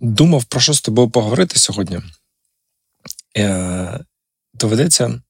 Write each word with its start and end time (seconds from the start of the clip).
Думав, 0.00 0.44
про 0.44 0.60
що 0.60 0.72
з 0.72 0.80
тобою 0.80 1.10
поговорити 1.10 1.58
сьогодні. 1.58 2.00
Е, 3.36 4.00
Доведеться 4.54 5.20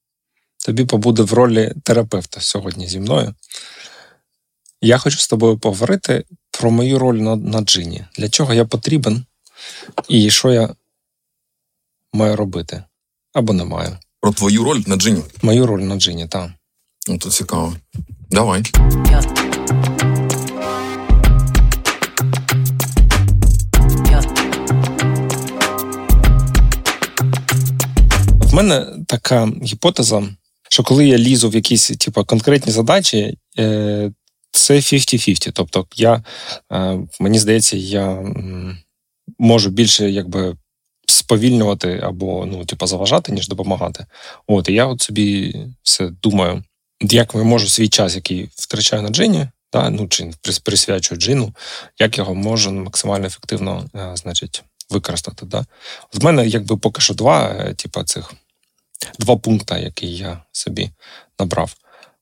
тобі 0.66 0.84
побуде 0.84 1.22
в 1.22 1.32
ролі 1.32 1.72
терапевта 1.82 2.40
сьогодні 2.40 2.86
зі 2.86 3.00
мною. 3.00 3.34
Я 4.80 4.98
хочу 4.98 5.18
з 5.18 5.28
тобою 5.28 5.58
поговорити 5.58 6.24
про 6.50 6.70
мою 6.70 6.98
роль 6.98 7.16
на 7.16 7.36
на 7.36 7.60
джині. 7.60 8.04
Для 8.16 8.28
чого 8.28 8.54
я 8.54 8.64
потрібен 8.64 9.24
і 10.08 10.30
що 10.30 10.52
я 10.52 10.74
маю 12.12 12.36
робити 12.36 12.84
або 13.32 13.52
не 13.52 13.64
маю. 13.64 13.98
Про 14.20 14.32
твою 14.32 14.64
роль 14.64 14.82
на 14.86 14.96
джині? 14.96 15.22
Мою 15.42 15.66
роль 15.66 15.80
на 15.80 15.96
джині, 15.96 16.28
так. 16.28 16.50
Ну, 17.08 17.18
то 17.18 17.30
цікаво. 17.30 17.76
Давай. 18.30 18.62
В 28.50 28.54
мене 28.54 28.86
така 29.06 29.48
гіпотеза, 29.62 30.22
що 30.70 30.82
коли 30.82 31.06
я 31.06 31.18
лізу 31.18 31.48
в 31.48 31.54
якісь 31.54 31.88
типу, 31.88 32.24
конкретні 32.24 32.72
задачі, 32.72 33.38
е, 33.58 34.12
це 34.50 34.74
50-50. 34.74 35.50
Тобто, 35.52 35.86
я, 35.94 36.24
е, 36.72 36.98
мені 37.20 37.38
здається, 37.38 37.76
я 37.76 38.34
можу 39.38 39.70
більше 39.70 40.10
якби 40.10 40.56
сповільнювати 41.06 42.00
або 42.02 42.46
ну, 42.46 42.64
типу, 42.64 42.86
заважати, 42.86 43.32
ніж 43.32 43.48
допомагати. 43.48 44.06
От, 44.46 44.68
І 44.68 44.72
я 44.72 44.86
от 44.86 45.02
собі 45.02 45.56
все 45.82 46.10
думаю, 46.22 46.64
як 47.00 47.34
я 47.34 47.42
можу 47.42 47.68
свій 47.68 47.88
час, 47.88 48.14
який 48.14 48.48
втрачаю 48.54 49.02
на 49.02 49.08
джині, 49.08 49.46
да, 49.72 49.90
ну, 49.90 50.08
чи 50.08 50.30
присвячую 50.64 51.20
джину, 51.20 51.54
як 51.98 52.18
його 52.18 52.34
можу 52.34 52.72
максимально 52.72 53.26
ефективно 53.26 53.84
е, 53.94 54.16
значить, 54.16 54.62
використати. 54.90 55.46
Да? 55.46 55.66
В 56.12 56.24
мене 56.24 56.46
якби 56.46 56.76
поки 56.76 57.00
що 57.00 57.14
два, 57.14 57.64
типу, 57.72 58.02
цих 58.02 58.32
два 59.18 59.36
пункти, 59.36 59.74
які 59.74 60.06
я 60.06 60.42
собі 60.52 60.90
набрав. 61.38 61.74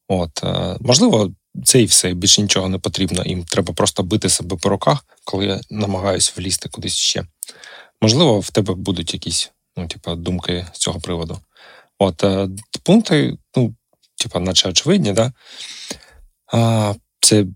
От, 0.08 0.42
Можливо, 0.80 1.32
це 1.64 1.82
і 1.82 1.84
все, 1.84 2.14
більше 2.14 2.42
нічого 2.42 2.68
не 2.68 2.78
потрібно. 2.78 3.22
Їм 3.26 3.44
треба 3.44 3.74
просто 3.74 4.02
бити 4.02 4.28
себе 4.28 4.56
по 4.56 4.68
руках, 4.68 5.04
коли 5.24 5.46
я 5.46 5.60
намагаюся 5.70 6.32
влізти 6.36 6.68
кудись 6.68 6.94
ще. 6.94 7.24
Можливо, 8.02 8.40
в 8.40 8.50
тебе 8.50 8.74
будуть 8.74 9.14
якісь 9.14 9.50
ну, 9.76 9.88
типу, 9.88 10.14
думки 10.14 10.66
з 10.72 10.78
цього 10.78 11.00
приводу. 11.00 11.38
От 11.98 12.24
е, 12.24 12.48
пункти, 12.82 13.36
ну, 13.56 13.74
типу, 14.22 14.40
наче 14.40 14.68
очевидні, 14.68 15.12
да? 15.12 15.32
А, 16.52 16.94
це 17.20 17.46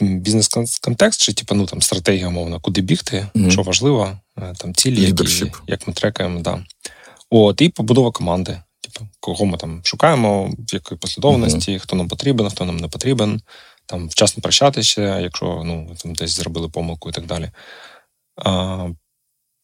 бізнес-контекст, 0.00 1.22
чи 1.22 1.32
типу, 1.32 1.54
ну, 1.54 1.66
там, 1.66 1.82
стратегія, 1.82 2.28
умовно, 2.28 2.60
куди 2.60 2.80
бігти, 2.80 3.26
mm-hmm. 3.34 3.50
що 3.50 3.62
важливо, 3.62 4.18
е, 4.38 4.54
там 4.58 4.74
цілі, 4.74 5.02
які, 5.02 5.52
як 5.66 5.88
ми 5.88 5.94
трекаємо. 5.94 6.40
Да. 6.40 6.64
От, 7.36 7.60
І 7.60 7.68
побудова 7.68 8.10
команди. 8.10 8.60
Типу, 8.80 9.06
кого 9.20 9.44
ми 9.44 9.58
там 9.58 9.80
шукаємо, 9.84 10.46
в 10.58 10.74
якій 10.74 10.96
послідовності, 10.96 11.72
uh-huh. 11.72 11.78
хто 11.78 11.96
нам 11.96 12.08
потрібен, 12.08 12.50
хто 12.50 12.64
нам 12.64 12.76
не 12.76 12.88
потрібен, 12.88 13.40
там 13.86 14.08
вчасно 14.08 14.42
прощатися, 14.42 15.20
якщо 15.20 15.62
ну, 15.64 15.96
там 16.02 16.14
десь 16.14 16.30
зробили 16.30 16.68
помилку 16.68 17.08
і 17.08 17.12
так 17.12 17.26
далі. 17.26 17.50
А, 18.36 18.88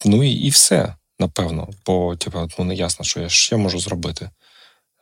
Ну 0.04 0.24
і 0.24 0.30
і 0.30 0.50
все, 0.50 0.94
напевно. 1.18 1.68
Бо 1.86 2.16
типу, 2.16 2.48
ну, 2.58 2.64
не 2.64 2.74
ясно, 2.74 3.04
що 3.04 3.20
я 3.20 3.28
ще 3.28 3.56
можу 3.56 3.80
зробити. 3.80 4.30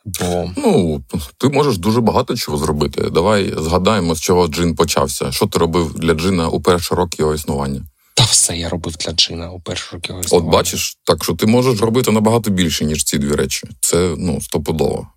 Бо... 0.05 0.50
Ну, 0.56 1.02
ти 1.39 1.48
можеш 1.48 1.78
дуже 1.78 2.00
багато 2.00 2.36
чого 2.36 2.58
зробити. 2.58 3.11
Давай 3.11 3.55
згадаємо, 3.56 4.14
з 4.14 4.20
чого 4.20 4.48
джин 4.48 4.74
почався. 4.74 5.33
Що 5.33 5.46
ти 5.46 5.58
робив 5.58 5.98
для 5.98 6.14
джина 6.14 6.48
у 6.48 6.61
перші 6.61 6.94
роки 6.94 7.16
його 7.19 7.34
існування? 7.34 7.83
Та 8.19 8.24
все 8.24 8.56
я 8.56 8.69
робив 8.69 8.97
для 8.97 9.12
джина 9.12 9.50
у 9.50 9.61
перші 9.61 9.84
роки 9.92 10.12
його. 10.12 10.22
От 10.30 10.44
бачиш, 10.44 10.98
так 11.05 11.24
що 11.24 11.34
ти 11.34 11.47
можеш 11.47 11.80
робити 11.80 12.11
набагато 12.11 12.50
більше, 12.50 12.84
ніж 12.84 13.05
ці 13.05 13.19
дві 13.19 13.33
речі. 13.33 13.69
Це 13.80 14.14
ну, 14.19 14.41
стопудово. 14.41 15.08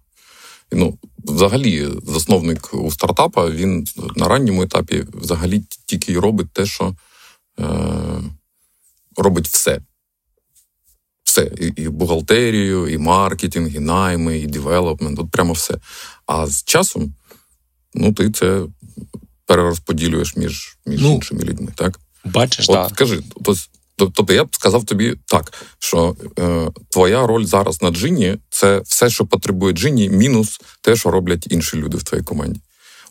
Ну, 0.72 0.98
Взагалі, 1.26 1.90
засновник 2.08 2.74
у 2.74 2.92
стартапа 2.92 3.50
він 3.50 3.86
на 4.16 4.28
ранньому 4.28 4.64
етапі 4.64 5.06
взагалі 5.14 5.64
тільки 5.86 6.12
й 6.12 6.18
робить 6.18 6.54
те, 6.54 6.66
що 6.66 6.96
е, 7.60 7.66
робить 9.18 9.48
все. 9.48 9.82
Все. 11.24 11.52
І, 11.60 11.68
і 11.68 11.90
бухгалтерію, 11.90 12.88
і 12.88 12.98
маркетинг, 12.98 13.76
і 13.76 13.80
найми, 13.80 14.40
і 14.40 14.48
девелопмент, 14.48 15.20
от 15.20 15.32
прямо 15.32 15.54
все. 15.54 15.78
А 16.26 16.48
з 16.48 16.64
часом 16.64 17.14
ну, 17.94 18.14
ти 18.14 18.32
це 18.32 18.66
перерозподілюєш 19.46 20.36
між 20.36 20.78
між 20.86 21.02
ну, 21.02 21.12
іншими 21.12 21.44
людьми. 21.44 21.72
так? 21.76 22.00
Бачиш, 22.26 22.70
От, 22.70 22.76
так. 22.76 22.90
Скажи, 22.90 23.24
тобто 23.96 24.34
я 24.34 24.44
б 24.44 24.56
сказав 24.56 24.84
тобі 24.84 25.16
так, 25.26 25.54
що 25.80 26.16
е, 26.40 26.68
твоя 26.90 27.28
роль 27.28 27.46
зараз 27.46 27.82
на 27.82 27.92
джині 27.92 28.38
це 28.50 28.82
все, 28.86 29.10
що 29.10 29.26
потребує 29.26 29.74
джині, 29.74 30.10
мінус 30.10 30.62
те, 30.82 30.96
що 30.96 31.12
роблять 31.12 31.48
інші 31.50 31.78
люди 31.78 31.98
в 31.98 32.04
твоїй 32.04 32.24
команді. 32.24 32.60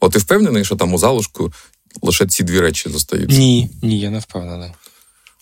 От 0.01 0.13
ти 0.13 0.19
впевнений, 0.19 0.65
що 0.65 0.77
там 0.77 0.95
у 0.95 0.99
залишку 0.99 1.53
лише 2.03 2.27
ці 2.27 2.43
дві 2.43 2.61
речі 2.61 2.89
зостаються? 2.89 3.39
Ні, 3.39 3.71
ні, 3.83 4.01
я 4.01 4.11
не 4.11 4.19
впевнений. 4.19 4.71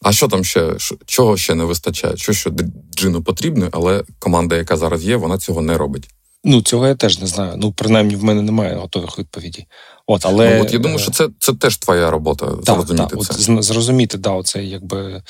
А 0.02 0.12
що 0.12 0.28
там 0.28 0.44
ще? 0.44 0.76
Чого 1.06 1.36
ще 1.36 1.54
не 1.54 1.64
вистачає? 1.64 2.16
Що 2.16 2.32
що 2.32 2.52
джину 2.96 3.22
потрібно, 3.22 3.68
але 3.72 4.04
команда, 4.18 4.56
яка 4.56 4.76
зараз 4.76 5.04
є, 5.04 5.16
вона 5.16 5.38
цього 5.38 5.62
не 5.62 5.78
робить. 5.78 6.08
Ну, 6.44 6.62
цього 6.62 6.86
я 6.86 6.94
теж 6.94 7.20
не 7.20 7.26
знаю. 7.26 7.54
Ну, 7.56 7.72
принаймні, 7.72 8.16
в 8.16 8.24
мене 8.24 8.42
немає 8.42 8.76
готових 8.76 9.18
відповідей. 9.18 9.66
От, 10.06 10.26
але... 10.26 10.56
Ну, 10.56 10.62
от 10.62 10.72
я 10.72 10.78
думаю, 10.78 10.98
що 10.98 11.10
це 11.10 11.28
це 11.38 11.54
теж 11.54 11.76
твоя 11.76 12.10
робота. 12.10 12.46
Так, 12.46 12.76
зрозуміти 12.76 13.16
так, 13.16 13.24
це. 13.24 13.52
От, 13.52 13.64
зрозуміти, 13.64 14.18
да, 14.18 14.30
оце 14.30 14.64
якби 14.64 15.22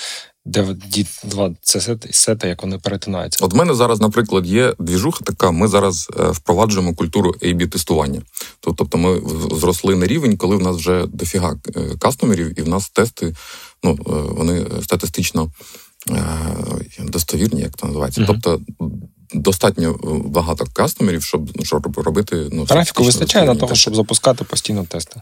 де 0.48 0.76
два 1.24 1.50
це 1.60 1.96
сети, 2.10 2.48
як 2.48 2.62
вони 2.62 2.78
перетинаються. 2.78 3.44
От 3.44 3.52
в 3.52 3.56
мене 3.56 3.74
зараз, 3.74 4.00
наприклад, 4.00 4.46
є 4.46 4.74
двіжуха 4.78 5.24
така. 5.24 5.50
Ми 5.50 5.68
зараз 5.68 6.08
е, 6.20 6.30
впроваджуємо 6.30 6.94
культуру 6.94 7.34
ab 7.42 7.68
тестування 7.68 8.22
Тобто 8.60 8.98
ми 8.98 9.20
зросли 9.52 9.96
на 9.96 10.06
рівень, 10.06 10.36
коли 10.36 10.56
в 10.56 10.62
нас 10.62 10.76
вже 10.76 11.06
дофіга 11.06 11.56
е, 11.76 11.80
кастомерів, 11.98 12.58
і 12.58 12.62
в 12.62 12.68
нас 12.68 12.90
тести, 12.90 13.34
ну 13.82 13.92
е, 13.92 14.12
вони 14.12 14.66
статистично 14.82 15.52
достовірні, 16.98 17.60
як 17.60 17.78
це 17.78 17.86
називається. 17.86 18.24
Тобто 18.26 18.60
достатньо 19.34 19.98
багато 20.24 20.66
кастомерів, 20.72 21.22
щоб 21.22 21.64
щоб 21.64 21.98
робити 21.98 22.48
ну 22.52 22.64
трафіку 22.64 23.04
вистачає 23.04 23.46
на 23.46 23.54
того, 23.54 23.74
щоб 23.74 23.96
запускати 23.96 24.44
постійно 24.44 24.84
тести. 24.84 25.20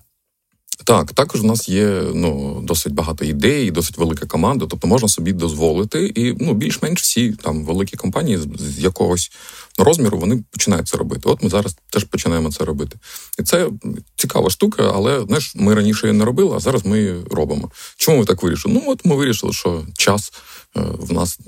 Так, 0.84 1.12
також 1.12 1.40
у 1.40 1.46
нас 1.46 1.68
є 1.68 2.02
ну 2.14 2.60
досить 2.62 2.92
багато 2.92 3.24
ідей, 3.24 3.70
досить 3.70 3.98
велика 3.98 4.26
команда. 4.26 4.66
Тобто 4.70 4.86
можна 4.86 5.08
собі 5.08 5.32
дозволити, 5.32 6.06
і 6.06 6.34
ну 6.40 6.54
більш-менш 6.54 7.02
всі 7.02 7.32
там 7.32 7.64
великі 7.64 7.96
компанії 7.96 8.38
з, 8.58 8.78
якогось 8.78 9.30
розміру 9.78 10.18
вони 10.18 10.44
починають 10.50 10.88
це 10.88 10.96
робити. 10.96 11.22
От 11.24 11.42
ми 11.42 11.48
зараз 11.48 11.76
теж 11.90 12.04
починаємо 12.04 12.52
це 12.52 12.64
робити. 12.64 12.98
І 13.38 13.42
це 13.42 13.68
цікава 14.16 14.50
штука, 14.50 14.92
але 14.94 15.24
знаєш, 15.26 15.52
ми 15.56 15.74
раніше 15.74 16.06
її 16.06 16.18
не 16.18 16.24
робили, 16.24 16.56
а 16.56 16.60
зараз 16.60 16.86
ми 16.86 16.98
її 16.98 17.14
робимо. 17.30 17.70
Чому 17.96 18.18
ми 18.18 18.24
так 18.24 18.42
вирішили? 18.42 18.74
Ну 18.74 18.82
от 18.86 19.04
ми 19.04 19.16
вирішили, 19.16 19.52
що 19.52 19.84
час 19.98 20.32
е, 20.32 20.36
в 20.98 21.12
нас 21.12 21.38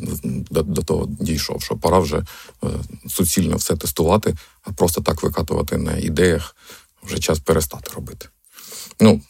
до, 0.50 0.62
до 0.62 0.82
того 0.82 1.06
дійшов, 1.20 1.62
що 1.62 1.76
пора 1.76 1.98
вже 1.98 2.16
е, 2.16 2.66
суцільно 3.08 3.56
все 3.56 3.76
тестувати, 3.76 4.34
а 4.62 4.72
просто 4.72 5.00
так 5.00 5.22
викатувати 5.22 5.76
на 5.76 5.96
ідеях 5.96 6.56
вже 7.02 7.18
час 7.18 7.38
перестати 7.38 7.90
робити. 7.94 8.28
Ну, 9.00 9.20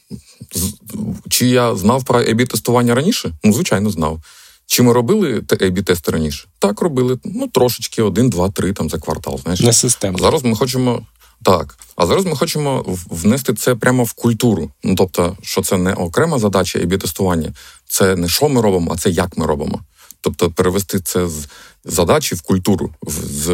Чи 1.28 1.46
я 1.46 1.76
знав 1.76 2.04
про 2.04 2.20
ab 2.20 2.46
тестування 2.46 2.94
раніше? 2.94 3.32
Ну, 3.44 3.52
звичайно, 3.52 3.90
знав. 3.90 4.20
Чи 4.66 4.82
ми 4.82 4.92
робили 4.92 5.40
ab 5.40 5.82
тести 5.82 6.10
раніше? 6.10 6.48
Так, 6.58 6.80
робили. 6.80 7.18
Ну, 7.24 7.48
трошечки, 7.48 8.02
один, 8.02 8.30
два, 8.30 8.50
три 8.50 8.72
там 8.72 8.90
за 8.90 8.98
квартал. 8.98 9.40
знаєш. 9.42 9.60
Не 9.60 9.72
системно. 9.72 10.18
Зараз 10.18 10.44
ми 10.44 10.56
хочемо. 10.56 11.06
Так, 11.42 11.78
а 11.96 12.06
зараз 12.06 12.24
ми 12.24 12.36
хочемо 12.36 12.84
внести 13.10 13.54
це 13.54 13.74
прямо 13.74 14.04
в 14.04 14.12
культуру. 14.12 14.70
Ну 14.84 14.94
тобто, 14.94 15.36
що 15.42 15.62
це 15.62 15.76
не 15.76 15.94
окрема 15.94 16.38
задача 16.38 16.78
ab 16.78 16.98
тестування 16.98 17.52
це 17.88 18.16
не 18.16 18.28
що 18.28 18.48
ми 18.48 18.60
робимо, 18.60 18.90
а 18.94 18.96
це 18.96 19.10
як 19.10 19.38
ми 19.38 19.46
робимо. 19.46 19.80
Тобто, 20.20 20.50
перевести 20.50 21.00
це 21.00 21.28
з 21.28 21.48
задачі 21.84 22.34
в 22.34 22.42
культуру, 22.42 22.94
в, 23.02 23.12
з 23.12 23.48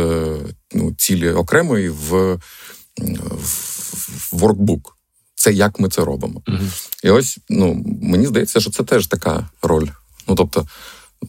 ну, 0.74 0.94
цілі 0.98 1.30
окремої 1.30 1.88
в, 1.88 2.34
в 2.98 4.28
воркбук 4.32 4.96
це 5.34 5.52
як 5.52 5.80
ми 5.80 5.88
це 5.88 6.04
робимо. 6.04 6.42
uh 6.46 6.90
І 7.02 7.10
ось 7.10 7.38
ну 7.48 7.84
мені 8.02 8.26
здається, 8.26 8.60
що 8.60 8.70
це 8.70 8.84
теж 8.84 9.06
така 9.06 9.48
роль. 9.62 9.86
Ну 10.28 10.34
тобто, 10.34 10.66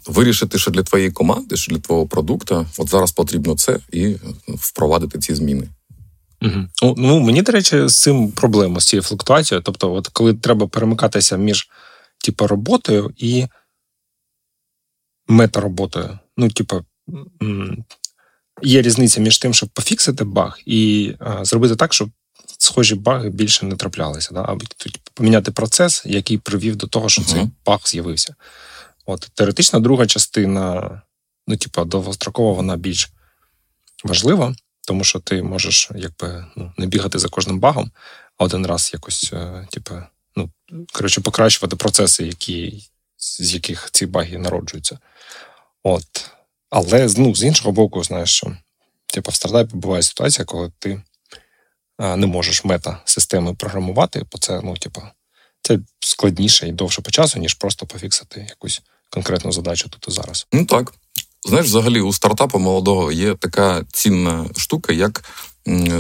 вирішити, 0.07 0.59
що 0.59 0.71
для 0.71 0.83
твоєї 0.83 1.11
команди, 1.11 1.57
що 1.57 1.71
для 1.71 1.81
твого 1.81 2.07
продукту, 2.07 2.67
от 2.77 2.89
зараз 2.89 3.11
потрібно 3.11 3.55
це 3.55 3.79
і 3.91 4.15
впровадити 4.47 5.19
ці 5.19 5.35
зміни. 5.35 5.69
Угу. 6.45 6.95
Ну, 6.97 7.19
Мені, 7.19 7.41
до 7.41 7.51
речі, 7.51 7.87
з 7.87 8.01
цим 8.01 8.31
проблема 8.31 8.79
з 8.79 8.85
цією 8.85 9.03
флуктуацією. 9.03 9.63
Тобто, 9.63 9.93
от 9.93 10.07
коли 10.07 10.33
треба 10.33 10.67
перемикатися 10.67 11.37
між 11.37 11.69
типу, 12.17 12.47
роботою 12.47 13.13
і 13.17 13.47
метароботою. 15.27 16.19
Ну, 16.37 16.49
типу, 16.49 16.85
є 18.61 18.81
різниця 18.81 19.21
між 19.21 19.37
тим, 19.37 19.53
щоб 19.53 19.69
пофіксити 19.69 20.23
баг, 20.23 20.59
і 20.65 21.13
а, 21.19 21.45
зробити 21.45 21.75
так, 21.75 21.93
щоб 21.93 22.09
схожі 22.57 22.95
баги 22.95 23.29
більше 23.29 23.65
не 23.65 23.75
траплялися. 23.75 24.33
Да? 24.33 24.45
Або 24.47 24.65
поміняти 25.13 25.51
процес, 25.51 26.03
який 26.05 26.37
привів 26.37 26.75
до 26.75 26.87
того, 26.87 27.09
що 27.09 27.21
uh-huh. 27.21 27.33
цей 27.33 27.49
баг 27.65 27.79
з'явився. 27.85 28.35
От 29.05 29.29
теоретична 29.33 29.79
друга 29.79 30.05
частина, 30.05 31.01
ну, 31.47 31.57
типа, 31.57 31.83
довгострокова, 31.83 32.53
вона 32.53 32.77
більш 32.77 33.09
важлива, 34.03 34.55
тому 34.87 35.03
що 35.03 35.19
ти 35.19 35.43
можеш 35.43 35.89
якби 35.95 36.45
ну, 36.55 36.73
не 36.77 36.85
бігати 36.85 37.19
за 37.19 37.29
кожним 37.29 37.59
багом, 37.59 37.91
а 38.37 38.43
один 38.43 38.65
раз 38.65 38.89
якось, 38.93 39.29
е, 39.33 39.67
типу, 39.71 39.95
ну, 40.35 40.49
коротше, 40.93 41.21
покращувати 41.21 41.75
процеси, 41.75 42.25
які, 42.25 42.83
з 43.17 43.53
яких 43.53 43.89
ці 43.91 44.05
баги 44.05 44.37
народжуються. 44.37 44.99
От. 45.83 46.29
Але 46.69 47.09
ну, 47.17 47.35
з 47.35 47.43
іншого 47.43 47.71
боку, 47.71 48.03
знаєш, 48.03 48.29
що 48.29 48.57
типу, 49.07 49.31
в 49.31 49.35
стартапі 49.35 49.75
буває 49.75 50.03
ситуація, 50.03 50.45
коли 50.45 50.71
ти 50.79 51.01
а, 51.97 52.15
не 52.15 52.27
можеш 52.27 52.65
мета-системи 52.65 53.53
програмувати, 53.53 54.25
бо 54.31 54.37
це, 54.37 54.61
ну, 54.63 54.77
типу, 54.77 55.01
це 55.61 55.79
складніше 55.99 56.67
і 56.67 56.71
довше 56.71 57.01
по 57.01 57.11
часу, 57.11 57.39
ніж 57.39 57.53
просто 57.53 57.85
пофіксити 57.85 58.45
якусь 58.49 58.81
конкретну 59.09 59.51
задачу 59.51 59.89
тут 59.89 60.05
і 60.07 60.11
зараз. 60.11 60.47
Ну 60.51 60.65
так. 60.65 60.93
Знаєш, 61.45 61.67
взагалі 61.67 62.01
у 62.01 62.13
стартапу 62.13 62.59
молодого 62.59 63.11
є 63.11 63.35
така 63.35 63.85
цінна 63.93 64.45
штука, 64.57 64.93
як 64.93 65.23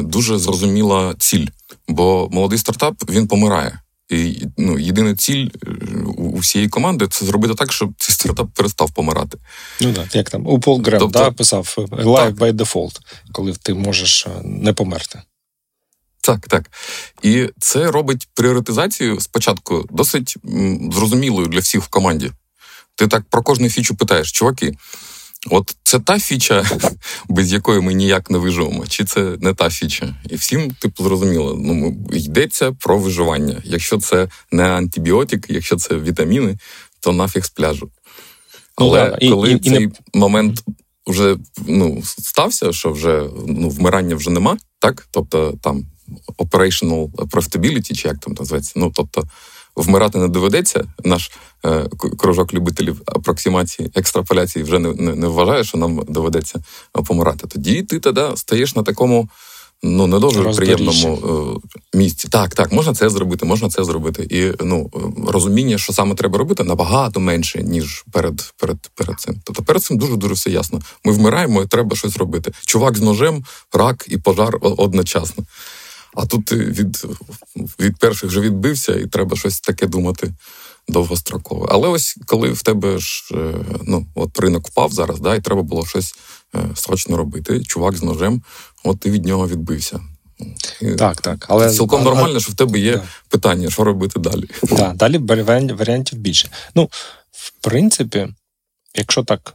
дуже 0.01 0.37
зрозуміла 0.37 1.15
ціль. 1.19 1.47
Бо 1.87 2.29
молодий 2.31 2.59
стартап 2.59 3.09
він 3.09 3.27
помирає. 3.27 3.79
І 4.09 4.43
ну, 4.57 4.79
єдина 4.79 5.15
ціль 5.15 5.49
е, 5.67 5.69
у 6.17 6.37
всієї 6.37 6.69
команди 6.69 7.07
це 7.07 7.25
зробити 7.25 7.53
так, 7.53 7.71
щоб 7.71 7.93
цей 7.97 8.15
стартап 8.15 8.47
перестав 8.53 8.91
помирати. 8.91 9.37
Ну 9.81 9.93
так, 9.93 10.15
як 10.15 10.29
там 10.29 10.47
у 10.47 10.59
Пол 10.59 10.81
Грем 10.81 10.99
тобто, 10.99 11.19
да, 11.19 11.31
писав 11.31 11.75
Life 11.77 12.35
by 12.35 12.53
default, 12.53 12.99
коли 13.31 13.53
ти 13.53 13.73
можеш 13.73 14.25
е, 14.25 14.29
не 14.43 14.73
померти. 14.73 15.21
Так, 16.21 16.47
так. 16.47 16.71
І 17.21 17.49
це 17.59 17.91
робить 17.91 18.27
пріоритизацію 18.33 19.19
спочатку 19.21 19.85
досить 19.89 20.37
зрозумілою 20.91 21.47
для 21.47 21.59
всіх 21.59 21.83
в 21.83 21.87
команді. 21.87 22.31
Ти 22.95 23.07
так 23.07 23.23
про 23.29 23.43
кожну 23.43 23.69
фічу 23.69 23.95
питаєш, 23.95 24.31
чуваки. 24.31 24.77
От 25.49 25.75
це 25.83 25.99
та 25.99 26.19
фіча, 26.19 26.65
без 27.29 27.53
якої 27.53 27.81
ми 27.81 27.93
ніяк 27.93 28.29
не 28.29 28.37
виживемо, 28.37 28.87
чи 28.87 29.05
це 29.05 29.37
не 29.39 29.53
та 29.53 29.69
фіча? 29.69 30.15
І 30.29 30.35
всім, 30.35 30.71
типу, 30.71 31.03
зрозуміло, 31.03 31.57
ну 31.59 31.97
йдеться 32.11 32.71
про 32.71 32.97
виживання. 32.97 33.61
Якщо 33.63 33.97
це 33.97 34.29
не 34.51 34.63
антибіотик, 34.63 35.45
якщо 35.49 35.75
це 35.75 35.95
вітаміни, 35.95 36.57
то 36.99 37.13
нафіг 37.13 37.45
з 37.45 37.49
пляжу. 37.49 37.89
Ну 38.79 38.87
Але 38.87 39.17
ну, 39.21 39.29
коли 39.29 39.51
і, 39.51 39.59
цей 39.59 39.83
і, 39.83 39.91
момент 40.13 40.63
вже 41.07 41.37
ну, 41.67 42.03
стався, 42.03 42.71
що 42.71 42.91
вже 42.91 43.23
ну, 43.47 43.69
вмирання 43.69 44.15
вже 44.15 44.29
нема, 44.29 44.57
так? 44.79 45.07
Тобто 45.11 45.57
там 45.61 45.85
operational 46.37 47.09
profitability, 47.11 47.95
чи 47.95 48.07
як 48.07 48.17
там 48.17 48.33
називається, 48.33 48.73
ну 48.75 48.91
тобто 48.95 49.23
вмирати 49.75 50.17
не 50.17 50.27
доведеться. 50.27 50.83
Наш 51.03 51.31
е, 51.65 51.89
кружок 52.17 52.53
любителів 52.53 53.01
апроксимації, 53.05 53.91
екстраполяції 53.95 54.63
вже 54.63 54.79
не, 54.79 54.93
не, 54.93 55.15
не 55.15 55.27
вважає, 55.27 55.63
що 55.63 55.77
нам 55.77 56.03
доведеться 56.07 56.59
помирати. 57.07 57.47
Тоді 57.47 57.83
ти 57.83 57.99
тоді 57.99 58.21
стаєш 58.35 58.75
на 58.75 58.83
такому. 58.83 59.29
Ну, 59.83 60.07
не 60.07 60.19
дуже 60.19 60.43
приємному 60.43 61.19
е, 61.93 61.97
місці. 61.97 62.27
Так, 62.27 62.55
так, 62.55 62.71
можна 62.71 62.93
це 62.93 63.09
зробити, 63.09 63.45
можна 63.45 63.69
це 63.69 63.83
зробити. 63.83 64.27
І 64.29 64.63
ну, 64.63 64.91
розуміння, 65.27 65.77
що 65.77 65.93
саме 65.93 66.15
треба 66.15 66.37
робити, 66.37 66.63
набагато 66.63 67.19
менше, 67.19 67.63
ніж 67.63 68.05
перед 68.11 68.53
перед, 68.57 68.77
перед 68.95 69.19
цим. 69.19 69.35
Тобто 69.43 69.63
перед 69.63 69.83
цим 69.83 69.97
дуже-дуже 69.97 70.33
все 70.33 70.49
ясно. 70.49 70.79
Ми 71.03 71.11
вмираємо 71.11 71.63
і 71.63 71.67
треба 71.67 71.95
щось 71.95 72.17
робити. 72.17 72.51
Чувак 72.65 72.97
з 72.97 73.01
ножем, 73.01 73.43
рак 73.73 74.05
і 74.07 74.17
пожар 74.17 74.57
одночасно. 74.61 75.43
А 76.15 76.25
тут 76.25 76.45
ти 76.45 76.55
від 76.55 77.05
від 77.79 77.97
перших 77.97 78.29
вже 78.29 78.39
відбився, 78.39 78.95
і 78.95 79.07
треба 79.07 79.37
щось 79.37 79.59
таке 79.59 79.87
думати 79.87 80.33
довгострокове. 80.87 81.67
Але 81.69 81.87
ось 81.87 82.17
коли 82.25 82.51
в 82.51 82.61
тебе 82.61 82.97
ж 82.97 83.29
е, 83.31 83.53
ну, 83.83 84.07
от 84.15 84.39
ринок 84.39 84.67
впав 84.67 84.91
зараз, 84.91 85.19
да, 85.19 85.35
і 85.35 85.41
треба 85.41 85.61
було 85.61 85.85
щось 85.85 86.15
е, 86.55 86.59
срочно 86.75 87.17
робити. 87.17 87.63
Чувак 87.63 87.97
з 87.97 88.03
ножем, 88.03 88.43
от 88.83 88.99
ти 88.99 89.11
від 89.11 89.25
нього 89.25 89.47
відбився. 89.47 89.99
Так, 90.97 91.21
так. 91.21 91.45
Але 91.49 91.71
цілком 91.73 92.03
нормально, 92.03 92.39
що 92.39 92.51
в 92.51 92.55
тебе 92.55 92.79
є 92.79 92.97
да. 92.97 93.03
питання, 93.29 93.69
що 93.69 93.83
робити 93.83 94.19
далі. 94.19 94.49
Так, 94.69 94.95
Далі 94.95 95.17
варіантів 95.73 96.19
більше. 96.19 96.49
Ну, 96.75 96.89
в 97.31 97.51
принципі, 97.61 98.27
якщо 98.95 99.23
так. 99.23 99.53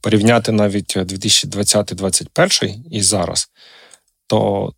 Порівняти 0.00 0.52
навіть 0.52 0.96
2020-2021 0.96 2.82
і 2.90 3.02
зараз, 3.02 3.50
то 4.26 4.72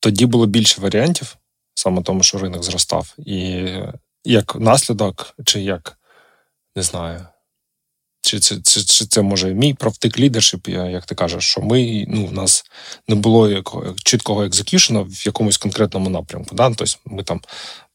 тоді 0.00 0.26
було 0.26 0.46
більше 0.46 0.80
варіантів, 0.80 1.36
саме 1.74 2.02
тому, 2.02 2.22
що 2.22 2.38
ринок 2.38 2.62
зростав. 2.62 3.14
І 3.18 3.68
як 4.24 4.56
наслідок, 4.56 5.34
чи 5.44 5.60
як 5.60 5.98
не 6.76 6.82
знаю, 6.82 7.26
чи 8.20 8.40
це 8.40 8.56
чи, 8.64 8.84
чи 8.84 9.06
це 9.06 9.22
може 9.22 9.54
мій 9.54 9.74
правтик 9.74 10.18
лідершип, 10.18 10.68
як 10.68 11.06
ти 11.06 11.14
кажеш, 11.14 11.44
що 11.44 11.60
ми 11.60 12.04
ну, 12.08 12.26
в 12.26 12.32
нас 12.32 12.64
не 13.08 13.14
було 13.14 13.50
якого, 13.50 13.94
чіткого 14.04 14.44
екзекюшена 14.44 15.00
в 15.00 15.26
якомусь 15.26 15.58
конкретному 15.58 16.10
напрямку. 16.10 16.54
Да? 16.54 16.70
Тобто 16.70 16.98
ми 17.04 17.22
там 17.22 17.40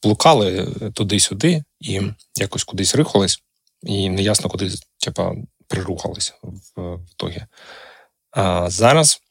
блукали 0.03 0.67
туди-сюди 0.93 1.63
і 1.79 2.01
якось 2.35 2.63
кудись 2.63 2.95
рихались, 2.95 3.41
і 3.83 4.09
неясно, 4.09 4.49
куди 4.49 4.71
типа, 4.99 5.35
прирухалися 5.69 6.33
в, 6.43 6.81
в 6.81 6.99
ітогі. 7.11 7.45
А 8.31 8.69
зараз 8.69 9.21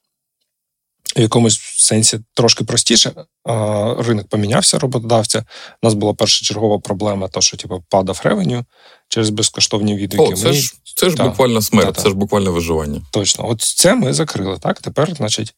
в 1.16 1.20
якомусь 1.20 1.60
сенсі 1.60 2.20
трошки 2.34 2.64
простіше. 2.64 3.12
А, 3.44 3.94
ринок 3.98 4.28
помінявся 4.28 4.78
роботодавця. 4.78 5.38
У 5.82 5.86
нас 5.86 5.94
була 5.94 6.14
першочергова 6.14 6.78
проблема, 6.78 7.28
то 7.28 7.40
що 7.40 7.56
типу, 7.56 7.84
падав 7.88 8.20
ревеню 8.24 8.64
через 9.08 9.30
безкоштовні 9.30 9.96
відгуки. 9.96 10.32
О, 10.32 10.36
Це 10.36 10.52
ж 10.52 10.74
це 10.96 11.10
ж 11.10 11.16
та, 11.16 11.28
буквально 11.28 11.62
смерть, 11.62 11.94
та, 11.94 12.02
це 12.02 12.08
ж 12.08 12.14
буквально 12.14 12.52
виживання. 12.52 13.02
Точно, 13.10 13.48
от 13.48 13.60
це 13.60 13.94
ми 13.94 14.12
закрили. 14.12 14.58
Так, 14.58 14.80
тепер, 14.80 15.14
значить, 15.14 15.54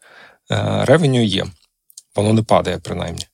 ревеню 0.81 1.25
є, 1.25 1.47
воно 2.17 2.33
не 2.33 2.43
падає, 2.43 2.79
принаймні. 2.79 3.27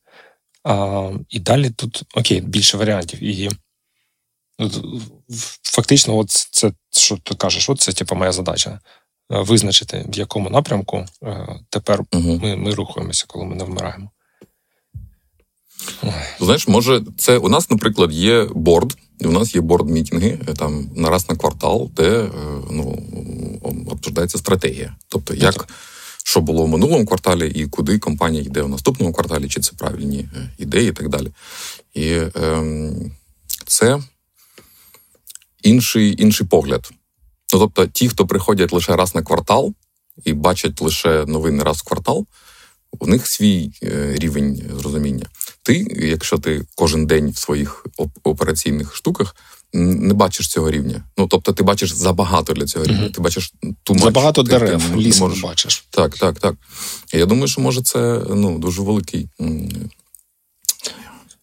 А, 0.64 1.10
І 1.28 1.38
далі 1.38 1.70
тут 1.70 2.02
окей, 2.14 2.40
більше 2.40 2.76
варіантів. 2.76 3.22
І 3.22 3.50
фактично, 5.62 6.16
от 6.16 6.31
це, 6.31 6.72
що 7.06 7.17
ти 7.17 7.35
кажеш, 7.35 7.70
от 7.70 7.81
це 7.81 7.93
типу, 7.93 8.14
моя 8.14 8.32
задача. 8.32 8.70
Е, 8.70 9.41
визначити, 9.41 10.05
в 10.08 10.19
якому 10.19 10.50
напрямку 10.50 11.05
е, 11.23 11.61
тепер 11.70 12.03
угу. 12.12 12.41
ми 12.43 12.56
ми 12.56 12.75
рухаємося, 12.75 13.25
коли 13.29 13.44
ми 13.44 13.56
не 13.56 13.64
вмираємо. 13.64 14.11
Знаєш, 16.41 16.69
може, 16.69 17.03
це 17.19 17.38
у 17.38 17.49
нас, 17.49 17.70
наприклад, 17.70 18.12
є 18.12 18.44
борд, 18.44 18.97
і 19.19 19.26
у 19.26 19.31
нас 19.31 19.55
є 19.55 19.61
борд-мітінги 19.61 20.40
е, 20.49 20.54
там 20.54 20.90
на 20.97 21.11
раз 21.11 21.28
на 21.28 21.37
квартал, 21.37 21.90
де 21.97 22.30
ну, 22.71 23.02
обсуждається 23.90 24.38
стратегія. 24.38 24.97
Тобто, 25.09 25.35
як 25.35 25.69
що 26.25 26.40
було 26.40 26.64
в 26.64 26.69
минулому 26.69 27.07
кварталі, 27.07 27.50
і 27.50 27.66
куди 27.66 27.99
компанія 27.99 28.42
йде 28.42 28.62
в 28.62 28.69
наступному 28.69 29.12
кварталі, 29.12 29.49
чи 29.49 29.61
це 29.61 29.73
правильні 29.76 30.28
ідеї, 30.59 30.88
і 30.88 30.92
так 30.92 31.09
далі. 31.09 31.28
І 31.95 32.07
е, 32.12 32.92
це 33.66 34.02
інший 35.62 36.23
інший 36.23 36.47
погляд. 36.47 36.90
Ну, 37.53 37.59
Тобто, 37.59 37.87
ті, 37.87 38.09
хто 38.09 38.26
приходять 38.26 38.73
лише 38.73 38.97
раз 38.97 39.15
на 39.15 39.23
квартал 39.23 39.75
і 40.25 40.33
бачать 40.33 40.81
лише 40.81 41.25
новини 41.26 41.62
раз 41.62 41.76
в 41.76 41.83
квартал, 41.83 42.26
у 42.99 43.07
них 43.07 43.26
свій 43.26 43.71
е, 43.83 44.15
рівень 44.19 44.62
зрозуміння. 44.79 45.26
Ти, 45.62 45.87
якщо 45.91 46.38
ти 46.38 46.67
кожен 46.75 47.07
день 47.07 47.31
в 47.31 47.38
своїх 47.38 47.87
операційних 48.23 48.97
штуках 48.97 49.37
не 49.73 50.15
бачиш 50.15 50.49
цього 50.49 50.71
рівня. 50.71 51.05
Ну 51.19 51.26
тобто, 51.26 51.53
ти 51.53 51.62
бачиш 51.62 51.93
забагато 51.93 52.53
для 52.53 52.67
цього 52.67 52.85
рівня. 52.85 53.03
Mm-hmm. 53.03 53.12
Ти 53.12 53.21
бачиш 53.21 53.53
ту 53.83 53.99
забагато 53.99 54.43
ти, 54.43 54.50
дерев, 54.50 54.83
ти, 54.91 54.97
ліс 54.97 55.21
можеш... 55.21 55.43
не 55.43 55.49
бачиш. 55.49 55.87
Так, 55.91 56.17
так, 56.17 56.41
так. 56.41 56.55
Я 57.12 57.26
думаю, 57.26 57.49
що 57.49 57.61
може 57.61 57.83
це 57.83 58.23
ну 58.31 58.59
дуже 58.59 58.83
великий 58.83 59.29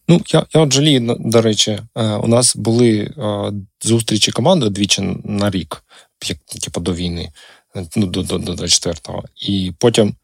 Ну, 0.08 0.20
я 0.28 0.46
я 0.54 0.60
от 0.60 0.72
жалію, 0.72 1.16
до 1.20 1.42
речі, 1.42 1.78
е, 1.94 2.04
у 2.04 2.26
нас 2.26 2.56
були 2.56 2.98
е, 2.98 3.52
зустрічі 3.82 4.32
команди 4.32 4.68
двічі 4.68 5.02
на 5.24 5.50
рік, 5.50 5.82
як 6.24 6.38
типу 6.38 6.80
до 6.80 6.94
війни, 6.94 7.32
ну, 7.96 8.06
до 8.06 8.22
до, 8.22 8.38
до 8.38 8.52
24-го. 8.52 9.22
І 9.36 9.72
потім 9.78 10.14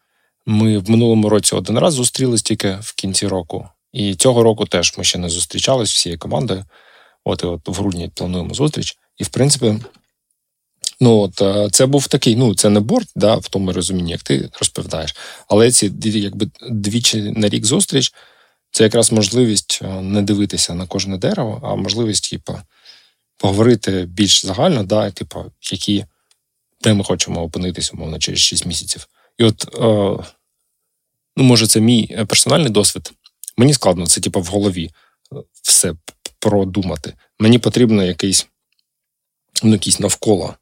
ми 0.46 0.78
в 0.78 0.90
минулому 0.90 1.28
році 1.28 1.54
один 1.54 1.78
раз 1.78 1.94
зустрілись 1.94 2.42
тільки 2.42 2.78
в 2.80 2.94
кінці 2.94 3.26
року. 3.26 3.68
І 3.92 4.14
цього 4.14 4.42
року 4.42 4.66
теж 4.66 4.94
ми 4.98 5.04
ще 5.04 5.18
не 5.18 5.28
зустрічались 5.28 5.92
всією 5.92 6.18
командою. 6.18 6.64
От 7.24 7.42
і 7.42 7.46
от 7.46 7.68
в 7.68 7.72
грудні 7.72 8.10
плануємо 8.14 8.54
зустріч. 8.54 8.96
І 9.18 9.24
в 9.24 9.28
принципі, 9.28 9.74
ну 11.00 11.18
от 11.18 11.42
е, 11.42 11.68
це 11.72 11.86
був 11.86 12.06
такий, 12.06 12.36
ну 12.36 12.54
це 12.54 12.70
не 12.70 12.80
борт, 12.80 13.08
да, 13.16 13.34
в 13.34 13.48
тому 13.48 13.72
розумінні, 13.72 14.10
як 14.10 14.22
ти 14.22 14.50
розповідаєш. 14.58 15.16
Але 15.48 15.70
ці 15.70 15.92
якби 16.04 16.46
двічі 16.70 17.22
на 17.22 17.48
рік 17.48 17.66
зустріч. 17.66 18.12
Це 18.70 18.84
якраз 18.84 19.12
можливість 19.12 19.80
е, 19.82 19.86
не 19.88 20.22
дивитися 20.22 20.74
на 20.74 20.86
кожне 20.86 21.18
дерево, 21.18 21.60
а 21.64 21.74
можливість, 21.74 22.30
типу, 22.30 22.60
поговорити 23.36 24.04
більш 24.08 24.46
загально, 24.46 24.84
да, 24.84 25.10
типу, 25.10 25.52
які, 25.72 26.04
де 26.82 26.94
ми 26.94 27.04
хочемо 27.04 27.42
опинитися, 27.42 27.92
умовно, 27.94 28.18
через 28.18 28.40
6 28.40 28.66
місяців. 28.66 29.08
І 29.38 29.44
от, 29.44 29.64
е, 29.74 30.24
ну, 31.36 31.44
може, 31.44 31.66
це 31.66 31.80
мій 31.80 32.06
персональний 32.28 32.70
досвід. 32.70 33.12
Мені 33.56 33.74
складно, 33.74 34.06
це, 34.06 34.20
типу, 34.20 34.40
в 34.40 34.46
голові 34.46 34.90
все 35.62 35.94
продумати. 36.38 37.14
Мені 37.38 37.58
потрібно 37.58 38.04
якийсь 38.04 38.46
ну, 39.62 39.72
якийсь 39.72 40.00
навколо, 40.00 40.54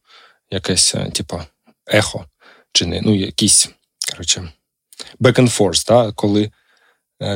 якесь, 0.51 0.95
е, 0.95 1.11
типа, 1.11 1.47
ехо, 1.87 2.25
чи 2.73 2.87
не, 2.87 3.01
ну, 3.01 3.15
якийсь, 3.15 3.69
коротше, 4.11 4.53
back 5.21 5.41
and 5.41 5.59
forth, 5.59 5.87
да, 5.89 6.13
коли 6.13 6.43
е, 6.45 6.51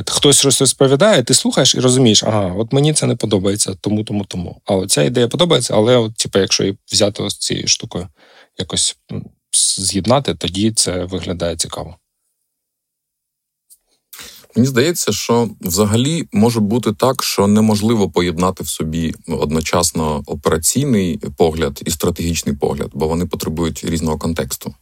хтось 0.07 0.39
щось 0.39 0.61
розповідає, 0.61 1.23
ти 1.23 1.33
слухаєш 1.33 1.75
і 1.75 1.79
розумієш, 1.79 2.23
ага, 2.23 2.53
от 2.57 2.73
мені 2.73 2.93
це 2.93 3.05
не 3.05 3.15
подобається, 3.15 3.75
тому, 3.81 4.03
тому, 4.03 4.25
тому. 4.25 4.61
А 4.65 4.75
от 4.75 4.91
ця 4.91 5.03
ідея 5.03 5.27
подобається, 5.27 5.73
але 5.75 5.97
от, 5.97 6.15
типу, 6.15 6.39
якщо 6.39 6.63
її 6.63 6.77
взяти 6.91 7.23
ось 7.23 7.37
цією 7.37 7.67
штукою, 7.67 8.07
якось 8.57 8.97
з'єднати, 9.77 10.35
тоді 10.35 10.71
це 10.71 11.03
виглядає 11.03 11.55
цікаво. 11.55 11.95
Мені 14.55 14.67
здається, 14.67 15.11
що 15.11 15.49
взагалі 15.61 16.27
може 16.31 16.59
бути 16.59 16.93
так, 16.93 17.23
що 17.23 17.47
неможливо 17.47 18.09
поєднати 18.09 18.63
в 18.63 18.67
собі 18.67 19.15
одночасно 19.27 20.23
операційний 20.25 21.17
погляд 21.17 21.81
і 21.85 21.91
стратегічний 21.91 22.55
погляд, 22.55 22.91
бо 22.93 23.07
вони 23.07 23.25
потребують 23.25 23.83
різного 23.83 24.17
контексту. 24.17 24.75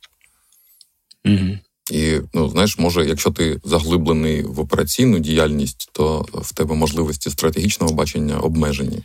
Угу. 1.25 1.57
І 1.91 2.17
ну 2.33 2.49
знаєш, 2.49 2.77
може, 2.77 3.05
якщо 3.05 3.31
ти 3.31 3.59
заглиблений 3.63 4.43
в 4.43 4.59
операційну 4.59 5.19
діяльність, 5.19 5.89
то 5.91 6.25
в 6.33 6.53
тебе 6.53 6.75
можливості 6.75 7.29
стратегічного 7.29 7.93
бачення 7.93 8.37
обмежені. 8.37 9.03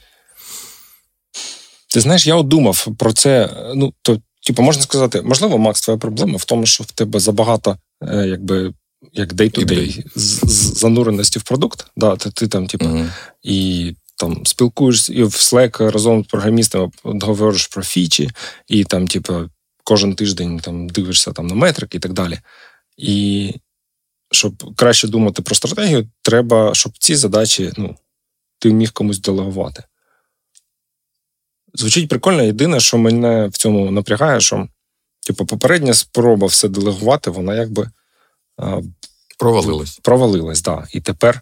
Ти 1.95 2.01
знаєш, 2.01 2.27
я 2.27 2.35
от 2.35 2.49
думав 2.49 2.89
про 2.99 3.13
це. 3.13 3.57
Ну, 3.75 3.93
то, 4.03 4.21
типу, 4.47 4.63
можна 4.63 4.83
сказати, 4.83 5.23
можливо, 5.23 5.59
Макс, 5.59 5.81
твоя 5.81 5.99
проблема 5.99 6.37
в 6.37 6.45
тому, 6.45 6.67
що 6.67 6.85
в 6.85 6.93
тебе 6.93 7.21
забагато, 7.21 7.77
е, 8.03 8.27
якби. 8.27 8.73
Як 9.13 9.33
day-to-day 9.33 10.03
зануреності 10.77 11.39
в 11.39 11.43
продукт, 11.43 11.87
да, 11.97 12.17
ти, 12.17 12.31
ти 12.31 12.49
там, 12.49 12.67
типу, 12.67 12.85
uh-huh. 12.85 13.11
і 13.43 13.93
там 14.17 14.47
спілкуєшся 14.47 15.13
і 15.13 15.23
в 15.23 15.27
Slack 15.27 15.91
разом 15.91 16.25
з 16.25 16.27
програмістами 16.27 16.91
говориш 17.05 17.67
про 17.67 17.83
фічі, 17.83 18.31
і 18.69 18.85
там, 18.85 19.09
типу, 19.09 19.35
кожен 19.85 20.15
тиждень 20.15 20.61
там 20.61 20.89
дивишся 20.89 21.33
там 21.33 21.47
на 21.47 21.55
метрики 21.55 21.97
і 21.97 22.01
так 22.01 22.13
далі. 22.13 22.39
І 22.97 23.55
щоб 24.31 24.75
краще 24.77 25.09
думати 25.09 25.43
про 25.43 25.55
стратегію, 25.55 26.09
треба, 26.23 26.75
щоб 26.75 26.99
ці 26.99 27.17
задачі 27.17 27.73
ну, 27.77 27.97
ти 28.59 28.73
міг 28.73 28.93
комусь 28.93 29.21
делегувати. 29.21 29.83
Звучить 31.75 32.09
прикольно, 32.09 32.43
єдине, 32.43 32.81
що 32.81 32.99
мене 32.99 33.47
в 33.47 33.57
цьому 33.57 33.91
напрягає, 33.91 34.41
що 34.41 34.69
типу, 35.27 35.47
попередня 35.47 35.95
спроба 35.95 36.47
все 36.47 36.69
делегувати, 36.69 37.31
вона 37.31 37.55
якби 37.55 37.91
провалилась. 39.39 39.99
Провалилась. 40.03 40.63
Да. 40.63 40.87
І 40.93 41.01
тепер 41.01 41.41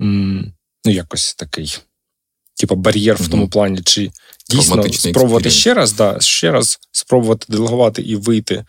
м, 0.00 0.52
ну, 0.84 0.92
якось 0.92 1.34
такий, 1.34 1.78
типу, 2.54 2.74
бар'єр 2.74 3.16
угу. 3.16 3.24
в 3.24 3.28
тому 3.28 3.48
плані, 3.48 3.82
чи 3.82 4.10
дійсно 4.50 4.92
спробувати 4.92 5.50
ще 5.50 5.74
раз, 5.74 5.92
да, 5.92 6.20
ще 6.20 6.50
раз 6.50 6.78
спробувати 6.92 7.46
делегувати 7.48 8.02
і 8.02 8.16
вийти 8.16 8.64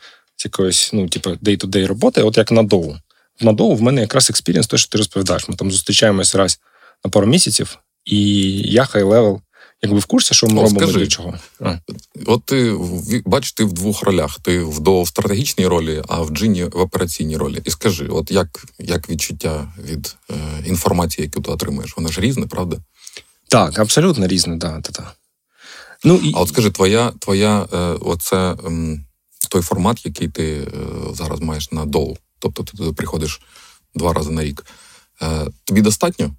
якоїсь, 0.46 0.90
ну, 0.94 1.10
типу, 1.10 1.30
day-to-day 1.30 1.88
роботи, 1.88 2.22
от 2.22 2.38
як 2.38 2.52
на 2.52 2.64
DOU. 2.63 2.96
На 3.42 3.54
DOU 3.54 3.75
в 3.76 3.82
мене 3.82 4.02
якраз 4.02 4.30
experience, 4.30 4.68
те, 4.68 4.78
що 4.78 4.90
ти 4.90 4.98
розповідаєш. 4.98 5.50
Ми 5.50 5.56
там 5.56 5.72
зустрічаємось 5.72 6.36
раз 6.36 6.60
на 7.06 7.12
пару 7.12 7.28
місяців, 7.28 7.78
і 8.06 8.52
я 8.72 8.86
high-level 8.86 9.42
якби 9.84 10.00
в 10.00 10.06
курсі, 10.06 10.34
що 10.34 10.48
ми 10.48 10.54
О, 10.54 10.64
робимо 10.64 10.80
скажи, 10.80 11.00
для 11.00 11.08
чого. 11.08 11.34
А. 11.60 11.76
От 12.26 12.46
ти 12.46 12.78
бачиш, 13.26 13.54
ти 13.54 13.64
в 13.64 13.74
двох 13.74 14.04
ролях: 14.04 14.40
ти 14.40 14.60
в 14.60 14.80
до 14.80 15.06
стратегічній 15.06 15.68
ролі, 15.68 16.04
а 16.08 16.22
в 16.22 16.30
джині 16.30 16.64
в 16.64 16.80
операційній 16.80 17.38
ролі. 17.38 17.62
І 17.66 17.72
скажи, 17.72 18.08
от 18.08 18.32
як 18.32 18.66
як 18.80 19.10
відчуття 19.10 19.74
від 19.84 20.16
е, 20.32 20.34
інформації, 20.66 21.26
яку 21.26 21.42
ти 21.42 21.52
отримуєш? 21.52 21.98
Вона 21.98 22.12
ж 22.12 22.22
різне, 22.22 22.48
правда? 22.48 22.78
Так, 23.48 23.80
абсолютно 23.80 24.28
різне, 24.28 24.56
да, 24.56 24.70
да, 24.70 24.90
да. 24.94 25.12
Ну, 26.04 26.16
і... 26.16 26.32
А 26.36 26.40
от 26.40 26.50
скажи, 26.50 26.72
твоя, 26.72 27.12
твоя 27.20 27.68
е, 27.74 27.78
оце 27.78 28.38
е, 28.38 28.56
той 29.54 29.62
формат, 29.62 30.06
який 30.06 30.28
ти 30.28 30.44
е, 30.44 30.68
зараз 31.14 31.40
маєш 31.40 31.72
на 31.72 31.86
дол, 31.86 32.18
тобто 32.40 32.64
ти 32.64 32.78
туди 32.78 32.94
приходиш 32.94 33.42
два 33.96 34.14
рази 34.14 34.32
на 34.32 34.44
рік. 34.44 34.66
Е, 35.22 35.48
тобі 35.64 35.82
достатньо? 35.82 36.36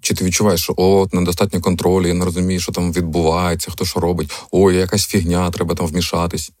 Чи 0.00 0.14
ти 0.14 0.24
відчуваєш, 0.24 0.60
що 0.62 0.74
от 0.76 1.14
недостатньо 1.14 1.60
контролю, 1.60 2.08
я 2.08 2.14
не 2.14 2.24
розумію, 2.24 2.60
що 2.60 2.72
там 2.72 2.92
відбувається, 2.92 3.70
хто 3.70 3.84
що 3.84 4.00
робить, 4.00 4.32
ой, 4.50 4.76
якась 4.76 5.06
фігня, 5.06 5.50
треба 5.50 5.74
там 5.74 5.86
вмішатись? 5.86 6.52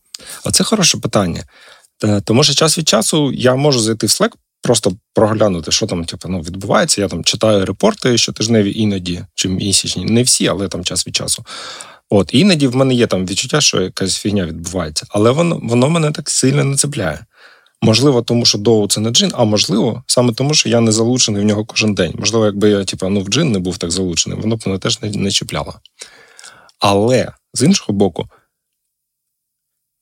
А 0.44 0.50
це 0.50 0.64
хороше 0.64 0.98
питання. 0.98 1.44
Е, 2.04 2.20
тому 2.20 2.44
що 2.44 2.54
час 2.54 2.78
від 2.78 2.88
часу 2.88 3.32
я 3.32 3.54
можу 3.54 3.80
зайти 3.80 4.06
в 4.06 4.10
Slack, 4.10 4.30
просто 4.62 4.92
проглянути, 5.14 5.70
що 5.72 5.86
там 5.86 6.04
типу, 6.04 6.28
ну, 6.28 6.40
відбувається. 6.40 7.00
Я 7.00 7.08
там 7.08 7.24
читаю 7.24 7.66
репорти 7.66 8.18
щотижневі 8.18 8.72
іноді, 8.80 9.24
чи 9.34 9.48
місячні. 9.48 10.04
Не 10.04 10.22
всі, 10.22 10.46
але 10.48 10.68
там 10.68 10.84
час 10.84 11.06
від 11.06 11.16
часу. 11.16 11.44
От, 12.10 12.30
іноді 12.34 12.66
в 12.66 12.76
мене 12.76 12.94
є 12.94 13.06
там 13.06 13.26
відчуття, 13.26 13.60
що 13.60 13.82
якась 13.82 14.16
фігня 14.16 14.46
відбувається, 14.46 15.06
але 15.08 15.30
воно 15.30 15.60
воно 15.62 15.90
мене 15.90 16.12
так 16.12 16.30
сильно 16.30 16.64
не 16.64 16.76
цепляє. 16.76 17.26
Можливо, 17.82 18.22
тому 18.22 18.44
що 18.44 18.58
доу 18.58 18.88
це 18.88 19.00
не 19.00 19.10
джин, 19.10 19.32
а 19.34 19.44
можливо, 19.44 20.04
саме 20.06 20.32
тому, 20.32 20.54
що 20.54 20.68
я 20.68 20.80
не 20.80 20.92
залучений 20.92 21.42
в 21.42 21.44
нього 21.44 21.64
кожен 21.64 21.94
день. 21.94 22.14
Можливо, 22.18 22.46
якби 22.46 22.70
я 22.70 22.84
типу, 22.84 23.08
ну, 23.08 23.20
в 23.20 23.28
джин 23.28 23.52
не 23.52 23.58
був 23.58 23.78
так 23.78 23.90
залучений, 23.90 24.38
воно 24.40 24.56
б 24.56 24.62
мене 24.66 24.78
теж 24.78 25.02
не, 25.02 25.10
не 25.10 25.30
чіпляло. 25.30 25.74
Але 26.78 27.32
з 27.54 27.62
іншого 27.62 27.94
боку, 27.94 28.28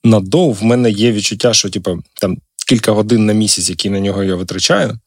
на 0.04 0.20
доу 0.20 0.52
в 0.52 0.62
мене 0.62 0.90
є 0.90 1.12
відчуття, 1.12 1.54
що 1.54 1.70
типу, 1.70 2.02
там 2.20 2.36
кілька 2.68 2.92
годин 2.92 3.26
на 3.26 3.32
місяць, 3.32 3.70
які 3.70 3.90
на 3.90 4.00
нього 4.00 4.24
я 4.24 4.34
витрачаю, 4.34 4.98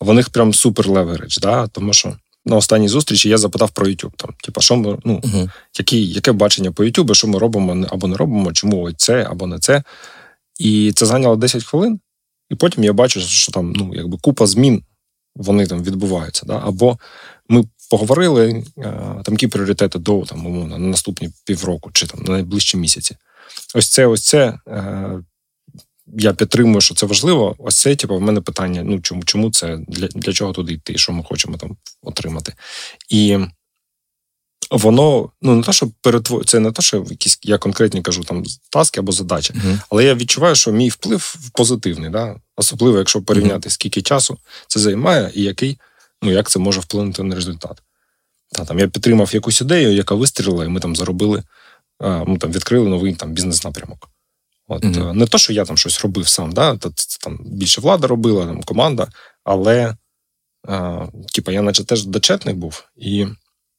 в 0.00 0.14
них 0.14 0.30
прям 0.30 0.54
супер 0.54 0.88
леверидж, 0.88 1.38
да? 1.38 1.66
тому 1.66 1.92
що. 1.92 2.16
На 2.46 2.56
останній 2.56 2.88
зустрічі 2.88 3.28
я 3.28 3.38
запитав 3.38 3.70
про 3.70 3.86
YouTube. 3.86 4.12
Там, 4.16 4.30
типу, 4.42 4.60
що 4.60 4.76
ми, 4.76 4.98
ну, 5.04 5.20
uh-huh. 5.24 5.50
які, 5.78 6.06
яке 6.06 6.32
бачення 6.32 6.72
по 6.72 6.84
YouTube, 6.84 7.14
що 7.14 7.28
ми 7.28 7.38
робимо 7.38 7.86
або 7.90 8.06
не 8.06 8.16
робимо, 8.16 8.52
чому 8.52 8.82
ось 8.82 8.94
це 8.96 9.26
або 9.30 9.46
не 9.46 9.58
це. 9.58 9.82
І 10.58 10.92
це 10.92 11.06
зайняло 11.06 11.36
10 11.36 11.64
хвилин. 11.64 12.00
І 12.50 12.54
потім 12.54 12.84
я 12.84 12.92
бачу, 12.92 13.20
що 13.20 13.52
там 13.52 13.72
ну, 13.72 13.90
якби 13.94 14.18
купа 14.22 14.46
змін 14.46 14.82
вони 15.36 15.66
там 15.66 15.84
відбуваються. 15.84 16.46
Да? 16.46 16.62
Або 16.64 16.98
ми 17.48 17.64
поговорили, 17.90 18.64
е, 18.78 18.82
там 19.24 19.34
які 19.34 19.46
пріоритети 19.46 19.98
до 19.98 20.22
там, 20.22 20.46
умовно, 20.46 20.78
на 20.78 20.86
наступні 20.86 21.30
півроку 21.44 21.90
чи 21.92 22.06
там 22.06 22.22
на 22.22 22.32
найближчі 22.32 22.76
місяці. 22.76 23.16
Ось 23.74 23.88
це, 23.88 24.06
ось 24.06 24.24
це. 24.24 24.58
Я 26.14 26.32
підтримую, 26.32 26.80
що 26.80 26.94
це 26.94 27.06
важливо. 27.06 27.54
Ось 27.58 27.80
це, 27.80 27.96
типу, 27.96 28.16
в 28.16 28.20
мене 28.20 28.40
питання: 28.40 28.82
ну 28.84 29.00
чому 29.00 29.24
чому 29.24 29.50
це 29.50 29.78
для 29.88 30.08
для 30.08 30.32
чого 30.32 30.52
туди 30.52 30.72
йти, 30.72 30.98
що 30.98 31.12
ми 31.12 31.24
хочемо 31.24 31.56
там 31.56 31.76
отримати? 32.02 32.52
І 33.08 33.38
воно 34.70 35.30
ну 35.42 35.54
не 35.54 35.62
те, 35.62 35.72
що 35.72 35.90
перетвор... 36.00 36.44
це 36.44 36.60
не 36.60 36.72
те, 36.72 36.82
що 36.82 37.06
якісь 37.10 37.38
я 37.42 37.58
конкретні 37.58 38.02
кажу 38.02 38.24
там 38.24 38.44
таски 38.70 39.00
або 39.00 39.12
задачі, 39.12 39.52
uh-huh. 39.52 39.80
але 39.90 40.04
я 40.04 40.14
відчуваю, 40.14 40.54
що 40.54 40.72
мій 40.72 40.88
вплив 40.88 41.36
позитивний, 41.52 42.10
да? 42.10 42.36
особливо, 42.56 42.98
якщо 42.98 43.22
порівняти, 43.22 43.68
uh-huh. 43.68 43.72
скільки 43.72 44.02
часу 44.02 44.38
це 44.66 44.80
займає, 44.80 45.30
і 45.34 45.42
який, 45.42 45.78
ну 46.22 46.32
як 46.32 46.50
це 46.50 46.58
може 46.58 46.80
вплинути 46.80 47.22
на 47.22 47.34
результат. 47.34 47.82
Та, 48.52 48.64
там 48.64 48.78
Я 48.78 48.88
підтримав 48.88 49.34
якусь 49.34 49.60
ідею, 49.60 49.92
яка 49.92 50.14
вистрілила, 50.14 50.64
і 50.64 50.68
ми 50.68 50.80
там 50.80 50.96
заробили, 50.96 51.42
ми 52.00 52.38
там 52.38 52.52
відкрили 52.52 52.88
новий 52.88 53.14
там 53.14 53.32
бізнес-напрямок. 53.32 54.08
От 54.68 54.84
uh-huh. 54.84 55.12
Не 55.12 55.26
то, 55.26 55.38
що 55.38 55.52
я 55.52 55.64
там 55.64 55.76
щось 55.76 56.00
робив 56.00 56.28
сам, 56.28 56.52
да? 56.52 56.76
там 57.20 57.38
більше 57.44 57.80
влада 57.80 58.06
робила, 58.06 58.46
там 58.46 58.62
команда, 58.62 59.08
але 59.44 59.96
а, 60.68 61.06
типа, 61.34 61.52
я 61.52 61.62
наче 61.62 61.84
теж 61.84 62.04
дочетний 62.04 62.54
був. 62.54 62.84
і 62.96 63.26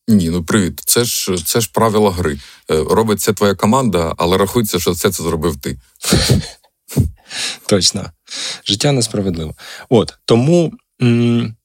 ні, 0.07 0.29
ну 0.29 0.43
привіт. 0.43 0.81
Це 0.85 1.03
ж 1.03 1.45
це 1.45 1.61
ж 1.61 1.69
правила 1.73 2.11
гри. 2.11 2.39
Е, 2.71 2.83
робить 2.89 3.21
це 3.21 3.33
твоя 3.33 3.55
команда, 3.55 4.13
але 4.17 4.37
рахується, 4.37 4.79
що 4.79 4.91
все 4.91 5.11
це 5.11 5.23
зробив 5.23 5.61
ти. 5.61 5.79
Точно. 7.67 8.11
Життя 8.65 8.91
несправедливо. 8.91 9.55
От 9.89 10.13
тому, 10.25 10.73
м- 11.01 11.55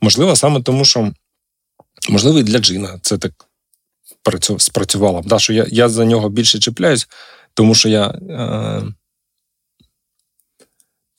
можливо, 0.00 0.36
саме 0.36 0.62
тому, 0.62 0.84
що 0.84 1.12
можливо, 2.08 2.38
і 2.38 2.42
для 2.42 2.58
Джина 2.58 2.98
це 3.02 3.18
так 3.18 3.32
спрацювало. 4.58 5.22
Да, 5.24 5.38
що 5.38 5.52
я 5.52 5.66
я 5.70 5.88
за 5.88 6.04
нього 6.04 6.28
більше 6.28 6.58
чіпляюсь, 6.58 7.08
тому 7.54 7.74
що 7.74 7.88
я. 7.88 8.06
Е- 8.08 8.92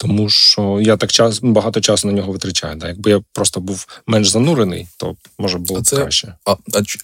тому 0.03 0.29
що 0.29 0.79
я 0.81 0.97
так 0.97 1.11
час 1.11 1.39
багато 1.43 1.81
часу 1.81 2.07
на 2.07 2.13
нього 2.13 2.31
витрачаю. 2.31 2.75
Да. 2.75 2.87
Якби 2.87 3.11
я 3.11 3.21
просто 3.33 3.59
був 3.59 3.87
менш 4.07 4.29
занурений, 4.29 4.87
то 4.97 5.15
може 5.39 5.57
було 5.57 5.81
б 5.81 5.89
краще. 5.89 6.35
А, 6.45 6.51
а 6.51 6.55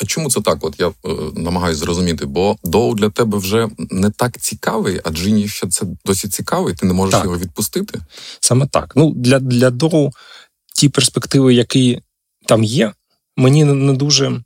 а, 0.01 0.05
чому 0.05 0.29
це 0.29 0.41
так? 0.41 0.65
От 0.65 0.79
я 0.79 0.87
е, 0.87 0.91
намагаюся 1.35 1.79
зрозуміти, 1.79 2.25
бо 2.25 2.57
доу 2.63 2.95
для 2.95 3.09
тебе 3.09 3.37
вже 3.37 3.69
не 3.77 4.09
так 4.09 4.37
цікавий, 4.37 5.01
а 5.03 5.09
Джині 5.09 5.47
ще 5.47 5.67
це 5.67 5.85
досі 6.05 6.27
цікавий. 6.27 6.73
Ти 6.73 6.85
не 6.85 6.93
можеш 6.93 7.15
так. 7.15 7.23
його 7.23 7.37
відпустити? 7.37 7.99
Саме 8.39 8.67
так. 8.67 8.93
Ну 8.95 9.13
для 9.15 9.39
для 9.39 9.69
доу 9.69 10.11
ті 10.75 10.89
перспективи, 10.89 11.53
які 11.53 12.01
там 12.47 12.63
є, 12.63 12.93
мені 13.37 13.63
не 13.63 13.93
дуже 13.93 14.43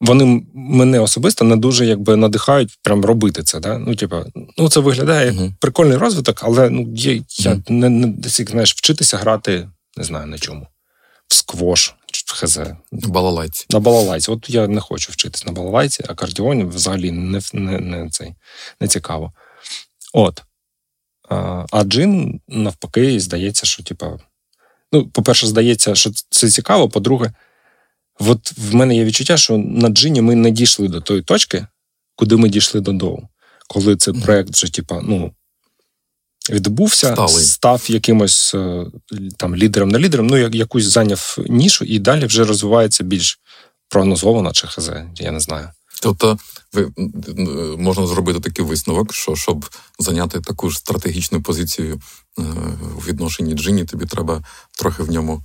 вони 0.00 0.46
мене 0.54 1.00
особисто 1.00 1.44
не 1.44 1.56
дуже 1.56 1.86
якби 1.86 2.16
надихають 2.16 2.78
прям 2.82 3.04
робити 3.04 3.42
це. 3.42 3.60
Да? 3.60 3.78
Ну, 3.78 3.94
типу, 3.94 4.16
ну 4.58 4.68
це 4.68 4.80
виглядає 4.80 5.26
як 5.26 5.34
uh-huh. 5.34 5.52
прикольний 5.60 5.96
розвиток, 5.96 6.40
але 6.42 6.70
ну 6.70 6.92
є 6.94 7.14
я 7.14 7.22
uh-huh. 7.52 7.70
не, 7.70 7.88
не 7.88 8.14
знаєш, 8.28 8.74
вчитися 8.74 9.16
грати, 9.16 9.68
не 9.96 10.04
знаю 10.04 10.26
на 10.26 10.38
чому. 10.38 10.66
В 11.28 11.34
сквош, 11.34 11.94
в 12.26 12.32
хз. 12.32 12.58
Балалайці. 12.92 13.66
На 13.70 13.80
балалайці. 13.80 14.30
От 14.30 14.50
я 14.50 14.68
не 14.68 14.80
хочу 14.80 15.12
вчитись 15.12 15.46
на 15.46 15.52
балалайці, 15.52 16.04
а 16.08 16.14
кардіоні 16.14 16.64
взагалі 16.64 17.10
не 17.10 17.40
не, 17.52 17.78
не, 17.78 18.10
цей, 18.10 18.34
не 18.80 18.88
цікаво. 18.88 19.32
От. 20.12 20.42
А 21.70 21.84
джин, 21.84 22.40
навпаки, 22.48 23.20
здається, 23.20 23.66
що, 23.66 23.82
типа, 23.82 24.18
ну, 24.92 25.08
по-перше, 25.08 25.46
здається, 25.46 25.94
що 25.94 26.10
це 26.30 26.48
цікаво. 26.48 26.88
По-друге, 26.88 27.32
от 28.28 28.52
в 28.58 28.74
мене 28.74 28.96
є 28.96 29.04
відчуття, 29.04 29.36
що 29.36 29.58
на 29.58 29.88
джині 29.88 30.20
ми 30.20 30.34
не 30.34 30.50
дійшли 30.50 30.88
до 30.88 31.00
тої 31.00 31.22
точки, 31.22 31.66
куди 32.16 32.36
ми 32.36 32.48
дійшли 32.48 32.80
до 32.80 32.92
доу. 32.92 33.22
Коли 33.68 33.96
цей 33.96 34.14
проект 34.14 34.50
вже, 34.50 34.72
типа, 34.72 35.00
ну, 35.02 35.32
відбувся, 36.50 37.12
Сталий. 37.12 37.44
став 37.44 37.84
якимось 37.88 38.54
е, 38.54 38.86
там 39.36 39.56
лідером 39.56 39.88
на 39.88 39.98
лідером, 39.98 40.26
ну, 40.26 40.36
якусь 40.38 40.84
зайняв 40.84 41.36
нішу, 41.48 41.84
і 41.84 41.98
далі 41.98 42.26
вже 42.26 42.44
розвивається 42.44 43.04
більш 43.04 43.40
прогнозовано 43.88 44.52
чи 44.52 44.66
хз, 44.66 44.90
я 45.14 45.30
не 45.30 45.40
знаю. 45.40 45.68
Тобто 46.02 46.38
ви 46.72 46.92
можна 47.78 48.06
зробити 48.06 48.40
такий 48.40 48.64
висновок, 48.64 49.14
що 49.14 49.36
щоб 49.36 49.66
зайняти 49.98 50.40
таку 50.40 50.70
ж 50.70 50.78
стратегічну 50.78 51.42
позицію 51.42 52.00
е, 52.38 52.42
у 52.98 53.00
відношенні 53.00 53.54
Джині, 53.54 53.84
тобі 53.84 54.06
треба 54.06 54.44
трохи 54.78 55.02
в 55.02 55.10
ньому, 55.10 55.44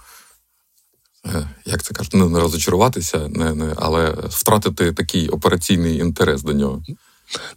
як 1.65 1.83
це 1.83 1.93
кажуть, 1.93 2.13
не 2.13 2.39
розочаруватися, 2.39 3.27
не, 3.29 3.55
не, 3.55 3.73
але 3.75 4.15
втратити 4.29 4.93
такий 4.93 5.29
операційний 5.29 5.97
інтерес 5.97 6.43
до 6.43 6.53
нього. 6.53 6.83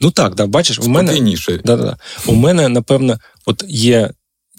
Ну 0.00 0.10
так, 0.10 0.34
да, 0.34 0.46
бачиш, 0.46 0.78
у 0.78 0.88
мене 0.88 1.12
да, 1.64 1.76
да, 1.76 1.96
у 2.26 2.34
мене, 2.34 2.68
напевно, 2.68 3.18
от 3.46 3.64
є 3.68 4.10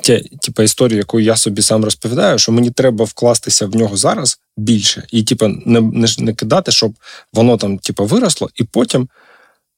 ця 0.01 0.21
типа 0.41 0.63
історія, 0.63 0.97
яку 0.97 1.19
я 1.19 1.35
собі 1.35 1.61
сам 1.61 1.83
розповідаю, 1.83 2.39
що 2.39 2.51
мені 2.51 2.71
треба 2.71 3.05
вкластися 3.05 3.65
в 3.65 3.75
нього 3.75 3.97
зараз 3.97 4.39
більше, 4.57 5.07
і 5.11 5.23
типа 5.23 5.47
не 5.47 5.81
не, 5.81 6.07
не 6.17 6.33
кидати, 6.33 6.71
щоб 6.71 6.93
воно 7.33 7.57
там 7.57 7.77
типа 7.77 8.03
виросло, 8.03 8.49
і 8.55 8.63
потім 8.63 9.09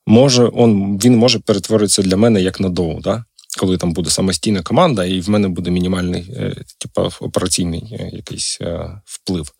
може 0.07 0.49
он 0.53 0.99
він 1.03 1.17
може 1.17 1.39
перетворитися 1.39 2.01
для 2.01 2.17
мене 2.17 2.41
як 2.41 2.59
на 2.59 2.69
доу, 2.69 2.99
да? 3.01 3.25
Коли 3.59 3.77
там 3.77 3.93
буде 3.93 4.09
самостійна 4.09 4.61
команда, 4.61 5.05
і 5.05 5.21
в 5.21 5.29
мене 5.29 5.47
буде 5.47 5.71
мінімальний, 5.71 6.33
е, 6.35 6.55
типа 6.77 7.09
операційний 7.19 7.97
е, 7.99 8.09
якийсь 8.13 8.57
е, 8.61 9.01
вплив. 9.05 9.51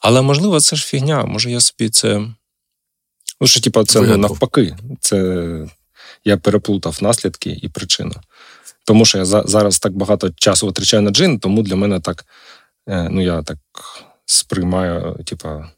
Але 0.00 0.22
можливо, 0.22 0.60
це 0.60 0.76
ж 0.76 0.86
фігня. 0.86 1.24
Може, 1.24 1.50
я 1.50 1.60
собі 1.60 1.88
це. 1.88 2.28
Ну, 3.40 3.46
що, 3.46 3.60
типа, 3.60 3.84
це 3.84 4.00
ну, 4.00 4.16
навпаки. 4.16 4.76
Це 5.00 5.68
я 6.24 6.36
переплутав 6.36 6.98
наслідки 7.02 7.58
і 7.62 7.68
причину. 7.68 8.14
Тому 8.86 9.04
що 9.04 9.18
я 9.18 9.24
зараз 9.24 9.78
так 9.78 9.96
багато 9.96 10.30
часу 10.30 10.66
витрачаю 10.66 11.02
на 11.02 11.10
джин, 11.10 11.38
тому 11.38 11.62
для 11.62 11.76
мене 11.76 12.00
так, 12.00 12.24
ну 12.86 13.22
я 13.22 13.42
так 13.42 13.58
сприймаю, 14.26 15.18
типа, 15.24 15.70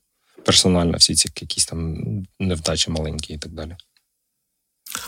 персонально 0.44 0.96
всі 0.96 1.14
ці 1.14 1.28
якісь 1.40 1.66
там 1.66 1.96
невдачі 2.40 2.90
маленькі 2.90 3.34
і 3.34 3.38
так 3.38 3.52
далі. 3.52 3.76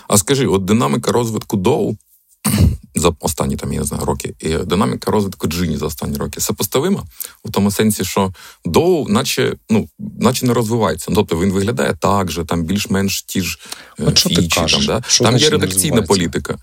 А 0.08 0.18
скажи, 0.18 0.46
от 0.46 0.64
динаміка 0.64 1.12
розвитку 1.12 1.56
доу 1.56 1.96
за 2.98 3.14
останні 3.20 3.56
там, 3.56 3.72
я 3.72 3.80
не 3.80 3.86
знаю, 3.86 4.04
роки, 4.04 4.34
і 4.40 4.48
динаміка 4.48 5.10
розвитку 5.10 5.46
джині 5.46 5.76
за 5.76 5.86
останні 5.86 6.16
роки 6.16 6.40
сопоставима 6.40 7.04
у 7.44 7.50
тому 7.50 7.70
сенсі, 7.70 8.04
що 8.04 8.32
DOU, 8.64 9.08
наче 9.08 9.56
ну, 9.70 9.88
наче 9.98 10.46
не 10.46 10.54
розвивається. 10.54 11.12
Тобто 11.14 11.40
він 11.40 11.52
виглядає 11.52 11.94
так 12.00 12.30
же, 12.30 12.44
там 12.44 12.64
більш-менш 12.64 13.22
ті 13.22 13.42
ж 13.42 13.58
е, 14.00 14.12
фічі, 14.14 14.48
там, 14.48 14.84
да? 14.86 15.02
там 15.20 15.36
є 15.36 15.50
редакційна 15.50 16.02
політика. 16.02 16.58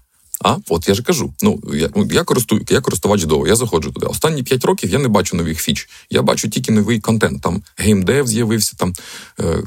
А 0.45 0.57
от 0.69 0.87
я 0.87 0.93
ж 0.93 1.03
кажу: 1.03 1.33
ну 1.41 1.59
я 1.73 1.89
ну, 1.95 2.07
я 2.11 2.23
користую, 2.23 2.65
я 2.69 2.81
користувач 2.81 3.23
DOU, 3.23 3.47
я 3.47 3.55
заходжу 3.55 3.91
туди. 3.91 4.05
Останні 4.05 4.43
5 4.43 4.65
років 4.65 4.89
я 4.89 4.99
не 4.99 5.07
бачу 5.07 5.37
нових 5.37 5.61
фіч. 5.61 5.89
Я 6.09 6.21
бачу 6.21 6.49
тільки 6.49 6.71
новий 6.71 6.99
контент. 6.99 7.41
Там 7.41 7.63
геймдев 7.77 8.27
з'явився, 8.27 8.75
там 8.77 8.93
е, 9.39 9.43
е, 9.43 9.63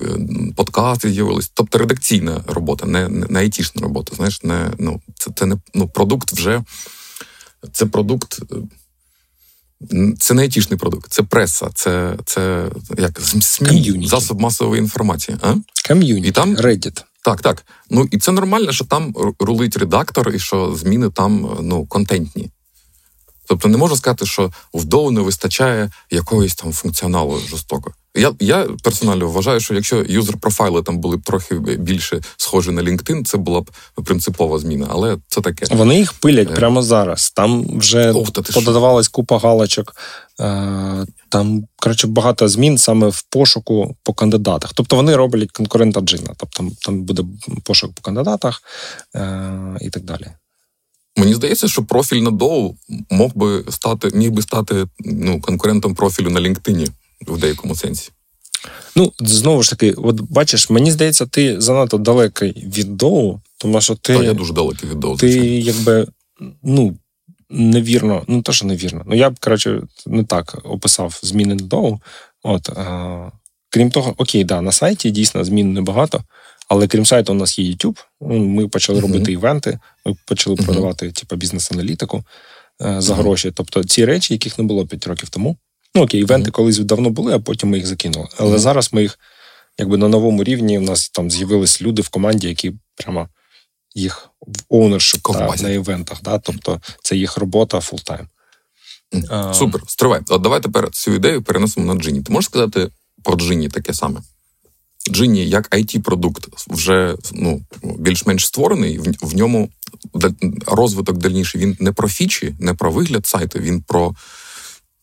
подкасти 0.56 1.10
з'явились. 1.10 1.50
Тобто 1.54 1.78
редакційна 1.78 2.44
робота, 2.46 2.86
не 2.86 3.08
не, 3.08 3.26
не 3.30 3.38
айтішна 3.38 3.82
робота. 3.82 4.16
Знаєш, 4.16 4.42
не 4.42 4.70
ну 4.78 5.00
це 5.14 5.30
це 5.34 5.46
не 5.46 5.56
ну 5.74 5.88
продукт 5.88 6.32
вже 6.32 6.62
це 7.72 7.86
продукт. 7.86 8.40
Е, 8.52 8.56
це 10.18 10.34
не 10.34 10.42
айтішний 10.42 10.78
продукт, 10.78 11.12
це 11.12 11.22
преса, 11.22 11.70
це 11.74 12.16
це 12.24 12.70
як 12.98 13.20
СМІ, 13.20 14.06
засоб 14.06 14.40
масової 14.40 14.80
інформації. 14.80 15.36
А? 15.42 15.54
Ком'юніті, 15.88 16.28
І 16.28 16.32
там 16.32 16.56
Reddit. 16.56 17.04
Так, 17.24 17.40
так. 17.40 17.66
Ну 17.90 18.08
і 18.10 18.18
це 18.18 18.32
нормально, 18.32 18.72
що 18.72 18.84
там 18.84 19.14
рулить 19.38 19.76
редактор, 19.76 20.34
і 20.34 20.38
що 20.38 20.74
зміни 20.74 21.10
там 21.10 21.58
ну, 21.62 21.86
контентні. 21.86 22.50
Тобто 23.48 23.68
не 23.68 23.76
можна 23.76 23.96
сказати, 23.96 24.26
що 24.26 24.50
в 24.74 24.84
Доу 24.84 25.10
не 25.10 25.20
вистачає 25.20 25.90
якогось 26.10 26.54
там 26.54 26.72
функціоналу 26.72 27.38
жорстоко. 27.38 27.92
Я 28.14 28.32
я 28.40 28.66
персонально 28.82 29.28
вважаю, 29.28 29.60
що 29.60 29.74
якщо 29.74 29.96
юзер-профайли 29.96 30.82
там 30.82 30.98
були 30.98 31.16
б 31.16 31.22
трохи 31.22 31.54
більше 31.58 32.20
схожі 32.36 32.70
на 32.70 32.82
LinkedIn, 32.82 33.24
це 33.24 33.38
була 33.38 33.60
б 33.60 33.70
принципова 34.04 34.58
зміна, 34.58 34.86
але 34.90 35.16
це 35.28 35.40
таке. 35.40 35.66
Вони 35.70 35.98
їх 35.98 36.12
пилять 36.12 36.50
е... 36.50 36.54
прямо 36.54 36.82
зараз. 36.82 37.30
Там 37.30 37.78
вже 37.78 38.12
Ох, 38.12 38.30
подавалась 38.32 39.08
купа 39.08 39.38
галочок. 39.38 39.96
Е... 40.40 41.06
Там, 41.28 41.64
коротше, 41.76 42.06
багато 42.06 42.48
змін 42.48 42.78
саме 42.78 43.08
в 43.08 43.22
пошуку 43.22 43.96
по 44.02 44.12
кандидатах. 44.12 44.72
Тобто 44.74 44.96
вони 44.96 45.16
роблять 45.16 45.50
конкурента 45.50 46.00
Джина. 46.00 46.34
Тобто 46.36 46.64
там 46.82 47.02
буде 47.02 47.24
пошук 47.64 47.92
по 47.94 48.02
кандидатах 48.02 48.62
е... 49.14 49.78
і 49.80 49.90
так 49.90 50.04
далі. 50.04 50.26
Мені 51.18 51.34
здається, 51.34 51.68
що 51.68 51.82
профіль 51.82 52.20
на 52.20 52.30
Доу 52.30 52.74
мог 53.10 53.30
би 53.34 53.64
стати, 53.68 54.10
міг 54.14 54.30
би 54.30 54.42
стати 54.42 54.86
ну, 55.00 55.40
конкурентом 55.40 55.94
профілю 55.94 56.30
на 56.30 56.40
LinkedIn 56.40 56.88
в 57.26 57.38
деякому 57.38 57.74
сенсі. 57.74 58.10
Ну, 58.96 59.12
знову 59.20 59.62
ж 59.62 59.70
таки, 59.70 59.92
от 59.92 60.20
бачиш, 60.20 60.70
мені 60.70 60.90
здається, 60.90 61.26
ти 61.26 61.60
занадто 61.60 61.98
далекий 61.98 62.70
від 62.74 62.96
доу, 62.96 63.40
тому 63.58 63.80
що 63.80 63.94
ти. 63.94 64.16
Та 64.16 64.24
я 64.24 64.34
дуже 64.34 64.52
далекий 64.52 64.90
від 64.90 65.00
доу. 65.00 65.16
Ти 65.16 65.32
звичайно. 65.32 65.58
якби 65.58 66.06
ну, 66.62 66.96
невірно, 67.50 68.24
ну 68.28 68.42
то, 68.42 68.52
що 68.52 68.66
невірно. 68.66 69.02
Ну, 69.06 69.14
я 69.14 69.30
б, 69.30 69.38
коротше, 69.40 69.82
не 70.06 70.24
так 70.24 70.58
описав 70.64 71.20
зміни 71.22 71.54
на 71.54 71.64
доу. 71.64 71.98
От, 72.42 72.68
а, 72.68 73.30
Крім 73.70 73.90
того, 73.90 74.14
окей, 74.16 74.44
да, 74.44 74.60
на 74.60 74.72
сайті 74.72 75.10
дійсно 75.10 75.44
змін 75.44 75.72
небагато, 75.72 76.24
але 76.68 76.86
крім 76.86 77.06
сайту, 77.06 77.32
у 77.32 77.36
нас 77.36 77.58
є 77.58 77.70
YouTube. 77.70 78.04
Ми 78.20 78.68
почали 78.68 78.98
uh-huh. 78.98 79.02
робити 79.02 79.32
івенти, 79.32 79.78
ми 80.06 80.16
почали 80.24 80.56
uh-huh. 80.56 80.64
продавати 80.64 81.12
типу, 81.12 81.36
бізнес-аналітику 81.36 82.24
е, 82.82 83.00
за 83.00 83.12
uh-huh. 83.12 83.16
гроші. 83.16 83.52
Тобто 83.54 83.84
ці 83.84 84.04
речі, 84.04 84.34
яких 84.34 84.58
не 84.58 84.64
було 84.64 84.86
5 84.86 85.06
років 85.06 85.28
тому. 85.28 85.56
Ну 85.94 86.02
окей, 86.02 86.20
івенти 86.20 86.50
колись 86.50 86.78
давно 86.78 87.10
були, 87.10 87.34
а 87.34 87.38
потім 87.38 87.68
ми 87.68 87.76
їх 87.76 87.86
закинули. 87.86 88.28
Але 88.38 88.58
зараз 88.58 88.92
ми 88.92 89.02
їх 89.02 89.18
якби 89.78 89.96
на 89.96 90.08
новому 90.08 90.44
рівні. 90.44 90.78
У 90.78 90.82
нас 90.82 91.08
там 91.08 91.30
з'явились 91.30 91.82
люди 91.82 92.02
в 92.02 92.08
команді, 92.08 92.48
які 92.48 92.72
прямо 92.94 93.28
їх 93.94 94.28
в 94.40 94.58
ownership 94.68 95.28
на 95.62 95.70
івентах. 95.70 96.22
Да? 96.22 96.38
Тобто 96.38 96.80
це 97.02 97.16
їх 97.16 97.36
робота 97.36 97.80
full-time. 97.80 98.28
Mm-hmm. 99.12 99.54
Супер, 99.54 99.80
стривай. 99.86 100.20
От 100.28 100.42
давай 100.42 100.60
тепер 100.60 100.90
цю 100.90 101.14
ідею 101.14 101.42
перенесемо 101.42 101.94
на 101.94 102.00
Djinni. 102.00 102.22
Ти 102.22 102.32
можеш 102.32 102.50
сказати 102.50 102.90
про 103.22 103.36
Djinni 103.36 103.68
таке 103.68 103.94
саме? 103.94 104.20
Djinni 105.08 105.48
як 105.48 105.70
IT 105.70 106.02
продукт 106.02 106.46
вже 106.68 107.16
ну, 107.32 107.62
більш-менш 107.98 108.46
створений, 108.46 108.98
в, 108.98 109.14
в 109.22 109.36
ньому 109.36 109.68
розвиток 110.66 111.18
дальніший 111.18 111.60
він 111.60 111.76
не 111.80 111.92
про 111.92 112.08
фічі, 112.08 112.54
не 112.60 112.74
про 112.74 112.90
вигляд 112.90 113.26
сайту, 113.26 113.58
він 113.58 113.82
про 113.82 114.14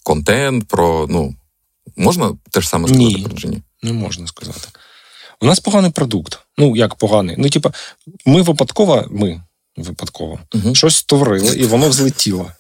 контент, 0.04 0.68
про 0.68 1.08
ну 1.10 1.36
можна 1.96 2.32
те 2.52 2.62
ж 2.62 2.70
саме 2.70 2.88
сказати 2.88 3.06
Ні, 3.06 3.24
про 3.24 3.38
Джині? 3.38 3.62
Не 3.84 3.94
можна 3.94 4.28
сказати. 4.28 4.68
У 5.42 5.46
нас 5.46 5.60
поганий 5.60 5.92
продукт. 5.92 6.40
Ну, 6.58 6.76
як 6.76 6.96
поганий. 6.96 7.36
Ну, 7.40 7.50
типа, 7.50 7.72
ми 8.26 8.42
випадково, 8.42 9.08
ми 9.12 9.42
випадково 9.78 10.40
угу. 10.56 10.76
щось 10.76 10.96
створили, 10.96 11.56
і 11.56 11.66
воно 11.66 11.90
взлетіло. 11.90 12.52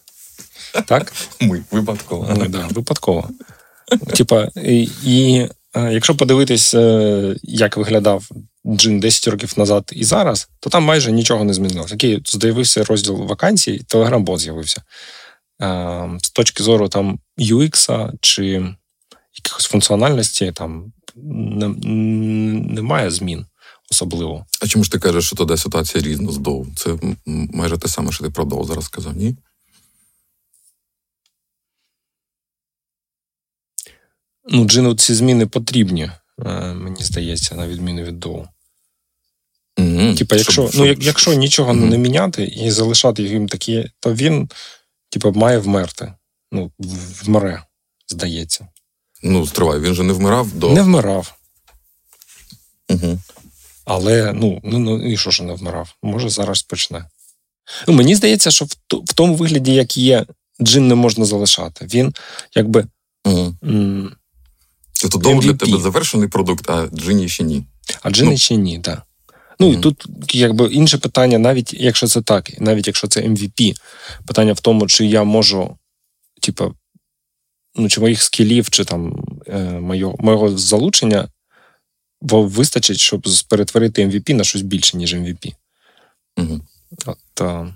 Так? 0.85 1.13
Ми 1.41 1.63
випадково. 1.71 2.35
Ми, 2.39 2.47
да, 2.47 2.67
Випадково. 2.67 3.29
Типа, 4.13 4.49
і 5.03 5.47
якщо 5.75 6.15
подивитись, 6.15 6.73
е, 6.73 7.35
як 7.43 7.77
виглядав 7.77 8.29
Джин 8.67 8.99
10 8.99 9.27
років 9.27 9.53
назад 9.57 9.91
і 9.95 10.03
зараз, 10.03 10.49
то 10.59 10.69
там 10.69 10.83
майже 10.83 11.11
нічого 11.11 11.43
не 11.43 11.53
змінилося. 11.53 11.95
Окей, 11.95 12.21
з'явився 12.25 12.83
розділ 12.83 13.15
вакансій, 13.15 13.81
телеграм-бот 13.87 14.39
з'явився. 14.39 14.81
Ем, 15.59 16.19
з 16.21 16.31
точки 16.31 16.63
зору 16.63 16.89
там 16.89 17.19
UX 17.37 18.11
чи 18.21 18.43
якихось 19.35 19.65
функціональності, 19.65 20.51
там 20.51 20.93
немає 21.15 23.11
змін 23.11 23.45
особливо. 23.91 24.45
А 24.61 24.67
чому 24.67 24.83
ж 24.83 24.91
ти 24.91 24.99
кажеш, 24.99 25.25
що 25.25 25.35
тоді 25.35 25.57
ситуація 25.57 26.03
різна 26.03 26.31
з 26.31 26.37
доу? 26.37 26.65
Це 26.75 26.97
майже 27.25 27.77
те 27.77 27.87
саме, 27.87 28.11
що 28.11 28.23
ти 28.23 28.29
про 28.29 28.45
доу 28.45 28.63
зараз 28.63 28.85
сказав, 28.85 29.15
ні? 29.15 29.35
Ну, 34.49 34.65
джину 34.65 34.95
ці 34.95 35.13
зміни 35.13 35.45
потрібні, 35.45 36.11
е, 36.45 36.73
мені 36.73 37.03
здається, 37.03 37.55
на 37.55 37.67
відміну 37.67 38.03
від 38.03 38.19
доу. 38.19 38.45
Mm-hmm. 39.77 40.17
Типа, 40.17 40.35
якщо 40.35 40.69
щоб, 40.69 40.85
ну, 40.85 40.95
якщо 40.99 41.33
нічого 41.33 41.73
mm-hmm. 41.73 41.89
не 41.89 41.97
міняти 41.97 42.43
і 42.43 42.71
залишати 42.71 43.23
їм 43.23 43.47
такі, 43.47 43.89
то 43.99 44.13
він 44.13 44.49
типу, 45.09 45.31
має 45.31 45.57
вмерти. 45.57 46.13
Ну, 46.51 46.71
вмре, 47.23 47.63
здається. 48.07 48.67
Ну, 49.23 49.47
стривай, 49.47 49.79
він 49.79 49.93
же 49.93 50.03
не 50.03 50.13
вмирав 50.13 50.51
до. 50.51 50.69
Не 50.69 50.81
вмирав. 50.81 51.35
Угу. 52.89 53.19
Але 53.85 54.33
ну, 54.33 54.61
ну, 54.63 54.79
ну 54.79 55.13
і 55.13 55.17
що 55.17 55.31
ж 55.31 55.43
не 55.43 55.53
вмирав? 55.53 55.95
Може, 56.03 56.29
зараз 56.29 56.63
почне. 56.63 57.05
Ну, 57.87 57.93
Мені 57.93 58.15
здається, 58.15 58.51
що 58.51 58.65
в, 58.65 58.75
в 58.91 59.13
тому 59.13 59.35
вигляді, 59.35 59.73
як 59.73 59.97
є, 59.97 60.25
джин 60.61 60.87
не 60.87 60.95
можна 60.95 61.25
залишати. 61.25 61.85
Він 61.85 62.13
якби. 62.55 62.85
Угу. 63.25 63.55
М- 63.63 64.15
Тобто 65.01 65.17
доу 65.17 65.41
для 65.41 65.53
тебе 65.53 65.77
завершений 65.77 66.27
продукт, 66.27 66.69
а 66.69 66.87
джині 66.93 67.29
ще 67.29 67.43
ні. 67.43 67.65
А 68.01 68.09
джини 68.09 68.31
Ну. 68.31 68.37
ще 68.37 68.55
ні, 68.55 68.79
так. 68.79 69.01
Ну 69.59 69.73
і 69.73 69.77
тут 69.77 70.05
якби 70.31 70.65
інше 70.65 70.97
питання, 70.97 71.37
навіть 71.39 71.73
якщо 71.73 72.07
це 72.07 72.21
так, 72.21 72.61
навіть 72.61 72.87
якщо 72.87 73.07
це 73.07 73.21
MVP, 73.21 73.75
питання 74.25 74.53
в 74.53 74.59
тому, 74.59 74.87
чи 74.87 75.05
я 75.05 75.23
можу, 75.23 75.77
типу, 76.41 76.75
ну, 77.75 77.89
чи 77.89 78.01
моїх 78.01 78.23
скілів, 78.23 78.69
чи 78.69 78.85
там 78.85 79.25
е, 79.47 79.59
моєго, 79.59 80.15
моєго 80.19 80.57
залучення 80.57 81.29
вистачить, 82.21 82.97
щоб 82.97 83.27
перетворити 83.49 84.07
MVP 84.07 84.33
на 84.33 84.43
щось 84.43 84.61
більше, 84.61 84.97
ніж 84.97 85.15
MVP. 85.15 85.53
Угу. 86.37 86.61
От, 87.05 87.41
е, 87.41 87.73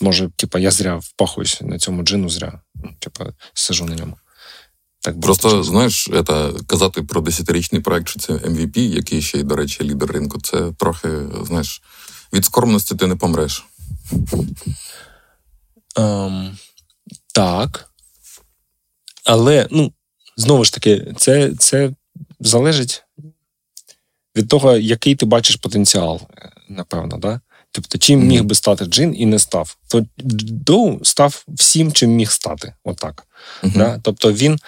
може, 0.00 0.30
типа, 0.36 0.58
я 0.58 0.70
зря 0.70 0.96
впахуюсь 0.96 1.60
на 1.60 1.78
цьому 1.78 2.02
джину, 2.02 2.28
зря. 2.28 2.60
Ну, 2.74 2.90
Типа, 2.98 3.32
сижу 3.54 3.84
на 3.84 3.94
ньому. 3.94 4.16
Так 5.08 5.20
Просто 5.20 5.62
знаєш, 5.62 6.08
это, 6.08 6.64
казати 6.66 7.02
про 7.02 7.20
десятирічний 7.20 7.80
проект, 7.80 8.08
що 8.08 8.20
це 8.20 8.32
MVP, 8.32 8.78
який 8.78 9.22
ще 9.22 9.38
й, 9.38 9.42
до 9.42 9.56
речі, 9.56 9.84
лідер 9.84 10.10
ринку, 10.10 10.40
це 10.40 10.72
трохи, 10.78 11.08
знаєш, 11.46 11.82
від 12.32 12.44
скромності 12.44 12.94
ти 12.94 13.06
не 13.06 13.16
помреш. 13.16 13.66
Ем, 15.96 16.56
так. 17.34 17.90
Але, 19.24 19.68
ну, 19.70 19.92
знову 20.36 20.64
ж 20.64 20.72
таки, 20.72 21.14
це, 21.16 21.52
це 21.58 21.90
залежить 22.40 23.04
від 24.36 24.48
того, 24.48 24.76
який 24.76 25.14
ти 25.14 25.26
бачиш 25.26 25.56
потенціал, 25.56 26.20
напевно, 26.68 27.18
да? 27.18 27.40
Тобто, 27.72 27.98
чим 27.98 28.26
міг 28.26 28.44
би 28.44 28.54
стати 28.54 28.84
джин 28.84 29.14
і 29.18 29.26
не 29.26 29.38
став. 29.38 29.76
То 29.88 30.06
Доу 30.16 31.04
став 31.04 31.44
всім, 31.48 31.92
чим 31.92 32.10
міг 32.10 32.30
стати. 32.30 32.74
Отак. 32.84 33.26
Угу. 33.62 33.72
Да? 33.76 34.00
Тобто 34.02 34.32
він 34.32 34.58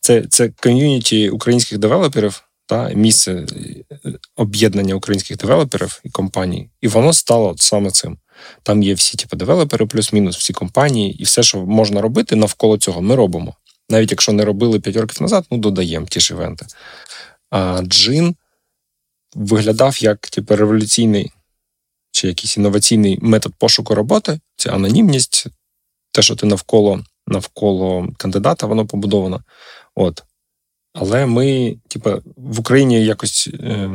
це, 0.00 0.22
це 0.22 0.48
ком'юніті 0.48 1.30
українських 1.30 1.78
девелоперів, 1.78 2.42
да? 2.68 2.88
місце 2.88 3.32
е, 3.32 4.12
об'єднання 4.36 4.94
українських 4.94 5.36
девелоперів 5.36 6.00
і 6.04 6.10
компаній, 6.10 6.70
і 6.80 6.88
воно 6.88 7.12
стало 7.12 7.54
саме 7.58 7.90
цим. 7.90 8.18
Там 8.62 8.82
є 8.82 8.94
всі 8.94 9.16
типу, 9.16 9.36
девелопери, 9.36 9.86
плюс-мінус, 9.86 10.36
всі 10.36 10.52
компанії, 10.52 11.22
і 11.22 11.24
все, 11.24 11.42
що 11.42 11.58
можна 11.58 12.00
робити 12.00 12.36
навколо 12.36 12.78
цього, 12.78 13.02
ми 13.02 13.14
робимо. 13.14 13.54
Навіть 13.90 14.10
якщо 14.10 14.32
не 14.32 14.44
робили 14.44 14.80
5 14.80 14.96
років 14.96 15.22
назад, 15.22 15.44
ну 15.50 15.58
додаємо 15.58 16.06
ті 16.06 16.20
ж 16.20 16.34
івенти. 16.34 16.66
А 17.50 17.82
Джин 17.82 18.36
виглядав 19.34 20.02
як 20.02 20.20
типу, 20.20 20.56
революційний 20.56 21.32
чи 22.10 22.28
якийсь 22.28 22.56
інноваційний 22.56 23.18
метод 23.22 23.52
пошуку 23.58 23.94
роботи, 23.94 24.40
це 24.56 24.70
анонімність, 24.70 25.46
те, 26.12 26.22
що 26.22 26.36
ти 26.36 26.46
навколо 26.46 27.04
навколо 27.26 28.08
кандидата, 28.16 28.66
воно 28.66 28.86
побудовано. 28.86 29.42
От. 29.98 30.22
Але 30.94 31.26
ми, 31.26 31.76
типу, 31.88 32.22
в 32.36 32.60
Україні 32.60 33.04
якось 33.04 33.48
е, 33.54 33.90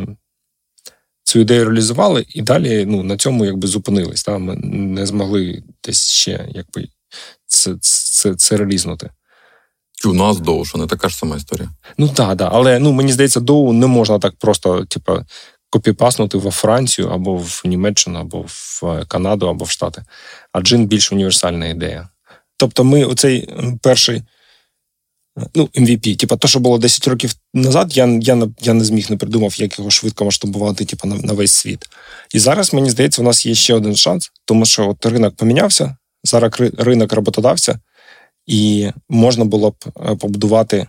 цю 1.23 1.39
ідею 1.39 1.65
реалізували, 1.65 2.25
і 2.29 2.41
далі 2.41 2.85
ну, 2.85 3.03
на 3.03 3.17
цьому 3.17 3.45
якби 3.45 3.67
зупинились. 3.67 4.23
Та? 4.23 4.37
Ми 4.37 4.55
не 4.55 5.05
змогли 5.05 5.63
десь 5.85 6.09
ще 6.09 6.47
якби, 6.49 6.87
це, 7.45 7.75
це, 7.81 8.35
це 8.35 8.57
релізнути. 8.57 9.09
У 10.05 10.13
нас 10.13 10.39
доу, 10.39 10.65
що 10.65 10.77
не 10.77 10.87
така 10.87 11.09
ж 11.09 11.17
сама 11.17 11.35
історія. 11.35 11.69
Ну 11.97 12.09
так, 12.09 12.35
да, 12.35 12.49
але 12.53 12.79
ну, 12.79 12.91
мені 12.91 13.11
здається, 13.11 13.39
доу 13.39 13.73
не 13.73 13.87
можна 13.87 14.19
так 14.19 14.35
просто, 14.35 14.85
типу, 14.85 15.19
копіпаснути 15.69 16.37
во 16.37 16.51
Францію 16.51 17.09
або 17.09 17.35
в 17.35 17.61
Німеччину, 17.65 18.19
або 18.19 18.45
в 18.47 18.79
е, 18.83 19.05
Канаду, 19.07 19.47
або 19.47 19.65
в 19.65 19.69
Штати. 19.69 20.03
А 20.51 20.61
джин 20.61 20.85
більш 20.85 21.11
універсальна 21.11 21.67
ідея. 21.67 22.09
Тобто, 22.57 22.83
ми 22.83 23.03
оцей 23.03 23.49
перший. 23.81 24.23
Ну, 25.55 25.69
MVP, 25.73 26.15
типа, 26.15 26.37
то, 26.37 26.47
що 26.47 26.59
було 26.59 26.77
10 26.77 27.07
років 27.07 27.33
назад, 27.53 27.97
я, 27.97 28.05
я, 28.21 28.47
я 28.61 28.73
не 28.73 28.83
зміг 28.83 29.11
не 29.11 29.17
придумав, 29.17 29.61
як 29.61 29.79
його 29.79 29.91
швидко 29.91 30.25
масштабувати 30.25 30.85
типу, 30.85 31.07
на, 31.07 31.15
на 31.15 31.33
весь 31.33 31.51
світ. 31.51 31.89
І 32.33 32.39
зараз, 32.39 32.73
мені 32.73 32.89
здається, 32.89 33.21
у 33.21 33.25
нас 33.25 33.45
є 33.45 33.55
ще 33.55 33.73
один 33.73 33.95
шанс, 33.95 34.31
тому 34.45 34.65
що 34.65 34.89
от 34.89 35.05
ринок 35.05 35.35
помінявся, 35.35 35.97
зараз 36.23 36.53
ринок 36.77 37.13
роботодавця, 37.13 37.79
і 38.45 38.91
можна 39.09 39.45
було 39.45 39.69
б 39.71 39.75
е, 39.85 40.15
побудувати 40.15 40.87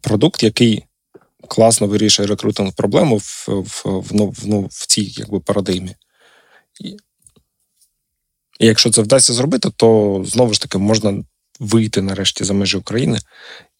продукт, 0.00 0.42
який 0.42 0.84
класно 1.48 1.86
вирішує 1.86 2.28
рекрутинг 2.28 2.72
проблему 2.72 3.16
в, 3.16 3.46
в, 3.48 3.82
в, 3.84 4.08
ну, 4.10 4.26
в, 4.26 4.38
ну, 4.44 4.68
цій 4.70 5.14
якби, 5.16 5.40
парадигмі. 5.40 5.94
І 8.60 8.66
якщо 8.66 8.90
це 8.90 9.02
вдасться 9.02 9.32
зробити, 9.32 9.70
то 9.76 10.22
знову 10.26 10.54
ж 10.54 10.60
таки 10.60 10.78
можна 10.78 11.24
вийти 11.60 12.02
нарешті 12.02 12.44
за 12.44 12.54
межі 12.54 12.76
України 12.76 13.18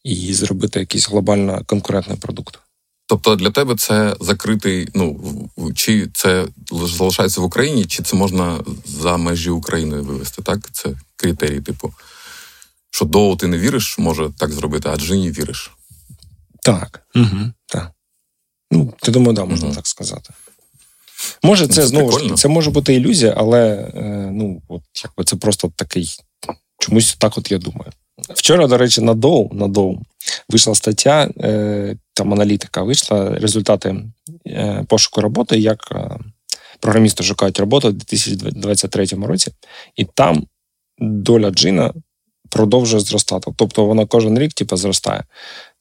і 0.04 0.34
зробити 0.34 0.80
якийсь 0.80 1.08
глобально 1.08 1.62
конкурентний 1.66 2.18
продукт. 2.18 2.58
Тобто 3.06 3.36
для 3.36 3.50
тебе 3.50 3.76
це 3.76 4.16
закритий, 4.20 4.88
ну 4.94 5.20
чи 5.74 6.08
це 6.14 6.46
залишається 6.72 7.40
в 7.40 7.44
Україні, 7.44 7.84
чи 7.84 8.02
це 8.02 8.16
можна 8.16 8.64
за 8.84 9.16
межі 9.16 9.50
України 9.50 9.96
вивести? 10.00 10.42
Так, 10.42 10.70
це 10.72 10.90
критерій, 11.16 11.60
типу, 11.60 11.92
що 12.90 13.04
доу 13.04 13.36
ти 13.36 13.46
не 13.46 13.58
віриш, 13.58 13.98
може 13.98 14.30
так 14.38 14.52
зробити, 14.52 14.88
а 14.88 14.96
джині 14.96 15.30
віриш. 15.30 15.70
Так. 16.62 17.00
Угу. 17.14 17.52
так. 17.66 17.90
Ну, 18.70 18.94
я 19.02 19.12
думаю, 19.12 19.32
да, 19.32 19.44
можна 19.44 19.66
Мгм. 19.66 19.76
так 19.76 19.86
сказати. 19.86 20.32
Може, 21.42 21.66
це, 21.66 21.68
Ну, 21.68 21.74
це 21.74 21.86
знову 21.86 22.12
ж 22.12 22.18
таки, 22.18 22.34
це 22.34 22.48
може 22.48 22.70
бути 22.70 22.94
ілюзія, 22.94 23.34
але 23.36 23.90
е, 23.94 24.30
ну, 24.32 24.62
от, 24.68 24.82
якби 25.04 25.24
це 25.24 25.36
просто 25.36 25.72
такий. 25.76 26.16
Чомусь 26.80 27.16
так 27.18 27.38
от 27.38 27.50
я 27.50 27.58
думаю. 27.58 27.92
Вчора, 28.34 28.66
до 28.66 28.78
речі, 28.78 29.00
на 29.00 29.14
Доу, 29.14 29.50
на 29.52 29.68
Доу 29.68 29.98
вийшла 30.48 30.74
стаття, 30.74 31.30
е, 31.40 31.96
там 32.14 32.32
аналітика 32.32 32.82
вийшла 32.82 33.30
результати 33.30 33.96
е, 34.46 34.84
пошуку 34.88 35.20
роботи, 35.20 35.58
як 35.58 35.92
е, 35.92 36.18
програмісти 36.80 37.24
шукають 37.24 37.60
роботу 37.60 37.88
в 37.88 37.92
2023 37.92 39.06
році, 39.06 39.52
і 39.96 40.04
там 40.04 40.46
доля 40.98 41.50
джина 41.50 41.92
продовжує 42.50 43.00
зростати. 43.00 43.52
Тобто 43.56 43.84
вона 43.84 44.06
кожен 44.06 44.38
рік 44.38 44.52
типу, 44.52 44.76
зростає. 44.76 45.24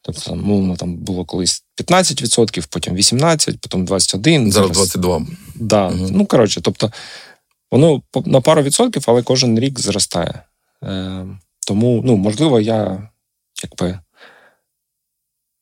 Тобто, 0.02 0.22
там, 0.22 0.42
мовно, 0.42 0.76
там 0.76 0.96
було 0.96 1.26
колись 1.26 1.64
15%, 1.82 2.68
потім 2.70 2.96
18%, 2.96 3.58
потім 3.62 3.86
21%. 3.86 4.52
Зараз 4.52 4.72
22. 4.72 5.26
Да. 5.56 5.90
Мгм. 5.90 6.08
Ну, 6.12 6.26
коротше, 6.26 6.62
тобто, 6.62 6.92
воно 7.72 8.02
на 8.26 8.42
пару 8.42 8.62
відсотків, 8.62 9.04
але 9.08 9.22
кожен 9.22 9.60
рік 9.60 9.80
зростає. 9.80 10.44
Е, 10.84 11.26
тому, 11.68 12.02
ну, 12.06 12.18
можливо, 12.18 12.60
я 12.60 13.10
якби. 13.63 14.00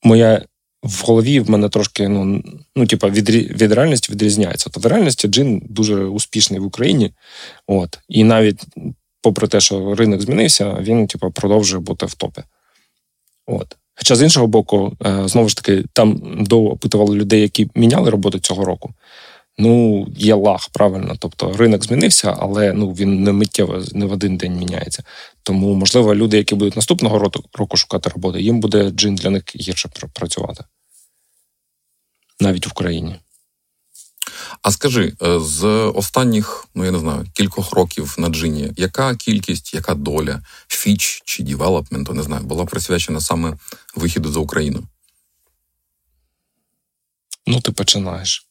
Моя 0.04 0.46
в 0.84 1.04
голові 1.06 1.40
в 1.40 1.50
мене 1.50 1.70
трошки 1.70 2.08
ну, 2.08 2.44
ну 2.76 2.88
типа, 2.88 3.10
від, 3.10 3.30
від 3.30 3.72
реальності 3.72 4.12
відрізняється. 4.12 4.70
Тобто 4.74 4.90
в 4.90 4.92
реальності 4.92 5.28
джин 5.28 5.62
дуже 5.70 5.96
успішний 5.96 6.60
в 6.60 6.66
Україні. 6.66 7.14
От, 7.68 8.00
і 8.10 8.24
навіть 8.24 8.66
попри 9.22 9.48
те, 9.48 9.60
що 9.60 9.96
ринок 9.96 10.22
змінився, 10.22 10.78
він 10.82 11.08
типа, 11.08 11.30
продовжує 11.30 11.82
бути 11.82 12.06
в 12.06 12.14
топі. 12.14 12.44
От. 13.46 13.78
Хоча 13.96 14.16
з 14.16 14.22
іншого 14.22 14.48
боку, 14.48 14.98
е, 15.06 15.28
знову 15.28 15.50
ж 15.50 15.56
таки, 15.56 15.84
там 15.94 16.22
довго 16.44 16.72
опитували 16.72 17.16
людей, 17.16 17.42
які 17.42 17.70
міняли 17.76 18.10
роботу 18.10 18.40
цього 18.40 18.66
року. 18.66 18.94
Ну, 19.58 20.08
є 20.18 20.34
лаг, 20.36 20.70
правильно. 20.72 21.16
Тобто 21.20 21.54
ринок 21.58 21.84
змінився, 21.84 22.38
але 22.40 22.74
ну 22.74 22.92
він 22.92 23.24
не 23.24 23.32
миттєво 23.32 23.84
не 23.92 24.06
в 24.06 24.12
один 24.12 24.38
день 24.38 24.58
міняється. 24.58 25.04
Тому, 25.44 25.76
можливо, 25.76 26.16
люди, 26.16 26.38
які 26.38 26.56
будуть 26.56 26.76
наступного 26.76 27.32
року, 27.54 27.78
шукати 27.78 28.10
роботу, 28.10 28.40
їм 28.40 28.60
буде 28.60 28.90
джин 28.90 29.16
для 29.16 29.30
них 29.30 29.44
гірше 29.56 29.90
працювати. 30.14 30.64
Навіть 32.40 32.68
в 32.68 32.72
Україні. 32.72 33.16
А 34.62 34.72
скажи, 34.72 35.14
е, 35.22 35.40
з 35.40 35.66
останніх, 35.96 36.68
ну 36.76 36.86
я 36.86 36.92
не 36.92 37.00
знаю, 37.00 37.26
кількох 37.34 37.72
років 37.72 38.16
на 38.18 38.30
джині, 38.30 38.72
яка 38.78 39.16
кількість, 39.16 39.74
яка 39.74 39.96
доля 39.96 40.42
фіч 40.68 41.22
чи 41.26 41.44
дівелопменту, 41.44 42.14
не 42.14 42.24
знаю, 42.24 42.44
була 42.44 42.66
присвячена 42.66 43.22
саме 43.22 43.58
вихіду 43.96 44.32
за 44.32 44.40
Україну? 44.40 44.84
Ну, 47.48 47.62
ти 47.62 47.72
починаєш. 47.72 48.47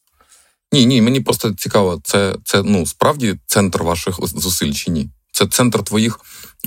Ні, 0.71 0.85
ні, 0.85 1.01
мені 1.01 1.21
просто 1.21 1.53
цікаво, 1.53 2.01
це, 2.03 2.35
це 2.43 2.63
ну 2.63 2.85
справді 2.85 3.35
центр 3.45 3.83
ваших 3.83 4.19
зусиль 4.21 4.73
чи 4.73 4.91
ні? 4.91 5.09
Це 5.31 5.47
центр 5.47 5.83
твоїх 5.83 6.19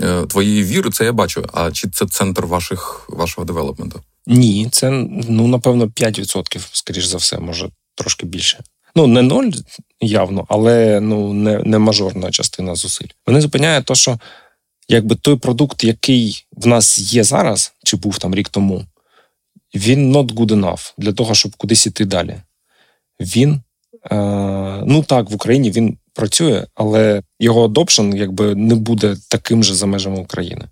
е, 0.03 0.27
твоєї 0.27 0.65
віри, 0.65 0.91
це 0.91 1.05
я 1.05 1.13
бачу. 1.13 1.47
А 1.53 1.71
чи 1.71 1.89
це 1.89 2.07
центр 2.07 2.47
ваших 2.47 3.07
вашого 3.09 3.45
девелопменту? 3.45 4.03
Ні, 4.27 4.69
це 4.73 4.91
ну 5.29 5.47
напевно 5.47 5.87
5%, 5.87 6.69
скоріш 6.73 7.05
за 7.05 7.17
все, 7.17 7.39
може 7.39 7.71
трошки 7.95 8.27
більше. 8.27 8.65
Ну, 8.95 9.07
не 9.07 9.23
ноль 9.23 9.51
явно, 10.01 10.47
але 10.49 11.01
ну 11.01 11.33
не, 11.33 11.59
не 11.59 11.79
мажорна 11.79 12.31
частина 12.31 12.75
зусиль. 12.75 13.07
Мене 13.27 13.41
зупиняє 13.41 13.83
те, 13.83 13.95
що 13.95 14.19
якби 14.89 15.15
той 15.15 15.37
продукт, 15.37 15.85
який 15.85 16.47
в 16.53 16.67
нас 16.67 16.99
є 17.15 17.25
зараз, 17.25 17.73
чи 17.85 17.97
був 17.97 18.19
там 18.19 18.35
рік 18.35 18.49
тому, 18.49 18.87
він 19.75 20.17
not 20.17 20.35
good 20.35 20.49
enough 20.49 20.93
для 20.99 21.13
того, 21.13 21.35
щоб 21.35 21.57
кудись 21.57 21.87
іти 21.87 22.05
далі. 22.05 22.37
Він, 23.21 23.61
ну 24.87 25.05
так, 25.07 25.31
в 25.31 25.35
Україні 25.35 25.71
він 25.71 25.99
працює, 26.15 26.67
але 26.75 27.23
його 27.39 27.69
adoption 27.69 28.17
якби 28.17 28.55
не 28.55 28.75
буде 28.75 29.17
таким 29.29 29.65
же 29.65 29.75
за 29.75 29.87
межами 29.87 30.19
України. 30.19 30.65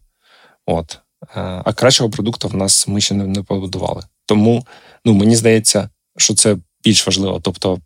От. 0.67 0.99
Е, 1.23 1.29
а 1.65 1.73
кращого 1.73 2.11
продукту 2.11 2.49
в 2.49 2.55
нас 2.55 2.89
ми 2.89 3.01
ще 3.01 3.15
не 3.15 3.43
побудували. 3.43 4.03
Тому 4.27 4.67
ну, 5.05 5.15
мені 5.15 5.37
здається, 5.37 5.91
що 6.17 6.35
це 6.35 6.57
більш 6.85 7.07
важливо. 7.07 7.41
Тобто, 7.43 7.79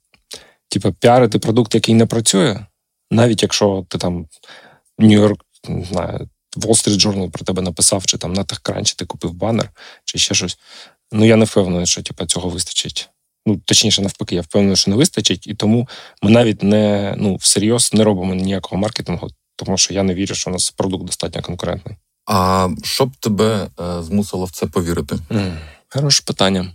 типу, 0.68 0.92
піарити 0.92 1.38
продукт, 1.38 1.74
який 1.74 1.94
не 1.94 2.06
працює, 2.06 2.66
навіть 3.10 3.42
якщо 3.42 3.86
ти 3.88 3.98
там 3.98 4.26
Нью-Йорк, 4.98 5.40
не 5.68 5.84
знаю, 5.84 6.28
Wall 6.56 6.70
Street 6.70 6.98
Journal 6.98 7.30
про 7.30 7.44
тебе 7.44 7.62
написав, 7.62 8.06
чи 8.06 8.18
там 8.18 8.32
на 8.32 8.44
TechCrunch 8.44 8.96
ти 8.96 9.04
купив 9.04 9.32
банер, 9.32 9.70
чи 10.04 10.18
ще 10.18 10.34
щось. 10.34 10.58
Ну 11.12 11.24
я 11.24 11.36
не 11.36 11.44
впевнений, 11.44 11.86
що 11.86 12.02
типу, 12.02 12.24
цього 12.26 12.48
вистачить. 12.48 13.08
Ну, 13.46 13.60
точніше, 13.64 14.02
навпаки, 14.02 14.34
я 14.34 14.40
впевнений, 14.40 14.76
що 14.76 14.90
не 14.90 14.96
вистачить, 14.96 15.46
і 15.46 15.54
тому 15.54 15.88
ми 16.22 16.30
навіть 16.30 16.62
не 16.62 17.14
ну 17.18 17.36
всерйоз 17.36 17.94
не 17.94 18.04
робимо 18.04 18.34
ніякого 18.34 18.80
маркетингу, 18.80 19.28
тому 19.56 19.78
що 19.78 19.94
я 19.94 20.02
не 20.02 20.14
вірю, 20.14 20.34
що 20.34 20.50
у 20.50 20.52
нас 20.52 20.70
продукт 20.70 21.04
достатньо 21.04 21.42
конкурентний. 21.42 21.96
А 22.26 22.68
що 22.82 23.06
б 23.06 23.16
тебе 23.16 23.68
е, 23.80 24.02
змусило 24.02 24.44
в 24.44 24.50
це 24.50 24.66
повірити? 24.66 25.18
Mm, 25.30 25.56
хороше 25.88 26.22
питання. 26.26 26.72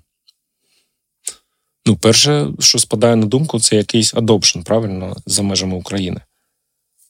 Ну, 1.86 1.96
перше, 1.96 2.48
що 2.60 2.80
спадає 2.80 3.16
на 3.16 3.26
думку, 3.26 3.60
це 3.60 3.76
якийсь 3.76 4.14
адопшн, 4.14 4.60
правильно, 4.60 5.16
за 5.26 5.42
межами 5.42 5.76
України. 5.76 6.22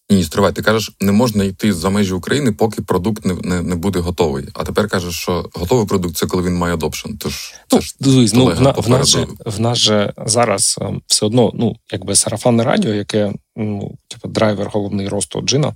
Ні, 0.09 0.23
стривай, 0.23 0.53
ти 0.53 0.61
кажеш, 0.61 0.91
не 0.99 1.11
можна 1.11 1.43
йти 1.43 1.73
за 1.73 1.89
межі 1.89 2.13
України, 2.13 2.51
поки 2.51 2.81
продукт 2.81 3.25
не 3.25 3.33
не, 3.33 3.61
не 3.61 3.75
буде 3.75 3.99
готовий. 3.99 4.45
А 4.53 4.63
тепер 4.63 4.87
кажеш, 4.87 5.15
що 5.15 5.49
готовий 5.53 5.87
продукт 5.87 6.17
це 6.17 6.25
коли 6.25 6.43
він 6.43 6.55
має 6.55 6.75
adoption. 6.75 7.17
Тож 7.19 7.53
ну, 7.71 7.81
ж 7.81 7.95
дивись, 7.99 8.33
ну, 8.33 8.45
в, 8.45 8.81
в, 8.81 8.89
нас 8.89 9.07
же, 9.07 9.27
в 9.45 9.59
нас 9.59 9.77
же 9.77 10.13
зараз 10.25 10.79
ем, 10.81 11.01
все 11.07 11.25
одно, 11.25 11.51
ну, 11.53 11.75
якби 11.91 12.15
сарафанне 12.15 12.63
радіо, 12.63 12.93
яке 12.93 13.33
ну, 13.55 13.97
типу, 14.07 14.27
драйвер 14.27 14.69
головний 14.69 15.07
росту 15.07 15.41
джина. 15.41 15.75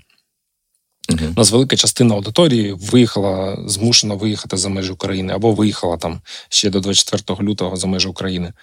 Uh-huh. 1.09 1.29
У 1.29 1.39
нас 1.39 1.51
велика 1.51 1.75
частина 1.75 2.15
аудиторії 2.15 2.73
виїхала, 2.73 3.63
змушена 3.67 4.15
виїхати 4.15 4.57
за 4.57 4.69
межі 4.69 4.91
України, 4.91 5.33
або 5.33 5.51
виїхала 5.51 5.97
там 5.97 6.21
ще 6.49 6.69
до 6.69 6.79
24 6.79 7.49
лютого 7.49 7.75
за 7.75 7.87
межі 7.87 8.07
України. 8.07 8.53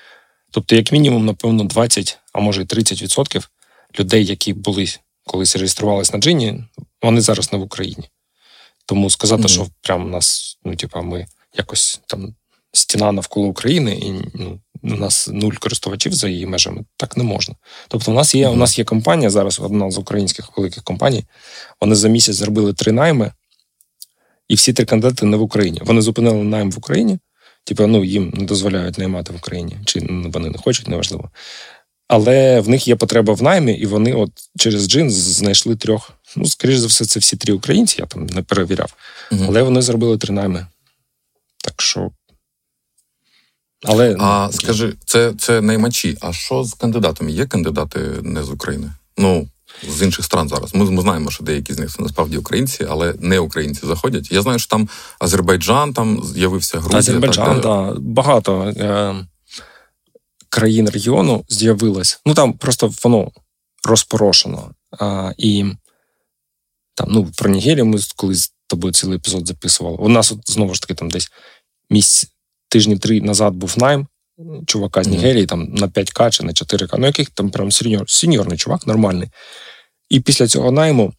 Тобто, 0.50 0.76
як 0.76 0.92
мінімум, 0.92 1.26
напевно, 1.26 1.64
20, 1.64 2.18
а 2.32 2.40
може 2.40 2.62
й 2.62 2.64
30% 2.64 3.48
людей, 3.98 4.24
які 4.24 4.52
були 4.52 4.86
колись 5.28 5.56
реєструвалися 5.56 6.12
на 6.12 6.18
джині, 6.18 6.64
вони 7.02 7.20
зараз 7.20 7.52
не 7.52 7.58
в 7.58 7.62
Україні. 7.62 8.08
Тому 8.86 9.10
сказати, 9.10 9.42
mm-hmm. 9.42 9.48
що 9.48 9.66
прям 9.80 10.04
у 10.04 10.08
нас, 10.08 10.58
ну, 10.64 10.76
типа, 10.76 11.02
ми 11.02 11.26
якось 11.54 12.00
там 12.06 12.34
стіна 12.72 13.12
навколо 13.12 13.46
України, 13.46 13.94
і 13.94 14.12
ну, 14.34 14.60
у 14.82 14.88
нас 14.88 15.28
нуль 15.32 15.54
користувачів 15.54 16.12
за 16.12 16.28
її 16.28 16.46
межами, 16.46 16.84
так 16.96 17.16
не 17.16 17.24
можна. 17.24 17.54
Тобто, 17.88 18.10
у 18.10 18.14
нас 18.14 18.34
є 18.34 18.46
mm-hmm. 18.46 18.52
у 18.52 18.56
нас 18.56 18.78
є 18.78 18.84
компанія 18.84 19.30
зараз, 19.30 19.60
одна 19.60 19.90
з 19.90 19.98
українських 19.98 20.56
великих 20.56 20.82
компаній. 20.82 21.24
Вони 21.80 21.94
за 21.94 22.08
місяць 22.08 22.36
зробили 22.36 22.72
три 22.72 22.92
найми, 22.92 23.32
і 24.48 24.54
всі 24.54 24.72
три 24.72 24.86
кандидати 24.86 25.26
не 25.26 25.36
в 25.36 25.42
Україні. 25.42 25.80
Вони 25.84 26.02
зупинили 26.02 26.44
найм 26.44 26.70
в 26.70 26.78
Україні. 26.78 27.18
Типу, 27.64 27.86
ну 27.86 28.04
їм 28.04 28.32
не 28.36 28.44
дозволяють 28.44 28.98
наймати 28.98 29.32
в 29.32 29.36
Україні, 29.36 29.78
чи 29.84 30.00
вони 30.00 30.50
не 30.50 30.58
хочуть, 30.58 30.88
неважливо. 30.88 31.30
Але 32.08 32.60
в 32.60 32.68
них 32.68 32.88
є 32.88 32.96
потреба 32.96 33.34
в 33.34 33.42
наймі, 33.42 33.72
і 33.72 33.86
вони 33.86 34.12
от 34.12 34.30
через 34.58 34.88
джин 34.88 35.10
знайшли 35.10 35.76
трьох. 35.76 36.10
Ну, 36.36 36.46
скоріш 36.46 36.76
за 36.76 36.86
все, 36.86 37.04
це 37.04 37.20
всі 37.20 37.36
три 37.36 37.52
українці, 37.52 37.96
я 37.98 38.06
там 38.06 38.26
не 38.26 38.42
перевіряв. 38.42 38.94
Угу. 39.32 39.44
Але 39.48 39.62
вони 39.62 39.82
зробили 39.82 40.18
три 40.18 40.34
найми. 40.34 40.66
Так 41.64 41.82
що. 41.82 42.10
Але 43.84 44.16
А 44.20 44.48
скажи, 44.52 44.94
це 45.04 45.32
це 45.38 45.60
наймачі. 45.60 46.16
А 46.20 46.32
що 46.32 46.64
з 46.64 46.74
кандидатами? 46.74 47.32
Є 47.32 47.46
кандидати 47.46 48.00
не 48.22 48.42
з 48.42 48.50
України? 48.50 48.92
Ну, 49.18 49.48
з 49.88 50.02
інших 50.02 50.24
стран 50.24 50.48
зараз. 50.48 50.74
Ми 50.74 50.90
ми 50.90 51.02
знаємо, 51.02 51.30
що 51.30 51.44
деякі 51.44 51.74
з 51.74 51.78
них 51.78 51.90
це 51.96 52.02
насправді 52.02 52.36
українці, 52.36 52.86
але 52.90 53.14
не 53.20 53.38
українці 53.38 53.86
заходять. 53.86 54.32
Я 54.32 54.42
знаю, 54.42 54.58
що 54.58 54.68
там 54.68 54.88
Азербайджан, 55.18 55.92
там 55.92 56.24
з'явився 56.24 56.78
Грузія. 56.78 56.98
Азербайджан, 56.98 57.60
так, 57.60 57.62
да, 57.62 58.00
багато. 58.00 58.72
Країн 60.50 60.88
регіону 60.88 61.44
з'явилось. 61.48 62.20
Ну 62.26 62.34
там 62.34 62.52
просто 62.52 62.92
воно 63.04 63.30
розпорошено. 63.84 64.70
А, 64.98 65.32
І 65.38 65.64
там, 66.94 67.08
ну, 67.10 67.32
про 67.36 67.50
Нігерію 67.50 67.86
ми 67.86 67.98
колись 68.16 68.42
з 68.42 68.52
тобою 68.66 68.92
цілий 68.92 69.16
епізод 69.18 69.46
записували. 69.46 69.96
У 69.96 70.08
нас 70.08 70.32
от, 70.32 70.50
знову 70.50 70.74
ж 70.74 70.80
таки 70.80 70.94
там 70.94 71.10
десь 71.10 71.28
місць 71.90 72.26
тижні 72.68 72.98
три 72.98 73.20
назад 73.20 73.54
був 73.54 73.74
найм. 73.78 74.06
Чувака 74.66 75.04
з 75.04 75.06
Нігерії 75.06 75.46
там 75.46 75.64
на 75.64 75.88
5К 75.88 76.30
чи 76.30 76.42
на 76.42 76.52
4К, 76.52 76.98
ну 76.98 77.06
яких 77.06 77.30
там 77.30 77.50
прям 77.50 77.72
сеньор, 77.72 78.10
сеньорний 78.10 78.58
чувак, 78.58 78.86
нормальний. 78.86 79.28
І 80.08 80.20
після 80.20 80.46
цього 80.46 80.70
найму 80.70 81.12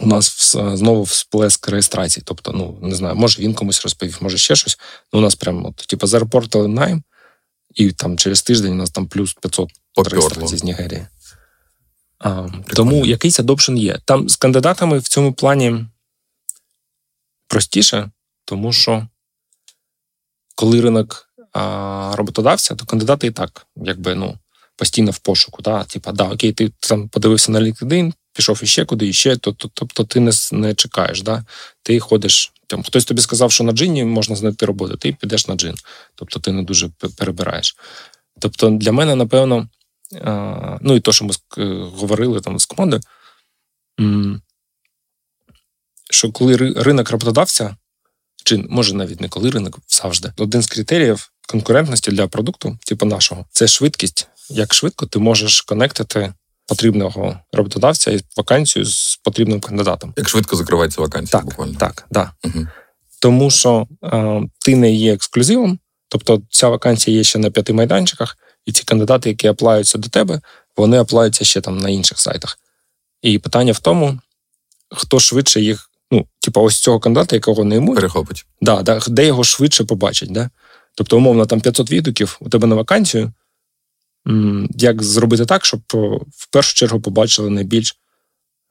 у 0.00 0.06
нас 0.06 0.56
знову 0.56 1.02
всплеск 1.02 1.68
реєстрації. 1.68 2.24
Тобто, 2.26 2.52
ну 2.52 2.78
не 2.82 2.94
знаю, 2.94 3.16
може 3.16 3.42
він 3.42 3.54
комусь 3.54 3.82
розповів, 3.82 4.18
може 4.20 4.38
ще 4.38 4.56
щось. 4.56 4.78
Ну, 5.12 5.18
у 5.18 5.22
нас 5.22 5.34
прямо 5.34 5.68
от, 5.68 5.76
типу, 5.76 6.06
зарепортили 6.06 6.68
найм, 6.68 7.02
і 7.78 7.92
там 7.92 8.18
через 8.18 8.42
тиждень 8.42 8.72
у 8.72 8.74
нас 8.74 8.90
там 8.90 9.06
плюс 9.06 9.34
500 9.34 9.70
реєстрацій 9.96 10.56
з 10.56 10.64
Нігерії. 10.64 11.06
А, 12.18 12.48
Тому 12.74 13.06
якийсь 13.06 13.40
адопшн 13.40 13.76
є. 13.76 13.98
Там 14.04 14.28
з 14.28 14.36
кандидатами 14.36 14.98
в 14.98 15.08
цьому 15.08 15.32
плані 15.32 15.86
простіше, 17.46 18.10
тому 18.44 18.72
що 18.72 19.06
коли 20.54 20.80
ринок 20.80 21.28
а, 21.52 22.12
роботодавця, 22.16 22.74
то 22.74 22.84
кандидати 22.84 23.26
і 23.26 23.30
так, 23.30 23.66
якби 23.76 24.14
ну, 24.14 24.38
постійно 24.76 25.10
в 25.10 25.18
пошуку. 25.18 25.62
Да? 25.62 25.84
Типа, 25.84 26.12
да, 26.12 26.24
окей, 26.24 26.52
ти 26.52 26.72
там 26.80 27.08
подивився 27.08 27.52
на 27.52 27.60
LinkedIn, 27.60 28.12
пішов 28.32 28.60
іще 28.62 28.84
куди, 28.84 29.08
іще, 29.08 29.36
тобто 29.36 29.68
то, 29.68 29.86
то, 29.86 30.04
ти 30.04 30.20
не 30.20 30.32
не 30.52 30.74
чекаєш. 30.74 31.22
Да? 31.22 31.44
Ти 31.82 32.00
ходиш 32.00 32.52
там 32.68 32.82
хтось 32.82 33.04
тобі 33.04 33.20
сказав, 33.20 33.52
що 33.52 33.64
на 33.64 33.72
джині 33.72 34.04
можна 34.04 34.36
знайти 34.36 34.66
роботу, 34.66 34.96
ти 34.96 35.12
підеш 35.12 35.48
на 35.48 35.54
джин. 35.54 35.74
Тобто 36.14 36.40
ти 36.40 36.52
не 36.52 36.62
дуже 36.62 36.88
перебираєш. 37.16 37.76
Тобто, 38.38 38.70
для 38.70 38.92
мене, 38.92 39.14
напевно, 39.14 39.68
ну 40.80 40.94
і 40.96 41.00
то, 41.00 41.12
що 41.12 41.24
ми 41.24 41.34
говорили 41.84 42.40
там 42.40 42.58
з 42.58 42.66
командою, 42.66 43.02
що 46.10 46.32
коли 46.32 46.56
ринок 46.56 47.10
роботодавця, 47.10 47.76
чи 48.44 48.56
може 48.56 48.94
навіть 48.94 49.20
не 49.20 49.28
коли 49.28 49.50
ринок 49.50 49.78
завжди, 49.88 50.32
один 50.36 50.62
з 50.62 50.66
критеріїв 50.66 51.30
конкурентності 51.48 52.10
для 52.10 52.28
продукту, 52.28 52.78
типу 52.86 53.06
нашого, 53.06 53.46
це 53.50 53.68
швидкість. 53.68 54.28
Як 54.50 54.74
швидко 54.74 55.06
ти 55.06 55.18
можеш 55.18 55.60
конектити 55.60 56.34
потрібного 56.68 57.40
роботодавця 57.52 58.10
і 58.10 58.20
вакансію 58.36 58.84
з 58.84 59.20
потрібним 59.24 59.60
кандидатом. 59.60 60.14
Як 60.16 60.28
швидко 60.28 60.56
закривається 60.56 61.00
вакансія, 61.00 61.40
так, 61.40 61.44
буквально. 61.44 61.74
Так, 61.74 62.06
да. 62.10 62.32
Угу. 62.44 62.66
Тому 63.20 63.50
що 63.50 63.86
е, 64.04 64.42
ти 64.58 64.76
не 64.76 64.92
є 64.92 65.14
ексклюзивом, 65.14 65.78
тобто 66.08 66.42
ця 66.50 66.68
вакансія 66.68 67.16
є 67.16 67.24
ще 67.24 67.38
на 67.38 67.50
п'яти 67.50 67.72
майданчиках, 67.72 68.36
і 68.66 68.72
ці 68.72 68.84
кандидати, 68.84 69.28
які 69.28 69.46
аплаються 69.46 69.98
до 69.98 70.08
тебе, 70.08 70.40
вони 70.76 70.98
аплаються 70.98 71.44
ще 71.44 71.60
там 71.60 71.78
на 71.78 71.90
інших 71.90 72.18
сайтах. 72.18 72.58
І 73.22 73.38
питання 73.38 73.72
в 73.72 73.78
тому, 73.78 74.18
хто 74.90 75.20
швидше 75.20 75.60
їх, 75.60 75.90
ну, 76.10 76.26
типу, 76.40 76.60
ось 76.60 76.80
цього 76.80 77.00
кандидата, 77.00 77.36
якого 77.36 77.64
не 77.64 77.76
ймуть, 77.76 77.96
перехопить. 77.96 78.46
Да, 78.60 78.82
да, 78.82 79.00
де 79.08 79.26
його 79.26 79.44
швидше 79.44 79.84
побачать. 79.84 80.32
Да? 80.32 80.50
Тобто, 80.94 81.16
умовно, 81.16 81.46
там 81.46 81.60
500 81.60 81.90
відгуків 81.90 82.36
у 82.40 82.48
тебе 82.48 82.66
на 82.66 82.74
вакансію, 82.74 83.32
як 84.70 85.02
зробити 85.02 85.46
так, 85.46 85.64
щоб 85.64 85.80
в 86.36 86.50
першу 86.50 86.74
чергу 86.74 87.00
побачили 87.00 87.50
найбільш 87.50 87.96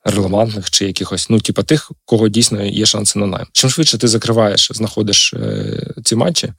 релевантних 0.04 0.70
чи 0.70 0.86
якихось, 0.86 1.30
ну, 1.30 1.40
типа 1.40 1.64
тих, 1.64 1.92
кого 2.06 2.30
дійсно 2.30 2.64
є 2.64 2.86
шанси 2.86 3.20
на 3.20 3.26
найм. 3.26 3.46
Чим 3.52 3.70
швидше 3.70 3.98
ти 3.98 4.08
закриваєш, 4.08 4.72
знаходиш 4.74 5.34
е, 5.34 5.94
ці 6.04 6.16
матчі, 6.16 6.54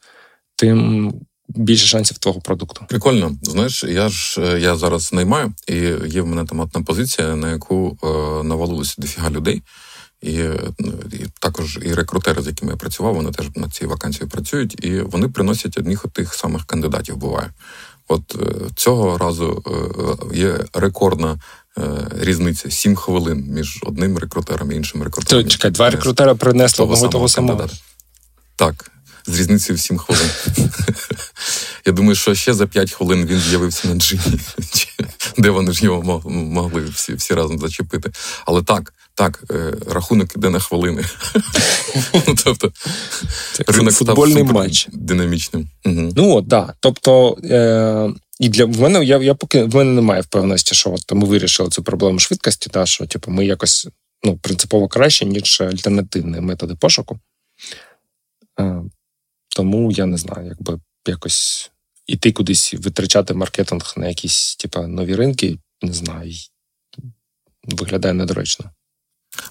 тим 0.57 1.13
більше 1.49 1.87
шансів 1.87 2.19
твого 2.19 2.41
продукту. 2.41 2.85
Прикольно. 2.89 3.37
Знаєш, 3.43 3.85
я 3.85 4.09
ж 4.09 4.41
е, 4.41 4.61
я 4.61 4.77
зараз 4.77 5.13
наймаю, 5.13 5.55
і 5.69 5.75
є 6.09 6.23
в 6.23 6.27
мене 6.27 6.45
там 6.45 6.61
одна 6.61 6.83
позиція, 6.83 7.37
на 7.37 7.51
яку 7.51 7.99
е, 8.03 8.07
навалилося 8.45 8.95
дофіга 8.99 9.31
людей. 9.31 9.63
І, 10.23 10.33
і 11.13 11.27
також 11.41 11.79
і 11.83 11.95
рекрутери, 11.95 12.43
з 12.43 12.47
якими 12.47 12.73
я 12.73 12.77
працював, 12.77 13.15
вони 13.15 13.31
теж 13.31 13.47
на 13.57 13.71
цій 13.71 13.87
вакансії 13.87 14.29
працюють, 14.29 14.85
і 14.85 15.01
вони 15.01 15.29
приносять 15.29 15.79
одних 15.79 16.07
тих 16.13 16.35
самих 16.35 16.65
кандидатів. 16.67 17.17
Буває. 17.17 17.51
От 18.09 18.35
е, 18.35 18.55
цього 18.77 19.19
разу 19.19 19.63
е, 20.33 20.37
є 20.37 20.59
рекордна 20.73 21.39
е, 21.79 21.83
різниця: 22.21 22.71
сім 22.71 22.97
хвилин 22.97 23.45
між 23.49 23.81
одним 23.83 24.19
рекрутером 24.19 24.73
і 24.73 24.75
іншим 24.75 25.03
рекрутером. 25.03 25.45
То, 25.45 25.51
чекай, 25.51 25.71
два 25.71 25.91
рекрутера 25.91 26.35
принесли 26.35 26.85
одного 26.85 27.09
того 27.09 27.29
самого. 27.29 27.69
Так, 28.57 28.91
з 29.27 29.39
різницею 29.41 29.77
в 29.77 29.81
сім 29.81 29.99
хвилин. 29.99 30.31
Я 31.87 31.93
думаю, 31.93 32.15
що 32.15 32.35
ще 32.35 32.55
за 32.55 32.67
п'ять 32.67 32.93
хвилин 32.93 33.27
він 33.27 33.39
з'явився 33.39 33.89
на 33.89 33.95
джині, 33.95 34.41
де 35.39 35.51
вони 35.51 35.73
ж 35.73 35.85
його 35.85 36.23
могли 36.31 36.85
всі 36.85 37.15
всі 37.15 37.35
разом 37.35 37.59
зачепити. 37.59 38.11
Але 38.47 38.63
так, 38.63 38.93
Так, 39.19 39.45
е, 39.51 39.75
рахунок 39.87 40.37
іде 40.37 40.51
на 40.51 40.59
хвилини. 40.59 41.05
Тобто 42.45 42.73
ринок 43.67 43.95
футбольний 43.95 44.43
матч. 44.43 44.89
динамічним. 44.93 45.69
Ну 45.85 46.37
от, 46.37 46.49
так. 46.49 46.77
Тобто, 46.81 47.39
е, 47.45 48.11
і 48.41 48.49
для 48.49 48.65
в 48.65 48.81
мене 48.81 49.05
я 49.05 49.19
я 49.19 49.35
поки 49.35 49.65
в 49.65 49.75
мене 49.75 49.93
немає 49.93 50.21
впевненості, 50.21 50.75
що 50.75 50.93
от 50.93 51.13
ми 51.13 51.27
вирішили 51.27 51.69
цю 51.69 51.83
проблему 51.83 52.19
швидкості, 52.19 52.71
та 52.71 52.87
що 52.87 53.07
типу, 53.07 53.31
ми 53.31 53.47
якось 53.47 53.89
ну, 54.25 54.37
принципово 54.37 54.89
краще, 54.89 55.25
ніж 55.25 55.61
альтернативні 55.61 56.41
методи 56.41 56.75
пошуку. 56.75 57.19
Е, 58.61 58.83
Тому 59.49 59.93
я 59.93 60.07
не 60.07 60.19
знаю, 60.19 60.47
якби 60.49 60.81
якось 61.07 61.71
іти 62.07 62.33
кудись 62.33 62.75
витрачати 62.75 63.35
маркетинг 63.35 63.95
на 63.97 64.09
якісь 64.09 64.57
типу, 64.57 64.83
нові 64.83 65.15
ринки, 65.15 65.59
не 65.83 65.93
знаю, 65.93 66.33
виглядає 67.65 68.15
недоречно. 68.15 68.71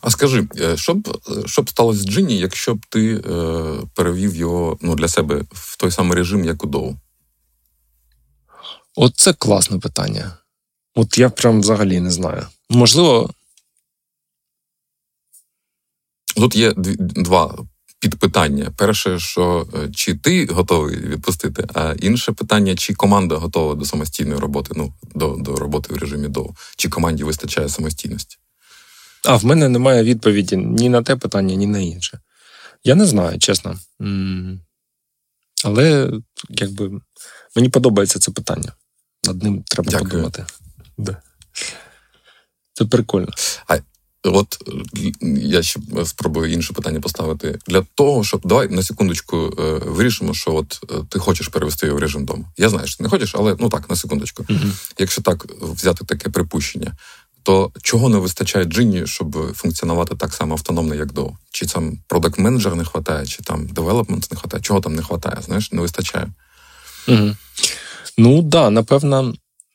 А 0.02 0.10
скажи, 0.10 0.47
е, 0.60 0.78
що 0.78 0.93
б 0.93 1.17
що 1.45 1.62
б 1.62 1.69
сталося 1.69 2.00
з 2.00 2.06
Джині, 2.06 2.38
якщо 2.38 2.76
б 2.76 2.86
ти 2.89 3.15
е, 3.15 3.21
перевів 3.93 4.36
його 4.36 4.78
ну, 4.82 4.95
для 4.95 5.08
себе 5.08 5.43
в 5.52 5.78
той 5.78 5.91
самий 5.91 6.17
режим, 6.17 6.45
як 6.45 6.63
у 6.63 6.67
Доу? 6.67 6.95
От 8.95 9.15
це 9.15 9.34
класне 9.34 9.80
питання. 9.80 10.38
От 10.95 11.17
я 11.17 11.30
прям 11.30 11.62
взагалі 11.62 12.00
не 12.00 12.12
знаю. 12.12 12.47
Можливо. 12.69 13.30
Тут 16.36 16.56
є 16.56 16.73
два 16.78 17.58
підпитання. 18.00 18.71
Перше, 18.78 19.19
що 19.19 19.67
е, 19.73 19.89
чи 19.95 20.15
ти 20.15 20.45
готовий 20.45 20.97
відпустити, 20.97 21.67
а 21.73 21.95
інше 22.00 22.32
питання, 22.32 22.76
чи 22.76 22.93
команда 22.93 23.36
готова 23.36 23.76
до 23.76 23.86
самостійної 23.86 24.39
роботи, 24.39 24.73
ну, 24.76 24.93
до 25.15 25.36
до 25.39 25.56
роботи 25.56 25.93
в 25.93 25.97
режимі 25.97 26.28
ДОУ, 26.28 26.56
чи 26.78 26.89
команді 26.89 27.23
вистачає 27.23 27.69
самостійності? 27.69 28.38
А 29.28 29.36
в 29.36 29.46
мене 29.46 29.70
немає 29.70 30.04
відповіді 30.04 30.58
ні 30.58 30.90
на 30.90 31.04
те 31.04 31.16
питання, 31.16 31.56
ні 31.56 31.68
на 31.68 31.80
інше. 31.80 32.20
Я 32.84 32.96
не 32.96 33.06
знаю, 33.06 33.40
чесно. 33.40 33.80
Але 35.66 36.12
якби 36.50 36.92
мені 37.56 37.70
подобається 37.70 38.20
це 38.20 38.32
питання. 38.32 38.74
Над 39.26 39.44
ним 39.44 39.63
треба 39.68 39.92
Дякую. 39.92 40.10
подумати. 40.10 40.46
Да. 40.98 41.22
Це 42.74 42.86
прикольно. 42.86 43.28
А 43.68 43.78
От 44.24 44.58
я 45.38 45.62
ще 45.63 45.80
спробую 46.06 46.52
інше 46.52 46.74
питання 46.74 47.00
поставити. 47.00 47.60
Для 47.68 47.86
того, 47.96 48.24
щоб 48.24 48.42
давай 48.46 48.70
на 48.70 48.84
секундочку 48.84 49.38
е, 49.60 49.62
вирішимо, 49.86 50.34
що 50.34 50.56
от 50.56 50.80
е, 50.92 50.94
ти 51.10 51.20
хочеш 51.20 51.48
перевести 51.48 51.86
його 51.86 51.98
в 51.98 52.02
режим 52.02 52.26
дому. 52.26 52.46
Я 52.58 52.70
знаю, 52.70 52.88
що 52.88 52.98
ти 52.98 53.04
не 53.04 53.10
хочеш, 53.10 53.36
але 53.36 53.56
ну 53.60 53.70
так, 53.70 53.90
на 53.90 53.96
секундочку. 53.96 54.44
uh 54.44 54.92
Якщо 55.00 55.22
так 55.22 55.46
взяти 55.62 56.06
таке 56.06 56.30
припущення, 56.30 56.98
то 57.48 57.72
чого 57.82 58.10
не 58.10 58.18
вистачає 58.18 58.66
Джині, 58.66 59.08
щоб 59.08 59.54
функціонувати 59.54 60.16
так 60.16 60.34
само 60.34 60.54
автономно, 60.54 60.96
як 60.96 61.14
до? 61.14 61.32
Чи 61.52 61.66
там 61.66 61.98
продакт 62.08 62.40
менеджер 62.40 62.76
не 62.76 62.84
вистачає, 62.84 63.26
чи 63.26 63.44
там 63.44 63.68
девелопмент 63.68 64.32
не 64.32 64.36
вистачає? 64.36 64.64
Чого 64.64 64.82
там 64.82 64.96
не 64.96 65.02
вистачає? 65.02 65.42
Знаєш, 65.42 65.72
не 65.72 65.82
вистачає. 65.82 66.28
Угу. 67.08 67.32
Ну 68.18 68.38
так, 68.38 68.46
да, 68.46 68.70
напевно. 68.70 69.34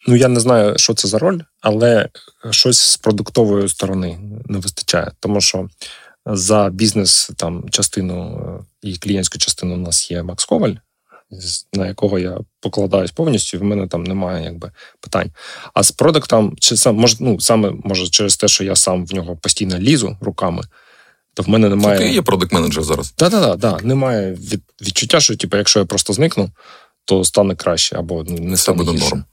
Ну, 0.09 0.17
я 0.17 0.29
не 0.29 0.41
знаю, 0.41 0.79
що 0.79 0.95
це 0.95 1.09
за 1.09 1.19
роль, 1.19 1.41
але 1.61 2.09
щось 2.51 2.79
з 2.79 2.97
продуктової 2.97 3.69
сторони 3.69 4.19
не 4.47 4.59
вистачає, 4.59 5.11
тому 5.21 5.41
що 5.41 5.69
за 6.27 6.69
бізнес 6.69 7.31
там 7.37 7.69
частину 7.71 8.41
е, 8.83 8.89
і 8.89 8.97
клієнтську 8.97 9.39
частину 9.39 9.75
у 9.75 9.79
нас 9.79 10.11
є 10.11 10.23
Макс 10.23 10.45
Коваль, 10.45 10.75
на 11.73 11.87
якого 11.87 12.19
я 12.19 12.39
покладаюсь 12.61 13.11
повністю, 13.11 13.57
і 13.57 13.61
в 13.61 13.65
мене 13.65 13.87
там 13.87 14.05
немає 14.05 14.45
якби 14.45 14.71
питань. 15.01 15.31
А 15.75 15.83
з 15.83 15.91
продуктом, 15.91 16.57
чи 16.61 16.77
сам 16.77 16.97
може, 16.97 17.17
ну 17.21 17.41
саме 17.41 17.73
може 17.85 18.09
через 18.09 18.37
те, 18.37 18.49
що 18.49 18.65
я 18.65 18.77
сам 18.77 19.07
в 19.07 19.15
нього 19.15 19.37
постійно 19.37 19.79
лізу 19.79 20.17
руками, 20.21 20.63
то 21.35 21.43
в 21.43 21.49
мене 21.49 21.69
немає. 21.69 21.99
Ти 21.99 22.09
є 22.09 22.23
продукт 22.23 22.53
менеджер 22.53 22.85
зараз. 22.85 23.11
Так, 23.11 23.31
так, 23.31 23.61
так. 23.61 23.85
Немає 23.85 24.33
від, 24.33 24.63
відчуття, 24.83 25.21
що 25.21 25.37
типу, 25.37 25.57
якщо 25.57 25.79
я 25.79 25.85
просто 25.85 26.13
зникну, 26.13 26.51
то 27.05 27.25
стане 27.25 27.55
краще 27.55 27.97
або 27.97 28.25
не 28.25 28.57
стане 28.57 28.79
буде 28.79 28.99
норм. 28.99 29.25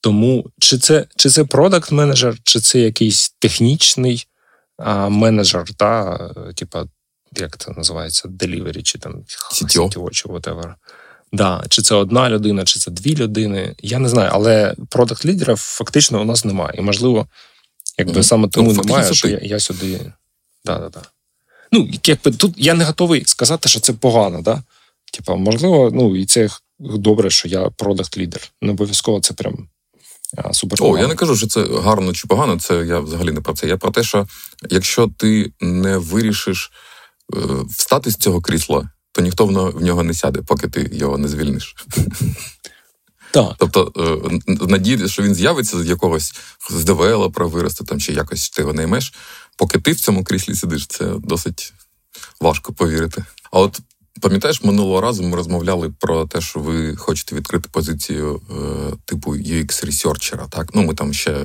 Тому 0.00 0.50
чи 0.58 0.78
це 0.78 1.06
чи 1.16 1.30
це 1.30 1.44
продакт 1.44 1.92
менеджер, 1.92 2.36
чи 2.44 2.60
це 2.60 2.78
якийсь 2.78 3.34
технічний 3.38 4.26
а, 4.78 5.08
менеджер, 5.08 5.64
та, 5.76 6.18
типа, 6.54 6.84
як 7.36 7.58
це 7.58 7.70
називається, 7.70 8.28
delivery, 8.28 8.82
чи 8.82 8.98
там 8.98 9.24
CTO, 9.52 10.10
чи 10.10 10.28
whatever. 10.28 10.74
Да, 11.32 11.64
Чи 11.68 11.82
це 11.82 11.94
одна 11.94 12.30
людина, 12.30 12.64
чи 12.64 12.80
це 12.80 12.90
дві 12.90 13.16
людини. 13.16 13.74
Я 13.82 13.98
не 13.98 14.08
знаю, 14.08 14.30
але 14.32 14.74
продакт 14.90 15.24
лідера 15.24 15.56
фактично 15.56 16.20
у 16.20 16.24
нас 16.24 16.44
немає. 16.44 16.74
І, 16.78 16.80
можливо, 16.80 17.26
якби 17.98 18.12
mm-hmm. 18.12 18.22
саме 18.22 18.48
тому 18.48 18.72
ну, 18.72 18.82
немає, 18.82 19.14
що 19.14 19.28
я 19.28 19.38
я 19.42 19.60
сюди. 19.60 20.12
Да, 20.64 20.78
да, 20.78 20.88
да. 20.88 21.02
Ну, 21.72 21.88
якби 22.04 22.30
тут 22.30 22.54
я 22.56 22.74
не 22.74 22.84
готовий 22.84 23.24
сказати, 23.24 23.68
що 23.68 23.80
це 23.80 23.92
погано, 23.92 24.42
да? 24.42 24.62
Типа, 25.12 25.34
можливо, 25.34 25.90
ну 25.94 26.16
і 26.16 26.26
це 26.26 26.48
добре, 26.78 27.30
що 27.30 27.48
я 27.48 27.70
продакт 27.70 28.18
лідер. 28.18 28.40
Не 28.62 28.72
обов'язково 28.72 29.20
це 29.20 29.34
прям 29.34 29.68
супер. 30.52 30.78
О, 30.82 30.98
я 30.98 31.06
не 31.06 31.14
кажу, 31.14 31.36
що 31.36 31.46
це 31.46 31.64
гарно 31.64 32.12
чи 32.12 32.26
погано. 32.26 32.58
Це 32.58 32.86
я 32.86 32.98
взагалі 33.00 33.32
не 33.32 33.40
про 33.40 33.54
це. 33.54 33.66
Я 33.66 33.76
про 33.76 33.90
те, 33.90 34.02
що 34.02 34.26
якщо 34.70 35.10
ти 35.18 35.52
не 35.60 35.98
вирішиш 35.98 36.72
встати 37.68 38.10
з 38.10 38.16
цього 38.16 38.40
крісла, 38.40 38.90
то 39.12 39.22
ніхто 39.22 39.46
в 39.46 39.82
нього 39.82 40.02
не 40.02 40.14
сяде, 40.14 40.42
поки 40.42 40.68
ти 40.68 40.90
його 40.92 41.18
не 41.18 41.28
звільниш. 41.28 41.76
Так. 43.30 43.54
Тобто 43.58 43.92
е, 43.96 44.54
надія, 44.66 45.08
що 45.08 45.22
він 45.22 45.34
з'явиться 45.34 45.82
з 45.82 45.86
якогось 45.86 46.34
з 46.70 46.84
девелопера 46.84 47.46
виросте 47.46 47.84
там 47.84 48.00
чи 48.00 48.12
якось 48.12 48.50
ти 48.50 48.62
його 48.62 48.74
наймеш, 48.74 49.14
поки 49.56 49.78
ти 49.78 49.92
в 49.92 50.00
цьому 50.00 50.24
кріслі 50.24 50.54
сидиш, 50.54 50.86
це 50.86 51.04
досить 51.18 51.72
важко 52.40 52.72
повірити. 52.72 53.24
А 53.50 53.60
от 53.60 53.80
Пам'ятаєш, 54.20 54.64
минулого 54.64 55.00
разу 55.00 55.22
ми 55.22 55.36
розмовляли 55.36 55.90
про 56.00 56.26
те, 56.26 56.40
що 56.40 56.60
ви 56.60 56.96
хочете 56.96 57.36
відкрити 57.36 57.68
позицію 57.72 58.40
е, 58.50 58.96
типу 59.04 59.36
UX-ресерчера, 59.36 60.48
так? 60.48 60.68
Ну, 60.74 60.82
ми 60.82 60.94
там 60.94 61.12
ще 61.12 61.30
е, 61.30 61.44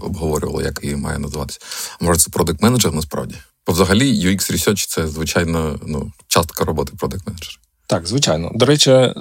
обговорювали, 0.00 0.64
як 0.64 0.84
її 0.84 0.96
має 0.96 1.18
називатися. 1.18 1.60
Може, 2.00 2.20
це 2.20 2.30
продакт 2.30 2.62
менеджер 2.62 2.92
насправді? 2.92 3.34
Бо 3.68 3.74
взагалі 3.74 4.26
UX 4.26 4.52
Research– 4.52 4.86
це 4.88 5.08
звичайно 5.08 5.80
ну, 5.86 6.12
частка 6.28 6.64
роботи 6.64 6.92
продакт 6.98 7.26
менеджера 7.26 7.58
так, 7.88 8.06
звичайно. 8.06 8.50
До 8.54 8.66
речі, 8.66 9.12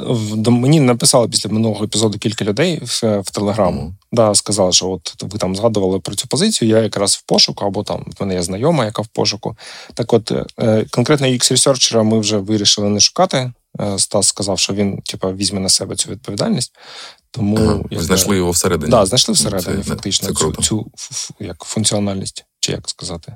мені 0.48 0.80
написали 0.80 1.28
після 1.28 1.50
минулого 1.50 1.86
епізоду 1.86 2.18
кілька 2.18 2.46
людей 2.46 2.82
в, 2.84 3.20
в 3.22 3.32
Телеграму. 3.32 3.82
Mm-hmm. 3.82 3.94
Да, 4.12 4.36
Сказали, 4.36 4.72
що 4.72 4.90
от 4.90 5.24
ви 5.24 5.40
там 5.40 5.56
згадували 5.56 6.00
про 6.00 6.16
цю 6.16 6.28
позицію, 6.28 6.70
я 6.70 6.80
якраз 6.80 7.16
в 7.16 7.22
пошуку, 7.22 7.66
або 7.66 7.84
там 7.84 8.06
в 8.18 8.22
мене 8.22 8.34
є 8.34 8.44
знайома, 8.44 8.86
яка 8.86 9.02
в 9.02 9.08
пошуку. 9.08 9.58
Так 9.94 10.14
от, 10.14 10.32
е, 10.60 10.86
конкретно 10.92 11.28
x 11.28 11.52
ресерчера 11.52 12.04
ми 12.04 12.20
вже 12.20 12.38
вирішили 12.38 12.90
не 12.90 13.00
шукати. 13.00 13.52
Е, 13.82 14.00
Стас 14.00 14.28
сказав, 14.28 14.60
що 14.60 14.74
він 14.74 15.02
типу, 15.02 15.28
візьме 15.28 15.60
на 15.60 15.70
себе 15.70 15.96
цю 15.96 16.12
відповідальність. 16.12 16.74
Тому 17.32 17.58
ага, 17.58 18.04
знайшли 18.04 18.38
його 18.38 18.52
всередині. 18.52 18.92
Так, 18.92 19.00
да, 19.00 19.06
знайшли 19.06 19.34
всередині, 19.34 19.84
це, 19.84 19.90
фактично, 19.90 20.28
це 20.28 20.34
цю 20.34 20.54
цю 20.62 20.86
як 21.40 21.64
функціональність, 21.64 22.46
чи 22.68 22.74
як 22.74 22.90
сказати. 22.90 23.36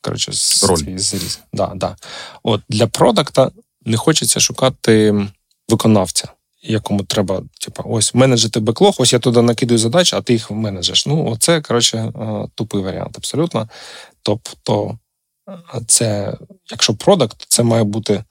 Коротше, 0.00 0.32
з, 0.32 0.64
Роль. 0.64 0.98
З, 0.98 1.38
да, 1.52 1.72
да. 1.74 1.96
От 2.42 2.62
Для 2.68 2.86
продакта 2.86 3.50
не 3.84 3.96
хочеться 3.96 4.40
шукати 4.40 5.28
виконавця, 5.68 6.28
якому 6.62 7.04
треба, 7.04 7.42
типу, 7.60 7.82
ось 7.86 8.14
менеджити 8.14 8.60
беклог, 8.60 8.94
ось 8.98 9.12
я 9.12 9.18
туди 9.18 9.42
накидаю 9.42 9.78
задачі, 9.78 10.16
а 10.16 10.20
ти 10.20 10.32
їх 10.32 10.50
менеджеш. 10.50 11.06
Ну, 11.06 11.30
оце, 11.30 11.60
коротше, 11.60 11.98
е, 11.98 12.48
тупий 12.54 12.82
варіант, 12.82 13.16
абсолютно. 13.16 13.68
Тобто, 14.22 14.98
це, 15.86 16.36
якщо 16.70 16.94
продакт, 16.94 17.44
це 17.48 17.62
має 17.62 17.84
бути 17.84 18.24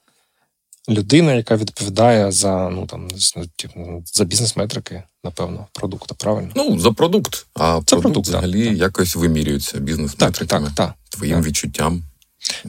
людина, 0.90 1.34
яка 1.34 1.56
відповідає 1.56 2.32
за 2.32 2.70
ну 2.70 2.86
там 2.86 3.08
типу, 3.56 4.04
за 4.06 4.26
бізнес-метрики, 4.26 5.04
напевно, 5.24 5.68
продукту, 5.74 6.16
правильно? 6.16 6.52
Ну, 6.56 6.80
за 6.80 6.92
продукт. 6.92 7.46
А 7.54 7.60
це 7.60 7.96
продукт, 7.96 8.02
продукт 8.02 8.28
взагалі 8.28 8.66
так, 8.66 8.78
якось 8.78 9.16
вимірюється 9.16 9.80
бізнес-метриками, 9.80 10.68
так, 10.68 10.76
так, 10.76 10.88
так, 10.88 10.96
твоїм 11.10 11.38
так. 11.38 11.46
відчуттям. 11.46 12.04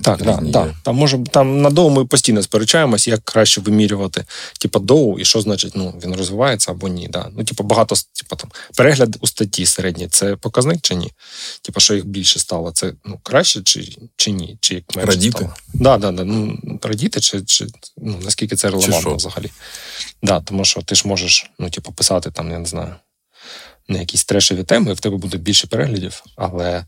Так, 0.02 0.22
так, 0.22 0.40
так. 0.52 0.74
Там 0.82 0.96
може 0.96 1.18
там 1.30 1.62
на 1.62 1.70
доу 1.70 1.90
ми 1.90 2.04
постійно 2.04 2.42
сперечаємось, 2.42 3.08
як 3.08 3.24
краще 3.24 3.60
вимірювати, 3.60 4.24
типу, 4.60 4.78
доу, 4.78 5.18
і 5.18 5.24
що 5.24 5.40
значить, 5.40 5.72
ну 5.76 5.94
він 6.04 6.16
розвивається 6.16 6.70
або 6.70 6.88
ні. 6.88 7.08
Да. 7.08 7.30
Ну, 7.36 7.44
типу, 7.44 7.64
багато 7.64 7.94
типу, 8.12 8.36
там 8.36 8.50
перегляд 8.76 9.16
у 9.20 9.26
статті 9.26 9.66
середній 9.66 10.08
це 10.08 10.36
показник 10.36 10.78
чи 10.82 10.94
ні? 10.94 11.12
Типу, 11.62 11.80
що 11.80 11.94
їх 11.94 12.06
більше 12.06 12.38
стало, 12.38 12.72
це 12.72 12.92
ну 13.04 13.20
краще 13.22 13.62
чи 13.62 13.96
чи 14.16 14.30
ні? 14.30 14.58
Чи 14.60 14.74
як 14.74 14.96
менше 14.96 15.10
радіти? 15.10 15.38
стало? 15.38 15.54
Да, 15.74 15.98
да, 15.98 16.12
да. 16.12 16.24
Ну, 16.24 16.58
радіти, 16.82 17.20
чи 17.20 17.42
чи 17.42 17.66
ну 17.96 18.18
наскільки 18.24 18.56
це 18.56 18.70
релевантно 18.70 19.14
взагалі? 19.14 19.50
Да, 20.22 20.40
Тому 20.40 20.64
що 20.64 20.82
ти 20.82 20.94
ж 20.94 21.08
можеш, 21.08 21.50
ну, 21.58 21.70
типу, 21.70 21.92
писати 21.92 22.30
там, 22.30 22.50
я 22.50 22.58
не 22.58 22.66
знаю, 22.66 22.94
на 23.88 23.98
якісь 23.98 24.24
трешеві 24.24 24.64
теми, 24.64 24.90
і 24.90 24.94
в 24.94 25.00
тебе 25.00 25.16
буде 25.16 25.36
більше 25.38 25.66
переглядів, 25.66 26.22
але 26.36 26.84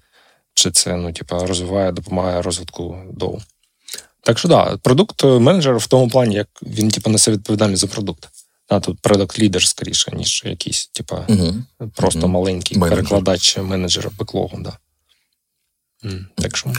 чи 0.59 0.70
це 0.70 0.96
ну, 0.96 1.12
типу, 1.12 1.46
розвиває, 1.46 1.92
допомагає 1.92 2.42
розвитку 2.42 2.98
доу. 3.12 3.38
Так 4.20 4.38
що 4.38 4.48
да, 4.48 4.76
продукт 4.76 5.24
менеджер 5.24 5.76
в 5.76 5.86
тому 5.86 6.09
плані, 6.09 6.34
як 6.34 6.48
він 6.62 6.90
типу, 6.90 7.11
несе 7.11 7.30
відповідальність 7.30 7.80
за 7.80 7.86
продукт. 7.86 8.28
А 8.68 8.80
тут 8.80 9.00
продакт 9.00 9.38
лідер 9.38 9.66
скоріше, 9.66 10.12
ніж 10.16 10.42
якийсь, 10.46 10.86
типа, 10.86 11.24
угу. 11.28 11.54
просто 11.94 12.20
угу. 12.20 12.28
маленький 12.28 12.78
менеджер. 12.78 12.96
перекладач 12.96 13.59
менеджера 13.59 14.11
беклогу. 14.18 14.59
Да. 14.61 14.78
Так 16.34 16.56
що. 16.56 16.72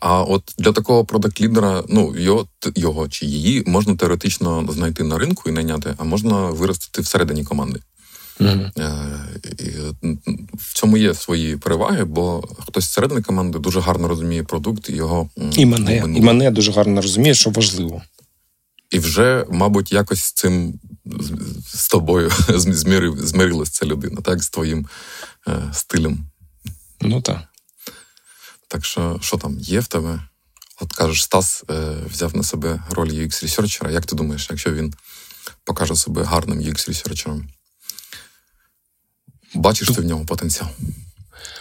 А 0.00 0.22
от 0.22 0.54
для 0.58 0.72
такого 0.72 1.04
продакт-лідера, 1.04 1.84
ну 1.88 2.16
його 2.16 2.48
його 2.76 3.08
чи 3.08 3.26
її 3.26 3.64
можна 3.66 3.96
теоретично 3.96 4.66
знайти 4.72 5.04
на 5.04 5.18
ринку 5.18 5.48
і 5.48 5.52
найняти, 5.52 5.94
а 5.98 6.04
можна 6.04 6.50
виростити 6.50 7.02
всередині 7.02 7.44
команди. 7.44 7.80
Mm-hmm. 8.40 10.16
В 10.58 10.74
цьому 10.74 10.96
є 10.96 11.14
свої 11.14 11.56
переваги, 11.56 12.04
бо 12.04 12.48
хтось 12.58 12.84
зсередини 12.84 13.22
команди 13.22 13.58
дуже 13.58 13.80
гарно 13.80 14.08
розуміє 14.08 14.42
продукт 14.42 14.88
і 14.90 14.92
його 14.92 15.30
і 15.56 15.66
мене 15.66 15.96
і 15.96 16.20
мене 16.20 16.50
дуже 16.50 16.72
гарно 16.72 17.02
розуміє, 17.02 17.34
що 17.34 17.50
важливо. 17.50 18.02
І 18.90 18.98
вже, 18.98 19.46
мабуть, 19.50 19.92
якось 19.92 20.20
з 20.20 20.32
цим 20.32 20.80
з 21.66 21.88
тобою 21.88 22.30
змірив, 22.48 23.26
змирилась 23.26 23.70
ця 23.70 23.86
людина, 23.86 24.20
так, 24.20 24.42
з 24.42 24.50
твоїм 24.50 24.86
е, 25.48 25.70
стилем. 25.72 26.26
Ну 27.00 27.20
так. 27.20 27.40
Так 28.68 28.84
що, 28.84 29.18
що 29.22 29.36
там 29.36 29.58
є 29.58 29.80
в 29.80 29.86
тебе? 29.86 30.20
От 30.80 30.92
кажеш, 30.92 31.22
Стас 31.22 31.64
е, 31.70 31.96
взяв 32.10 32.36
на 32.36 32.42
себе 32.42 32.82
роль 32.90 33.08
ux 33.08 33.42
ресерчера 33.42 33.90
Як 33.90 34.06
ти 34.06 34.16
думаєш, 34.16 34.46
якщо 34.50 34.72
він 34.72 34.94
покаже 35.64 35.96
себе 35.96 36.22
гарним 36.22 36.60
ux 36.60 36.88
ресерчером 36.88 37.48
Бачиш 39.54 39.88
ти 39.88 40.00
в 40.00 40.04
ньому 40.04 40.26
потенціал? 40.26 40.68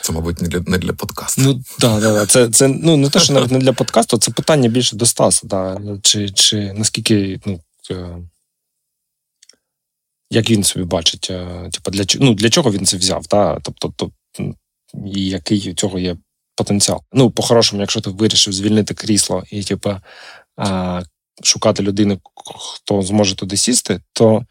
Це, 0.02 0.14
мабуть, 0.14 0.42
не 0.42 0.48
для 0.48 0.60
не 0.60 0.78
для 0.78 0.94
подкасту. 0.94 1.42
Ну 1.42 1.64
так, 1.80 2.02
да, 2.02 2.14
да. 2.14 2.26
це 2.26 2.50
це 2.50 2.68
ну 2.68 2.98
не 2.98 3.10
те, 3.10 3.20
що 3.20 3.34
навіть 3.34 3.52
не 3.52 3.60
для 3.60 3.74
подкасту, 3.74 4.18
це 4.18 4.32
питання 4.32 4.70
більше 4.70 4.96
до 4.96 5.06
Стаса. 5.06 5.48
Да. 5.48 5.82
Чи 6.02 6.30
чи 6.30 6.74
наскільки 6.74 7.40
ну, 7.46 7.60
е, 7.92 8.18
як 10.30 10.50
він 10.50 10.64
собі 10.64 10.86
бачить, 10.86 11.32
типу, 11.72 11.92
для 11.92 12.06
ну, 12.20 12.34
для 12.34 12.50
чого 12.50 12.72
він 12.72 12.86
це 12.86 12.98
взяв? 12.98 13.26
Да? 13.30 13.60
Тобто, 13.64 13.94
то, 13.96 14.12
і 15.06 15.26
який 15.26 15.72
у 15.72 15.74
цього 15.74 16.00
є 16.00 16.18
потенціал? 16.56 17.02
Ну, 17.14 17.32
по-хорошому, 17.32 17.82
якщо 17.82 18.02
ти 18.02 18.10
вирішив 18.10 18.54
звільнити 18.54 18.94
крісло 18.94 19.44
і, 19.52 19.64
типу, 19.64 19.96
шукати 21.44 21.84
людину, 21.84 22.20
хто 22.76 23.02
зможе 23.02 23.36
туди 23.36 23.58
сісти, 23.58 24.02
то 24.14 24.46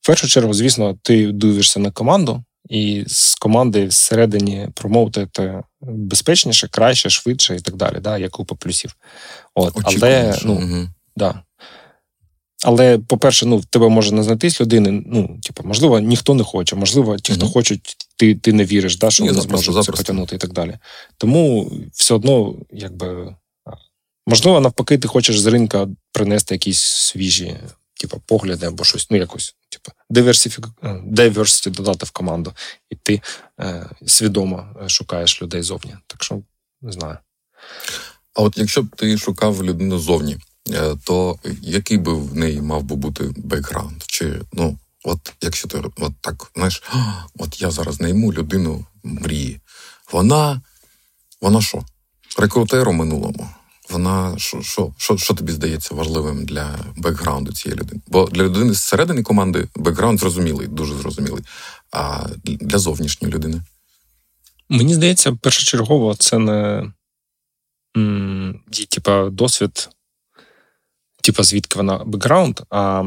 в 0.00 0.06
першу 0.06 0.28
чергу, 0.28 0.54
звісно, 0.54 0.98
ти 1.02 1.32
дивишся 1.32 1.80
на 1.80 1.90
команду 1.90 2.44
і 2.68 3.04
з 3.06 3.34
команди 3.34 3.86
всередині 3.86 4.68
промовити 4.74 5.28
безпечніше, 5.80 6.68
краще, 6.68 7.10
швидше 7.10 7.56
і 7.56 7.60
так 7.60 7.76
далі. 7.76 7.96
Да, 8.00 8.18
Є 8.18 8.28
купа 8.28 8.54
плюсів. 8.54 8.96
От, 9.54 9.74
Але 9.84 10.38
ну, 10.44 10.54
угу. 10.54 10.88
да. 11.16 11.42
Але, 12.64 12.98
по-перше, 12.98 13.46
ну, 13.46 13.56
в 13.56 13.64
тебе 13.64 13.88
може 13.88 14.12
не 14.12 14.22
знайтись 14.22 14.60
людини. 14.60 15.02
Ну, 15.06 15.38
типу, 15.42 15.62
можливо, 15.64 16.00
ніхто 16.00 16.34
не 16.34 16.44
хоче, 16.44 16.76
можливо, 16.76 17.16
ті, 17.16 17.32
хто 17.32 17.44
угу. 17.44 17.52
хочуть, 17.52 17.96
ти 18.16 18.34
ти 18.34 18.52
не 18.52 18.64
віриш, 18.64 18.98
да, 18.98 19.10
що 19.10 19.24
вони 19.24 19.40
зможуть 19.40 19.84
це 19.84 19.92
потягнути 19.92 20.36
і 20.36 20.38
так 20.38 20.52
далі. 20.52 20.78
Тому 21.18 21.72
все 21.92 22.14
одно, 22.14 22.54
якби. 22.72 23.34
Можливо, 24.26 24.60
навпаки, 24.60 24.98
ти 24.98 25.08
хочеш 25.08 25.40
з 25.40 25.46
ринка 25.46 25.88
принести 26.12 26.54
якісь 26.54 26.80
свіжі 26.80 27.56
типу, 28.00 28.22
погляди 28.26 28.66
або 28.66 28.84
щось, 28.84 29.10
ну 29.10 29.16
якось, 29.16 29.54
типу, 29.78 29.96
diversity 31.10 31.70
додати 31.70 32.06
в 32.06 32.10
команду, 32.10 32.52
і 32.90 32.94
ти 32.94 33.20
е, 33.60 33.90
свідомо 34.06 34.76
е, 34.84 34.88
шукаєш 34.88 35.42
людей 35.42 35.62
зовні. 35.62 35.96
Так 36.06 36.24
що 36.24 36.42
не 36.82 36.92
знаю. 36.92 37.18
А 38.34 38.42
от 38.42 38.58
якщо 38.58 38.82
б 38.82 38.96
ти 38.96 39.18
шукав 39.18 39.64
людину 39.64 39.98
зовні, 39.98 40.38
е, 40.70 40.96
то 41.04 41.38
який 41.62 41.98
би 41.98 42.14
в 42.14 42.36
неї 42.36 42.60
мав 42.60 42.82
би 42.82 42.96
бути 42.96 43.30
бекграунд? 43.36 44.02
Чи 44.06 44.40
ну, 44.52 44.78
от 45.04 45.32
якщо 45.40 45.68
ти 45.68 45.82
от 45.96 46.12
так 46.20 46.50
знаєш, 46.54 46.82
от 47.38 47.60
я 47.60 47.70
зараз 47.70 48.00
найму 48.00 48.32
людину 48.32 48.86
мрії, 49.02 49.60
вона, 50.12 50.62
вона 51.40 51.62
що? 51.62 51.84
Рекрутер 52.38 52.88
у 52.88 52.92
минулому, 52.92 53.50
вона 53.90 54.34
що 54.38 54.62
що, 54.62 54.94
що, 54.98 55.16
що 55.16 55.34
тобі 55.34 55.52
здається 55.52 55.94
важливим 55.94 56.44
для 56.44 56.78
бекграунду 56.96 57.52
цієї 57.52 57.80
людини? 57.80 58.00
Бо 58.06 58.24
для 58.26 58.42
людини 58.42 58.72
зсередини 58.74 59.22
команди 59.22 59.68
бекграунд 59.76 60.20
зрозумілий, 60.20 60.66
дуже 60.66 60.94
зрозумілий. 60.94 61.44
А 61.92 62.26
для 62.44 62.78
зовнішньої 62.78 63.34
людини? 63.34 63.62
Мені 64.68 64.94
здається, 64.94 65.32
першочергово 65.32 66.14
це 66.14 66.38
не 66.38 66.92
типа 68.88 69.30
досвід, 69.30 69.88
типа 71.22 71.42
звідки 71.42 71.76
вона 71.78 72.04
бекграунд, 72.04 72.60
а 72.70 73.04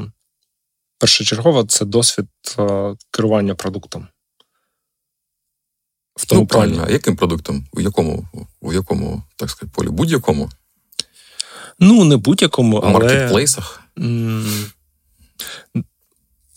першочергово 0.98 1.64
це 1.64 1.86
досвід 1.86 2.28
а, 2.58 2.94
керування 3.12 3.56
продуктом. 3.56 4.08
В 6.16 6.26
тому 6.26 6.42
ну, 6.42 6.48
правильно, 6.48 6.86
а 6.88 6.92
яким 6.92 7.16
продуктом? 7.16 7.68
У 7.74 7.82
якому, 7.82 8.30
у 8.62 8.74
якому, 8.74 9.24
так 9.36 9.50
сказати, 9.50 9.72
полі? 9.76 9.90
Будь-якому? 9.90 10.50
Ну, 11.80 12.03
не 12.03 12.17
будь-якому, 12.17 12.78
але... 12.78 12.89
У 12.89 12.93
маркетплейсах? 12.93 13.82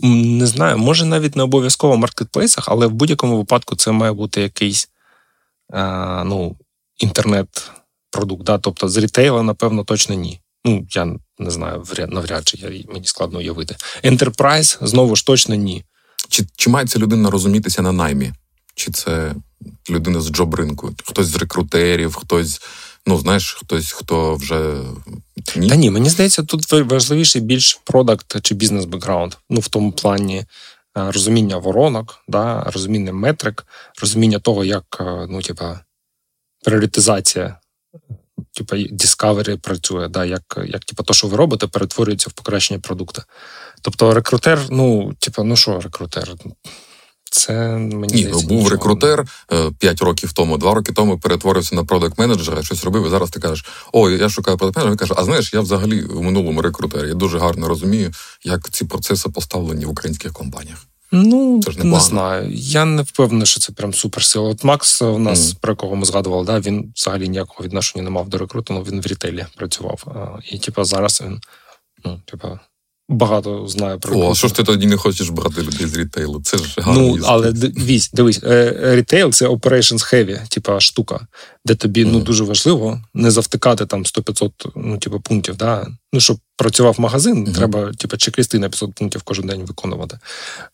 Не 0.01 0.47
знаю, 0.47 0.79
може 0.79 1.05
навіть 1.05 1.37
не 1.37 1.43
обов'язково 1.43 1.95
в 1.95 1.99
маркетплейсах, 1.99 2.69
але 2.69 2.87
в 2.87 2.93
будь-якому 2.93 3.37
випадку 3.37 3.77
це 3.77 3.93
має 3.93 4.13
бути 4.13 4.41
якийсь 4.41 4.89
а, 5.73 6.25
ну, 6.25 6.57
інтернет-продукт. 6.99 8.45
Да? 8.45 8.59
Тобто 8.59 8.89
з 8.89 8.97
рітейла, 8.97 9.43
напевно, 9.43 9.85
точно 9.85 10.15
ні. 10.15 10.41
Ну, 10.65 10.87
я 10.91 11.17
не 11.39 11.51
знаю, 11.51 11.85
навряд 12.09 12.49
чи 12.49 12.57
я, 12.57 12.85
мені 12.93 13.07
складно 13.07 13.39
уявити. 13.39 13.77
Enterprise, 14.05 14.87
знову 14.87 15.17
ж 15.17 15.27
точно 15.27 15.55
ні. 15.55 15.85
Чи 16.29 16.47
чи 16.57 16.71
має 16.71 16.87
ця 16.87 16.99
людина 16.99 17.31
розумітися 17.31 17.83
на 17.83 17.93
наймі? 17.93 18.33
Чи 18.75 18.93
це 18.93 19.35
людина 19.91 20.21
з 20.21 20.31
джоб 20.31 20.55
ринку? 20.55 20.93
Хтось 21.05 21.27
з 21.27 21.37
рекрутерів, 21.37 22.15
хтось 22.15 22.61
Ну, 23.07 23.19
знаєш, 23.19 23.55
хтось, 23.55 23.93
хто 23.93 24.35
вже 24.35 24.81
ні. 25.57 25.69
Та 25.69 25.77
ні, 25.77 25.91
мені 25.91 26.11
здається, 26.11 26.43
тут 26.43 26.73
важливіший 26.73 27.43
більш 27.43 27.81
продакт 27.85 28.41
чи 28.43 28.55
бізнес-бекграунд. 28.55 29.35
Ну, 29.51 29.61
в 29.61 29.69
тому 29.69 29.93
плані 29.93 30.37
е, 30.39 30.47
розуміння 30.95 31.57
воронок, 31.57 32.25
да, 32.29 32.63
розуміння 32.63 33.13
метрик, 33.13 33.67
розуміння 34.01 34.39
того, 34.39 34.65
як 34.65 34.97
е, 35.01 35.27
ну, 35.31 35.43
типа, 35.43 35.81
пріоритизація, 36.65 37.59
типа 38.53 38.77
Discovery 38.77 39.57
працює, 39.57 40.09
да, 40.09 40.25
як 40.25 40.59
як 40.67 40.85
типа, 40.85 41.03
то, 41.03 41.15
що 41.15 41.27
ви 41.27 41.37
робите, 41.37 41.67
перетворюється 41.67 42.31
в 42.31 42.33
покращення 42.33 42.81
продукту. 42.81 43.23
Тобто, 43.83 44.15
рекрутер, 44.15 44.61
ну, 44.71 45.15
типа, 45.19 45.43
ну 45.43 45.57
що, 45.57 45.81
рекрутер? 45.81 46.35
Це 47.37 47.53
мені 47.77 48.15
Ні, 48.15 48.23
здається, 48.23 48.47
був 48.47 48.69
рекрутер 48.69 49.25
5 49.79 50.03
е, 50.03 50.05
років 50.05 50.33
тому, 50.33 50.59
2 50.59 50.75
роки 50.75 50.93
тому 50.93 51.19
перетворився 51.19 51.75
на 51.75 51.85
продакт 51.85 52.19
менеджера 52.19 52.63
щось 52.63 52.85
робив. 52.85 53.07
і 53.07 53.11
Зараз 53.11 53.31
ти 53.31 53.41
кажеш, 53.41 53.65
о, 53.93 54.11
я 54.11 54.29
шукаю 54.29 54.57
продакт 54.57 54.77
менеджера 54.77 54.91
Він 54.91 54.99
каже, 54.99 55.15
а 55.17 55.25
знаєш, 55.25 55.55
я 55.55 55.61
взагалі 55.61 56.03
в 56.03 56.23
минулому 56.23 56.63
рекрутері. 56.63 57.09
Я 57.09 57.15
дуже 57.15 57.39
гарно 57.39 57.69
розумію, 57.69 58.13
як 58.45 58.71
ці 58.71 58.85
процеси 58.85 59.29
поставлені 59.29 59.85
в 59.85 59.91
українських 59.91 60.33
компаніях. 60.33 60.87
Ну 61.13 61.61
це 61.65 61.71
ж 61.71 61.85
не 61.85 62.01
знаю. 62.01 62.51
Я 62.53 62.85
не 62.85 63.03
впевнений, 63.03 63.47
що 63.47 63.61
це 63.61 63.73
прям 63.73 63.95
суперсила. 63.95 64.49
От 64.49 64.65
Макс 64.65 65.03
у 65.03 65.19
нас, 65.19 65.39
mm. 65.39 65.57
про 65.61 65.77
кого 65.77 65.97
ми 65.97 66.05
згадували, 66.05 66.47
да, 66.47 66.61
він 66.61 66.93
взагалі 66.97 67.29
ніякого 67.29 67.65
відношення 67.65 68.05
не 68.05 68.11
мав 68.11 68.29
до 68.29 68.39
рекрутингу, 68.39 68.83
він 68.83 69.01
в 69.01 69.07
рітейлі 69.07 69.47
працював. 69.57 70.05
І 70.51 70.59
типу, 70.59 70.85
зараз 70.85 71.23
він 71.25 71.41
ну, 72.05 72.21
типу, 72.25 72.59
багато 73.09 73.69
знаю 73.69 73.99
про 73.99 74.19
О, 74.19 74.31
а 74.31 74.35
що 74.35 74.49
ж 74.49 74.55
ти 74.55 74.63
тоді 74.63 74.87
не 74.87 74.97
хочеш 74.97 75.29
брати 75.29 75.63
людей 75.63 75.87
з 75.87 75.97
рітейлу? 75.97 76.41
Це 76.43 76.59
ж 76.59 76.75
гарно. 76.79 77.01
Ну, 77.01 77.19
але 77.25 77.53
дивись, 77.53 78.11
дивись, 78.13 78.41
рітейл 78.83 79.33
це 79.33 79.49
operations 79.49 80.15
heavy, 80.15 80.49
типа 80.49 80.81
штука, 80.81 81.27
де 81.65 81.75
тобі 81.75 82.05
mm. 82.05 82.09
ну 82.13 82.21
дуже 82.21 82.45
важливо 82.45 83.03
не 83.15 83.31
завтикати 83.31 83.87
там 83.87 84.03
100-500 84.03 84.51
ну, 84.77 84.99
типу, 84.99 85.21
пунктів. 85.21 85.57
Да? 85.57 85.87
Ну, 86.13 86.21
щоб 86.21 86.39
працював 86.57 87.01
магазин, 87.01 87.47
mm-hmm. 87.47 87.55
треба 87.55 87.93
типу, 87.93 88.17
чек-листи 88.17 88.59
на 88.59 88.69
500 88.69 88.95
пунктів 88.95 89.23
кожен 89.23 89.47
день 89.47 89.65
виконувати. 89.65 90.19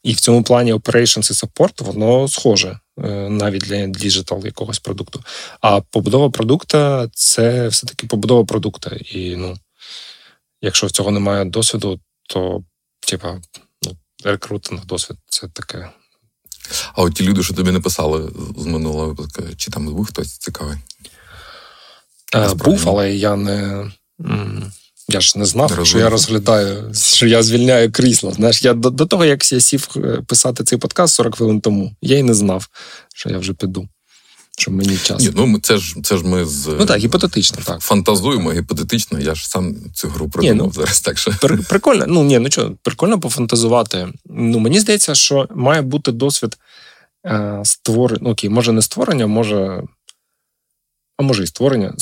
І 0.02 0.12
в 0.12 0.20
цьому 0.20 0.42
плані 0.42 0.74
operations 0.74 1.30
і 1.30 1.46
support, 1.46 1.84
воно 1.84 2.28
схоже. 2.28 2.78
Е, 3.04 3.28
навіть 3.28 3.62
для 3.62 3.86
digital 3.86 4.42
якогось 4.44 4.78
продукту. 4.78 5.22
А 5.60 5.80
побудова 5.80 6.30
продукта 6.30 7.08
це 7.12 7.68
все-таки 7.68 8.06
побудова 8.06 8.44
продукта. 8.44 8.90
І 8.90 9.36
ну, 9.36 9.56
якщо 10.62 10.86
в 10.86 10.90
цього 10.90 11.10
немає 11.10 11.44
досвіду, 11.44 12.00
то, 12.30 12.64
типа, 13.00 13.40
ну, 13.82 13.96
рекрутинг, 14.24 14.86
досвід 14.86 15.16
це 15.26 15.48
таке. 15.48 15.90
А 16.94 17.02
от 17.02 17.14
ті 17.14 17.24
люди, 17.24 17.42
що 17.42 17.54
тобі 17.54 17.70
не 17.70 17.80
писали 17.80 18.32
з 18.56 18.66
минулого 18.66 19.06
випадку, 19.06 19.42
чи 19.56 19.70
там 19.70 19.86
був 19.86 20.06
хтось 20.06 20.38
цікавий? 20.38 20.76
Е, 22.34 22.54
був, 22.54 22.88
але 22.88 23.14
я 23.14 23.36
не. 23.36 23.90
Я 25.08 25.20
ж 25.20 25.38
не 25.38 25.44
знав, 25.44 25.78
не 25.78 25.84
що 25.84 25.98
я 25.98 26.10
розглядаю, 26.10 26.94
що 26.94 27.26
я 27.26 27.42
звільняю 27.42 27.92
крісло. 27.92 28.32
Знаєш, 28.32 28.62
я 28.62 28.74
до, 28.74 28.90
до 28.90 29.06
того, 29.06 29.24
як 29.24 29.52
я 29.52 29.60
сів 29.60 29.88
е, 29.96 30.22
писати 30.26 30.64
цей 30.64 30.78
подкаст 30.78 31.14
40 31.14 31.36
хвилин 31.36 31.60
тому, 31.60 31.96
я 32.02 32.18
й 32.18 32.22
не 32.22 32.34
знав, 32.34 32.68
що 33.14 33.30
я 33.30 33.38
вже 33.38 33.52
піду 33.54 33.88
щоб 34.60 34.74
мені 34.74 34.96
час. 34.96 35.22
Ні, 35.22 35.30
ну 35.34 35.58
це 35.58 35.76
ж 35.78 35.96
це 36.02 36.16
ж 36.16 36.24
ми 36.24 36.44
з 36.44 36.66
ну 36.66 36.86
так, 36.86 36.98
гіпотетично, 36.98 37.58
так 37.64 37.80
фантазуємо 37.80 38.52
гіпотетично. 38.52 39.20
Я 39.20 39.34
ж 39.34 39.48
сам 39.48 39.76
цю 39.94 40.08
гру 40.08 40.28
придумав 40.28 40.56
ні, 40.56 40.62
ну, 40.62 40.72
зараз. 40.72 41.00
Так 41.00 41.18
що 41.18 41.32
прикольно. 41.68 42.04
Ну 42.08 42.24
ні, 42.24 42.38
ну 42.38 42.50
що, 42.50 42.72
прикольно 42.82 43.20
пофантазувати. 43.20 44.08
Ну 44.24 44.58
мені 44.58 44.80
здається, 44.80 45.14
що 45.14 45.48
має 45.54 45.82
бути 45.82 46.12
досвід 46.12 46.58
е, 47.26 47.60
створення. 47.64 48.20
Ну 48.22 48.30
окей, 48.30 48.50
може 48.50 48.72
не 48.72 48.82
створення, 48.82 49.26
може 49.26 49.82
а 51.20 51.22
може 51.22 51.42
і 51.42 51.46
створення. 51.46 51.94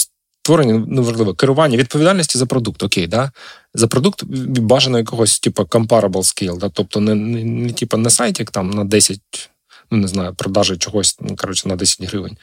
Створення, 0.43 0.85
ну, 0.89 1.03
важливо, 1.03 1.35
керування, 1.35 1.77
відповідальності 1.77 2.39
за 2.39 2.47
продукт, 2.47 2.83
окей, 2.83 3.07
да? 3.07 3.33
За 3.75 3.87
продукт 3.89 4.25
бажано 4.61 4.99
якогось, 4.99 5.41
типу, 5.41 5.63
comparable 5.63 6.11
scale, 6.11 6.59
да? 6.59 6.69
тобто 6.69 7.01
не, 7.01 7.15
не, 7.15 7.45
не, 7.45 7.73
типу, 7.73 7.97
не 7.97 8.11
сайтик 8.11 8.51
там 8.51 8.71
на 8.71 8.85
10, 8.85 9.21
ну 9.91 9.99
не 9.99 10.09
знаю, 10.09 10.35
продажі 10.35 10.77
чогось, 10.77 11.17
ну, 11.21 11.37
коротше, 11.37 11.69
на 11.69 11.77
10 11.77 12.03
гривень. 12.03 12.37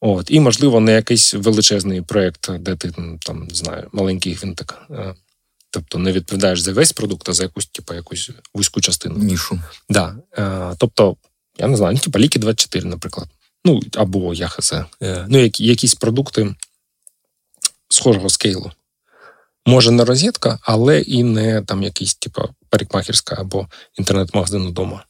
От, 0.00 0.30
І, 0.30 0.40
можливо, 0.40 0.80
не 0.80 0.92
якийсь 0.92 1.34
величезний 1.34 2.02
проєкт, 2.02 2.50
де 2.50 2.76
ти 2.76 2.92
там, 3.26 3.44
не 3.44 3.54
знаю, 3.54 3.88
маленький 3.92 4.34
гвинтик. 4.34 4.74
Е, 4.90 5.14
тобто 5.70 5.98
не 5.98 6.12
відповідаєш 6.12 6.60
за 6.60 6.72
весь 6.72 6.92
продукт, 6.92 7.28
а 7.28 7.32
за 7.32 7.42
якусь, 7.42 7.66
типу, 7.66 7.94
якусь 7.94 8.30
вузьку 8.54 8.80
частину. 8.80 9.18
Нішу. 9.18 9.60
Да. 9.88 10.16
Е, 10.38 10.74
тобто, 10.78 11.16
я 11.58 11.66
не 11.66 11.76
знаю, 11.76 11.94
ну, 11.94 12.00
типу 12.00 12.18
ліки 12.18 12.38
24, 12.38 12.88
наприклад. 12.88 13.28
Ну, 13.64 13.80
або 13.94 14.34
ЯХЗ. 14.34 14.72
Е, 15.02 15.26
ну, 15.28 15.38
які, 15.38 15.66
якісь 15.66 15.94
продукти 15.94 16.54
схожого 17.88 18.30
скейлу. 18.30 18.72
Може, 19.66 19.90
не 19.90 20.04
розетка, 20.04 20.58
але 20.62 21.00
і 21.00 21.24
не 21.24 21.62
там 21.62 21.82
якийсь, 21.82 22.14
типу, 22.14 22.42
парикмахерська 22.68 23.36
або 23.38 23.68
інтернет-магазин 23.98 24.66
вдома. 24.66 25.04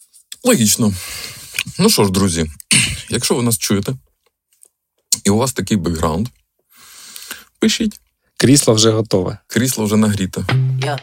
Логічно. 0.44 0.92
Ну 1.78 1.90
що 1.90 2.04
ж, 2.04 2.10
друзі, 2.10 2.50
якщо 3.08 3.34
ви 3.34 3.42
нас 3.42 3.58
чуєте, 3.58 3.94
і 5.24 5.30
у 5.30 5.36
вас 5.36 5.52
такий 5.52 5.76
бекграунд, 5.76 6.28
пишіть. 7.58 8.00
Крісло 8.36 8.74
вже 8.74 8.90
готове. 8.90 9.38
Крісло 9.46 9.84
вже 9.84 9.96
нагріте. 9.96 10.40
Yeah. 10.40 10.98